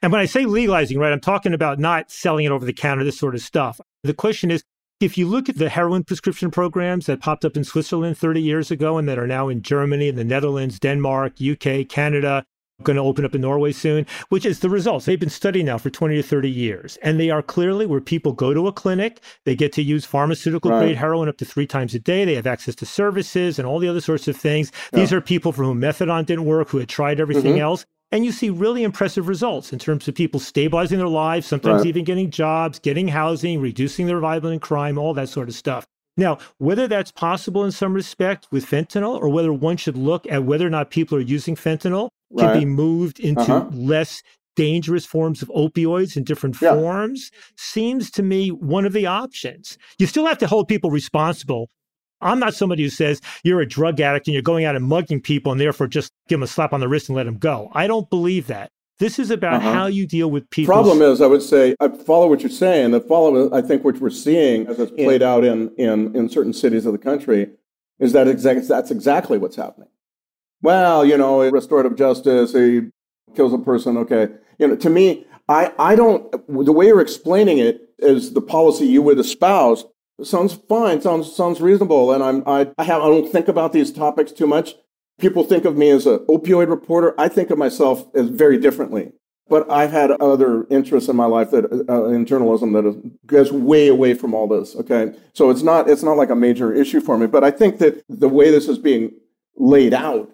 [0.01, 3.05] And when I say legalizing, right, I'm talking about not selling it over the counter,
[3.05, 3.81] this sort of stuff.
[4.05, 4.63] The question is
[5.01, 8.71] if you look at the heroin prescription programs that popped up in Switzerland 30 years
[8.71, 12.45] ago and that are now in Germany and the Netherlands, Denmark, UK, Canada,
[12.83, 15.05] going to open up in Norway soon, which is the results.
[15.05, 16.97] They've been studying now for 20 to 30 years.
[17.03, 20.71] And they are clearly where people go to a clinic, they get to use pharmaceutical
[20.71, 20.97] grade right.
[20.97, 22.25] heroin up to three times a day.
[22.25, 24.71] They have access to services and all the other sorts of things.
[24.93, 25.01] Yeah.
[25.01, 27.63] These are people for whom methadone didn't work, who had tried everything mm-hmm.
[27.63, 27.85] else.
[28.11, 31.89] And you see really impressive results in terms of people stabilizing their lives, sometimes right.
[31.89, 35.87] even getting jobs, getting housing, reducing their violent crime, all that sort of stuff.
[36.17, 40.45] Now, whether that's possible in some respect with fentanyl, or whether one should look at
[40.45, 42.61] whether or not people are using fentanyl can right.
[42.61, 43.69] be moved into uh-huh.
[43.73, 44.23] less
[44.57, 46.75] dangerous forms of opioids in different yeah.
[46.75, 49.79] forms, seems to me one of the options.
[49.99, 51.71] You still have to hold people responsible.
[52.21, 55.21] I'm not somebody who says you're a drug addict and you're going out and mugging
[55.21, 57.71] people and therefore just give them a slap on the wrist and let them go.
[57.73, 58.71] I don't believe that.
[58.99, 59.73] This is about uh-huh.
[59.73, 60.75] how you deal with people.
[60.75, 62.91] Problem is, I would say, I follow what you're saying.
[62.91, 65.33] The follow, I think, what we're seeing as it's played yeah.
[65.33, 67.49] out in, in in certain cities of the country,
[68.01, 69.89] is that exact, that's exactly what's happening.
[70.63, 72.89] Well, you know, restorative justice, he
[73.35, 73.97] kills a person.
[73.97, 74.29] Okay,
[74.59, 76.31] you know, to me, I I don't.
[76.49, 79.85] The way you're explaining it is the policy you would espouse.
[80.23, 83.93] sounds fine, sounds sounds reasonable, and I'm I, I have I don't think about these
[83.93, 84.75] topics too much.
[85.19, 87.15] People think of me as an opioid reporter.
[87.19, 89.13] I think of myself as very differently.
[89.51, 93.89] But I've had other interests in my life that uh, in journalism that goes way
[93.89, 94.77] away from all this.
[94.77, 97.27] Okay, so it's not it's not like a major issue for me.
[97.27, 99.13] But I think that the way this is being
[99.57, 100.31] laid out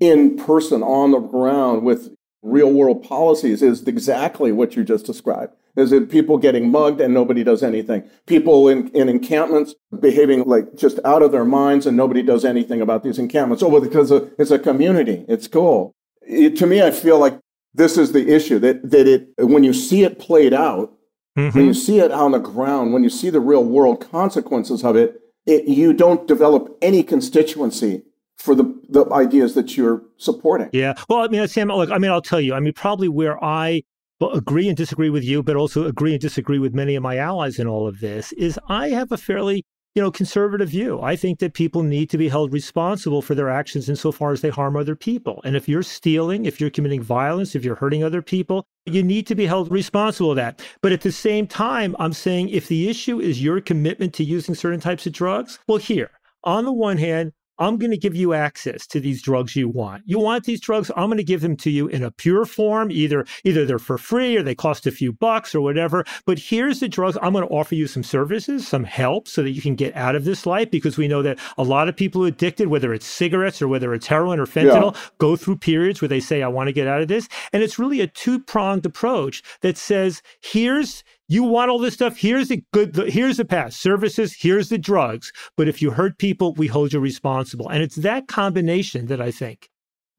[0.00, 5.52] in person on the ground with real world policies is exactly what you just described.
[5.76, 8.02] Is it people getting mugged and nobody does anything?
[8.26, 12.80] People in, in encampments behaving like just out of their minds and nobody does anything
[12.80, 13.62] about these encampments.
[13.62, 15.24] Oh, well, because it's a community.
[15.28, 15.94] It's cool.
[16.22, 17.38] It, to me, I feel like
[17.72, 20.92] this is the issue that, that it, when you see it played out,
[21.38, 21.56] mm-hmm.
[21.56, 24.96] when you see it on the ground, when you see the real world consequences of
[24.96, 28.02] it, it you don't develop any constituency
[28.40, 30.70] for the, the ideas that you're supporting.
[30.72, 30.94] Yeah.
[31.08, 33.82] Well, I mean, Sam, look, I mean, I'll tell you, I mean, probably where I
[34.20, 37.58] agree and disagree with you, but also agree and disagree with many of my allies
[37.58, 39.64] in all of this is I have a fairly
[39.94, 41.00] you know, conservative view.
[41.02, 44.48] I think that people need to be held responsible for their actions insofar as they
[44.48, 45.42] harm other people.
[45.44, 49.26] And if you're stealing, if you're committing violence, if you're hurting other people, you need
[49.26, 50.62] to be held responsible for that.
[50.80, 54.54] But at the same time, I'm saying if the issue is your commitment to using
[54.54, 56.10] certain types of drugs, well, here,
[56.44, 60.02] on the one hand, I'm going to give you access to these drugs you want.
[60.06, 60.90] You want these drugs?
[60.96, 62.90] I'm going to give them to you in a pure form.
[62.90, 66.04] Either either they're for free or they cost a few bucks or whatever.
[66.26, 67.18] But here's the drugs.
[67.22, 70.16] I'm going to offer you some services, some help so that you can get out
[70.16, 73.60] of this life because we know that a lot of people addicted, whether it's cigarettes
[73.60, 75.00] or whether it's heroin or fentanyl, yeah.
[75.18, 77.28] go through periods where they say, I want to get out of this.
[77.52, 82.16] And it's really a two-pronged approach that says, here's you want all this stuff?
[82.16, 85.32] Here's the good, here's the path services, here's the drugs.
[85.56, 87.68] But if you hurt people, we hold you responsible.
[87.68, 89.70] And it's that combination that I think.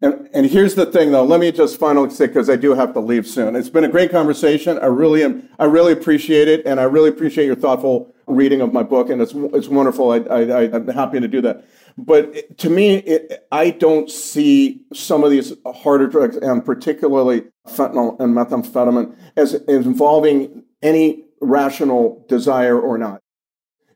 [0.02, 1.26] And, and here's the thing, though.
[1.26, 3.58] Let me just finally say, because I do have to leave soon.
[3.58, 4.80] It's been a great conversation.
[4.80, 5.48] I really am.
[5.60, 9.10] I really appreciate it, and I really appreciate your thoughtful reading of my book.
[9.10, 10.12] And it's it's wonderful.
[10.12, 11.66] I, I, I'm happy to do that.
[11.98, 18.20] But to me, it, I don't see some of these harder drugs, and particularly fentanyl
[18.20, 23.22] and methamphetamine, as involving any rational desire or not.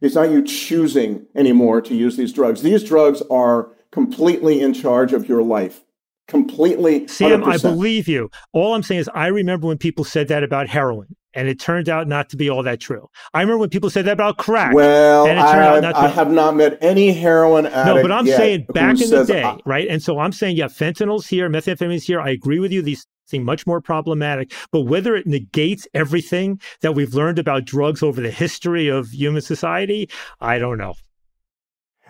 [0.02, 2.62] It's not you choosing anymore to use these drugs.
[2.62, 5.82] These drugs are completely in charge of your life.
[6.28, 7.08] Completely.
[7.08, 7.54] Sam, 100%.
[7.54, 8.30] I believe you.
[8.52, 11.88] All I'm saying is, I remember when people said that about heroin, and it turned
[11.88, 13.08] out not to be all that true.
[13.34, 14.74] I remember when people said that about crack.
[14.74, 17.96] Well, I, have, I have not met any heroin addict.
[17.96, 19.88] No, but I'm saying back in the day, I, right?
[19.88, 22.20] And so I'm saying, yeah, fentanyl's here, methamphetamines here.
[22.20, 22.82] I agree with you.
[22.82, 24.54] These seem much more problematic.
[24.72, 29.42] But whether it negates everything that we've learned about drugs over the history of human
[29.42, 30.96] society, I don't know.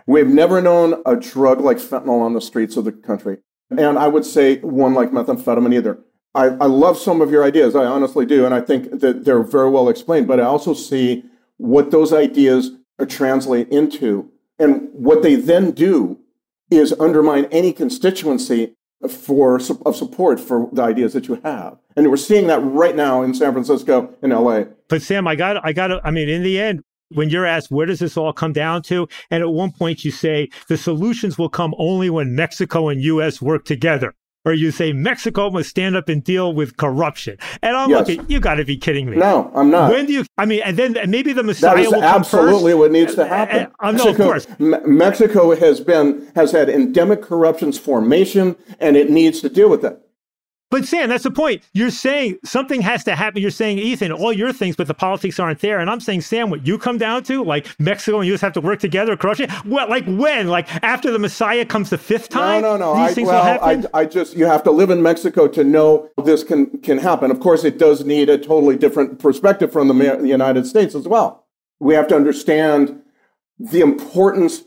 [0.08, 3.38] We've never known a drug like fentanyl on the streets of the country.
[3.72, 6.00] And I would say one like methamphetamine either.
[6.36, 7.76] I, I love some of your ideas.
[7.76, 8.46] I honestly do.
[8.46, 10.28] And I think that they're very well explained.
[10.28, 11.24] But I also see
[11.58, 12.72] what those ideas
[13.08, 14.30] translate into.
[14.60, 16.20] And what they then do
[16.70, 18.76] is undermine any constituency
[19.12, 19.56] for
[19.86, 21.78] of support for the ideas that you have.
[21.96, 24.66] And we're seeing that right now in San Francisco and LA.
[24.90, 27.86] But Sam, I got I got I mean in the end when you're asked where
[27.86, 31.50] does this all come down to and at one point you say the solutions will
[31.50, 34.14] come only when Mexico and US work together
[34.46, 37.38] or you say Mexico must stand up and deal with corruption.
[37.62, 38.08] And I'm yes.
[38.08, 39.18] looking, you got to be kidding me.
[39.18, 39.92] No, I'm not.
[39.92, 40.26] When do you?
[40.38, 41.92] I mean, and then maybe the Messiah will come.
[41.92, 43.72] that is will absolutely what needs to happen.
[43.80, 44.48] Uh, no, of course.
[44.60, 49.82] M- Mexico has been has had endemic corruption's formation, and it needs to deal with
[49.82, 50.05] that.
[50.72, 51.62] But Sam, that's the point.
[51.74, 53.42] You're saying something has to happen.
[53.42, 55.80] You're saying, Ethan, all your things, but the politics aren't there.
[55.80, 58.54] And I'm saying, Sam, what you come down to, like Mexico and you just have
[58.54, 59.50] to work together, corruption.
[59.64, 60.48] What, like when?
[60.48, 62.64] Like after the Messiah comes the fifth time?
[62.64, 63.00] No, no, no.
[63.00, 63.88] These I, things well, will happen?
[63.94, 67.30] I, I just, you have to live in Mexico to know this can, can happen.
[67.30, 71.08] Of course, it does need a totally different perspective from the, the United States as
[71.08, 71.46] well.
[71.80, 73.02] We have to understand
[73.60, 74.64] the importance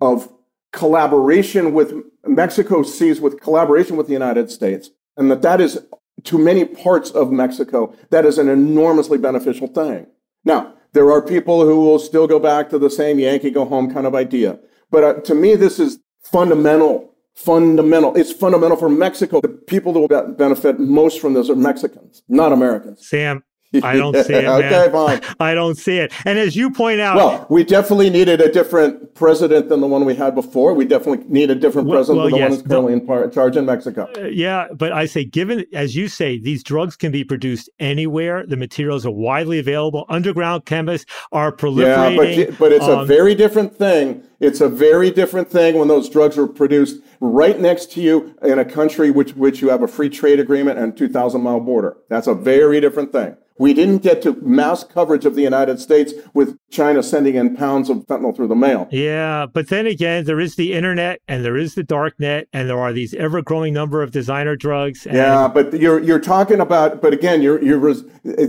[0.00, 0.32] of
[0.72, 1.92] collaboration with
[2.26, 5.78] Mexico sees with collaboration with the United States and that that is
[6.24, 10.06] to many parts of Mexico, that is an enormously beneficial thing.
[10.44, 13.92] Now, there are people who will still go back to the same Yankee go home
[13.92, 14.58] kind of idea.
[14.90, 18.14] But uh, to me, this is fundamental, fundamental.
[18.14, 19.40] It's fundamental for Mexico.
[19.40, 23.08] The people that will benefit most from this are Mexicans, not Americans.
[23.08, 23.42] Sam,
[23.82, 24.44] I don't see it.
[24.44, 24.64] Man.
[24.64, 25.20] okay, fine.
[25.40, 26.12] I don't see it.
[26.26, 30.04] And as you point out, well, we definitely needed a different president than the one
[30.04, 30.74] we had before.
[30.74, 33.06] We definitely need a different well, president well, than the yes, one that's currently in
[33.06, 34.10] par- charge in Mexico.
[34.16, 38.44] Uh, yeah, but I say, given as you say, these drugs can be produced anywhere.
[38.46, 40.04] The materials are widely available.
[40.08, 42.36] Underground chemists are proliferating.
[42.36, 45.86] Yeah, but, but it's um, a very different thing It's a very different thing when
[45.86, 49.82] those drugs are produced right next to you in a country which, which you have
[49.82, 51.96] a free trade agreement and 2,000 mile border.
[52.08, 53.36] That's a very different thing.
[53.62, 57.88] We didn't get to mass coverage of the United States with China sending in pounds
[57.90, 58.88] of fentanyl through the mail.
[58.90, 62.68] Yeah, but then again, there is the internet and there is the dark net, and
[62.68, 65.06] there are these ever growing number of designer drugs.
[65.06, 65.14] And...
[65.14, 67.94] Yeah, but you're you're talking about, but again, you're you're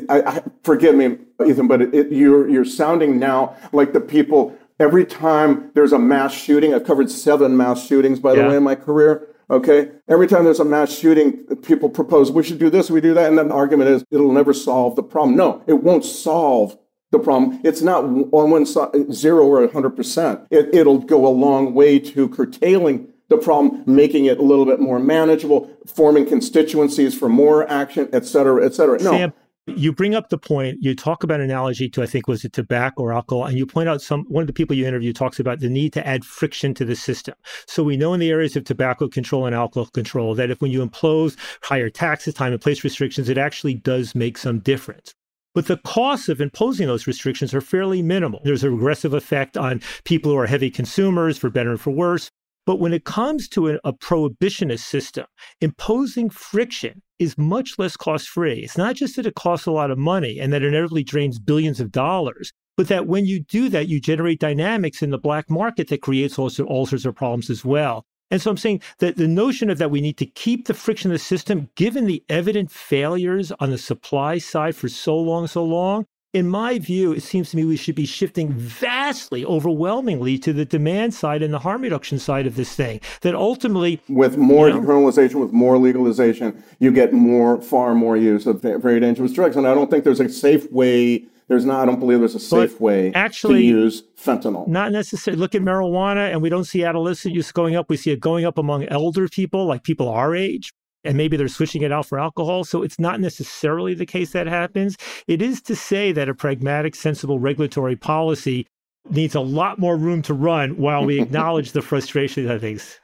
[0.09, 4.57] I, I, forgive me, Ethan, but it, it, you're you're sounding now like the people.
[4.79, 8.49] Every time there's a mass shooting, I've covered seven mass shootings, by the yeah.
[8.49, 9.27] way, in my career.
[9.49, 9.91] Okay.
[10.07, 13.27] Every time there's a mass shooting, people propose, we should do this, we do that.
[13.29, 15.35] And then the argument is, it'll never solve the problem.
[15.35, 16.77] No, it won't solve
[17.11, 17.59] the problem.
[17.63, 20.47] It's not on one side, zero or 100%.
[20.49, 24.79] It, it'll go a long way to curtailing the problem, making it a little bit
[24.79, 28.97] more manageable, forming constituencies for more action, et cetera, et cetera.
[29.01, 29.11] No.
[29.11, 29.33] Sam,
[29.65, 33.03] you bring up the point, you talk about analogy to, I think, was it tobacco
[33.03, 35.59] or alcohol, and you point out some, one of the people you interview talks about
[35.59, 37.35] the need to add friction to the system.
[37.65, 40.71] So we know in the areas of tobacco control and alcohol control that if when
[40.71, 45.13] you impose higher taxes, time and place restrictions, it actually does make some difference.
[45.55, 48.41] But the costs of imposing those restrictions are fairly minimal.
[48.43, 52.29] There's a regressive effect on people who are heavy consumers, for better and for worse.
[52.65, 55.25] But when it comes to a, a prohibitionist system,
[55.61, 58.59] imposing friction is much less cost free.
[58.59, 61.39] It's not just that it costs a lot of money and that it inevitably drains
[61.39, 65.49] billions of dollars, but that when you do that, you generate dynamics in the black
[65.49, 68.05] market that creates all sorts of problems as well.
[68.31, 71.11] And so I'm saying that the notion of that we need to keep the friction
[71.11, 75.63] of the system, given the evident failures on the supply side for so long, so
[75.63, 80.51] long, in my view, it seems to me we should be shifting vastly, overwhelmingly to
[80.51, 82.99] the demand side and the harm reduction side of this thing.
[83.21, 88.17] That ultimately, with more you know, decriminalization, with more legalization, you get more, far more
[88.17, 89.55] use of very dangerous drugs.
[89.55, 91.25] And I don't think there's a safe way.
[91.49, 91.81] There's not.
[91.81, 94.67] I don't believe there's a safe way actually, to use fentanyl.
[94.67, 95.39] Not necessarily.
[95.39, 97.89] Look at marijuana, and we don't see adolescent use going up.
[97.89, 100.73] We see it going up among elder people, like people our age
[101.03, 102.63] and maybe they're switching it out for alcohol.
[102.63, 104.97] So it's not necessarily the case that happens.
[105.27, 108.67] It is to say that a pragmatic, sensible regulatory policy
[109.09, 112.99] needs a lot more room to run while we acknowledge the frustration of things.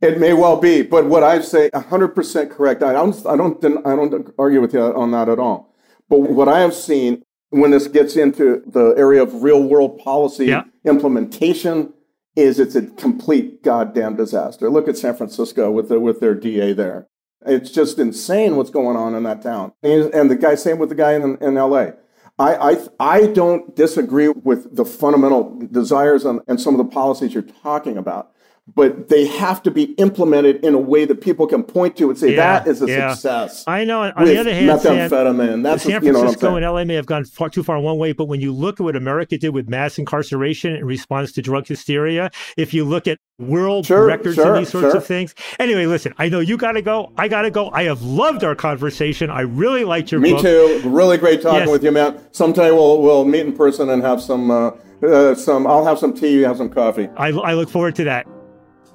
[0.00, 2.82] It may well be, but what I say, 100% correct.
[2.82, 5.74] I don't, I don't, I don't argue with you on that at all.
[6.08, 10.46] But what I have seen when this gets into the area of real world policy
[10.46, 10.64] yeah.
[10.84, 11.92] implementation
[12.36, 14.70] is it's a complete goddamn disaster.
[14.70, 17.08] Look at San Francisco with the, with their DA there.
[17.46, 19.72] It's just insane what's going on in that town.
[19.82, 21.90] And the guy, same with the guy in, in LA.
[22.38, 27.34] I, I, I don't disagree with the fundamental desires and, and some of the policies
[27.34, 28.32] you're talking about
[28.74, 32.18] but they have to be implemented in a way that people can point to and
[32.18, 33.12] say yeah, that is a yeah.
[33.12, 33.64] success.
[33.66, 34.02] I know.
[34.02, 35.62] On the other hand, methamphetamine.
[35.62, 38.12] That's San Francisco you know and LA may have gone far too far one way,
[38.12, 41.66] but when you look at what America did with mass incarceration in response to drug
[41.66, 44.96] hysteria, if you look at world sure, records sure, and these sorts sure.
[44.96, 45.34] of things.
[45.58, 47.12] Anyway, listen, I know you got to go.
[47.16, 47.70] I got to go.
[47.70, 49.30] I have loved our conversation.
[49.30, 50.42] I really liked your Me book.
[50.42, 50.82] too.
[50.84, 51.68] Really great talking yes.
[51.70, 52.20] with you, man.
[52.32, 54.50] Sometime we'll we'll meet in person and have some.
[54.50, 54.70] Uh,
[55.02, 55.66] uh, some.
[55.66, 56.32] I'll have some tea.
[56.32, 57.08] You have some coffee.
[57.16, 58.26] I, I look forward to that.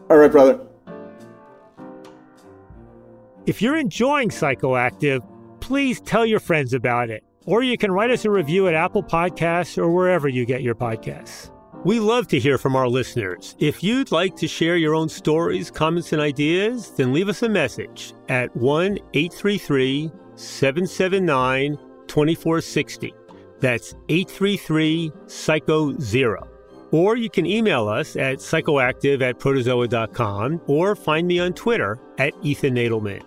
[0.10, 0.60] All right, brother.
[3.46, 5.22] If you're enjoying Psychoactive,
[5.60, 7.24] please tell your friends about it.
[7.46, 10.76] Or you can write us a review at Apple Podcasts or wherever you get your
[10.76, 11.50] podcasts.
[11.84, 13.58] We love to hear from our listeners.
[13.60, 17.50] If you'd like to share your own stories, comments, and ideas, then leave us a
[17.50, 21.78] message at 1 833 779
[22.08, 23.14] 2460.
[23.60, 26.53] That's 833 Psycho Zero.
[26.94, 32.34] Or you can email us at psychoactive at protozoa.com or find me on Twitter at
[32.44, 33.24] Ethan Nadelmann.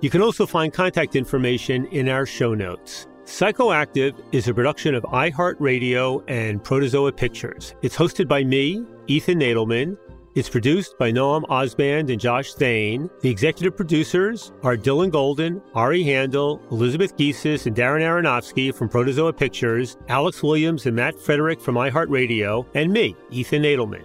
[0.00, 3.06] You can also find contact information in our show notes.
[3.24, 7.74] Psychoactive is a production of iHeartRadio and Protozoa Pictures.
[7.82, 9.98] It's hosted by me, Ethan Nadelmann.
[10.36, 13.10] It's produced by Noam Osband and Josh Thane.
[13.20, 19.32] The executive producers are Dylan Golden, Ari Handel, Elizabeth Giesis, and Darren Aronofsky from Protozoa
[19.32, 24.04] Pictures, Alex Williams and Matt Frederick from iHeartRadio, and me, Ethan Nadelmann.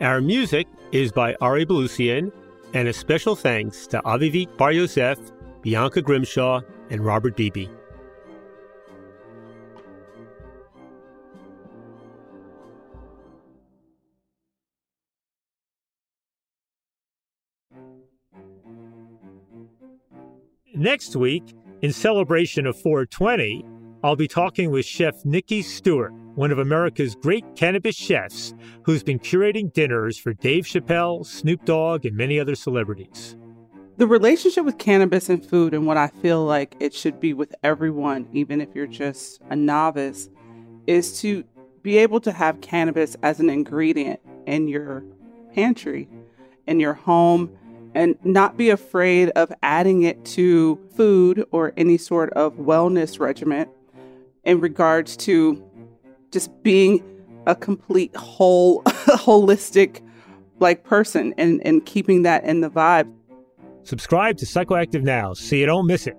[0.00, 2.32] Our music is by Ari Balusian,
[2.72, 5.18] and a special thanks to Avivit Bar Yosef,
[5.60, 7.68] Bianca Grimshaw, and Robert Beebe.
[20.86, 21.42] Next week,
[21.82, 23.66] in celebration of 420,
[24.04, 28.54] I'll be talking with Chef Nikki Steward, one of America's great cannabis chefs,
[28.84, 33.36] who's been curating dinners for Dave Chappelle, Snoop Dogg, and many other celebrities.
[33.96, 37.52] The relationship with cannabis and food, and what I feel like it should be with
[37.64, 40.28] everyone, even if you're just a novice,
[40.86, 41.42] is to
[41.82, 45.02] be able to have cannabis as an ingredient in your
[45.52, 46.08] pantry,
[46.68, 47.50] in your home,
[47.96, 53.66] and not be afraid of adding it to food or any sort of wellness regimen
[54.44, 55.64] in regards to
[56.30, 57.02] just being
[57.46, 60.02] a complete whole holistic
[60.60, 63.10] like person and, and keeping that in the vibe.
[63.82, 66.18] Subscribe to Psychoactive now so you don't miss it.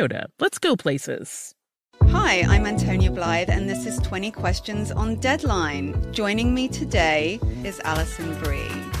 [0.39, 1.53] let's go places.
[2.05, 6.11] Hi, I'm Antonia Blythe, and this is 20 Questions on Deadline.
[6.11, 9.00] Joining me today is Alison Brie.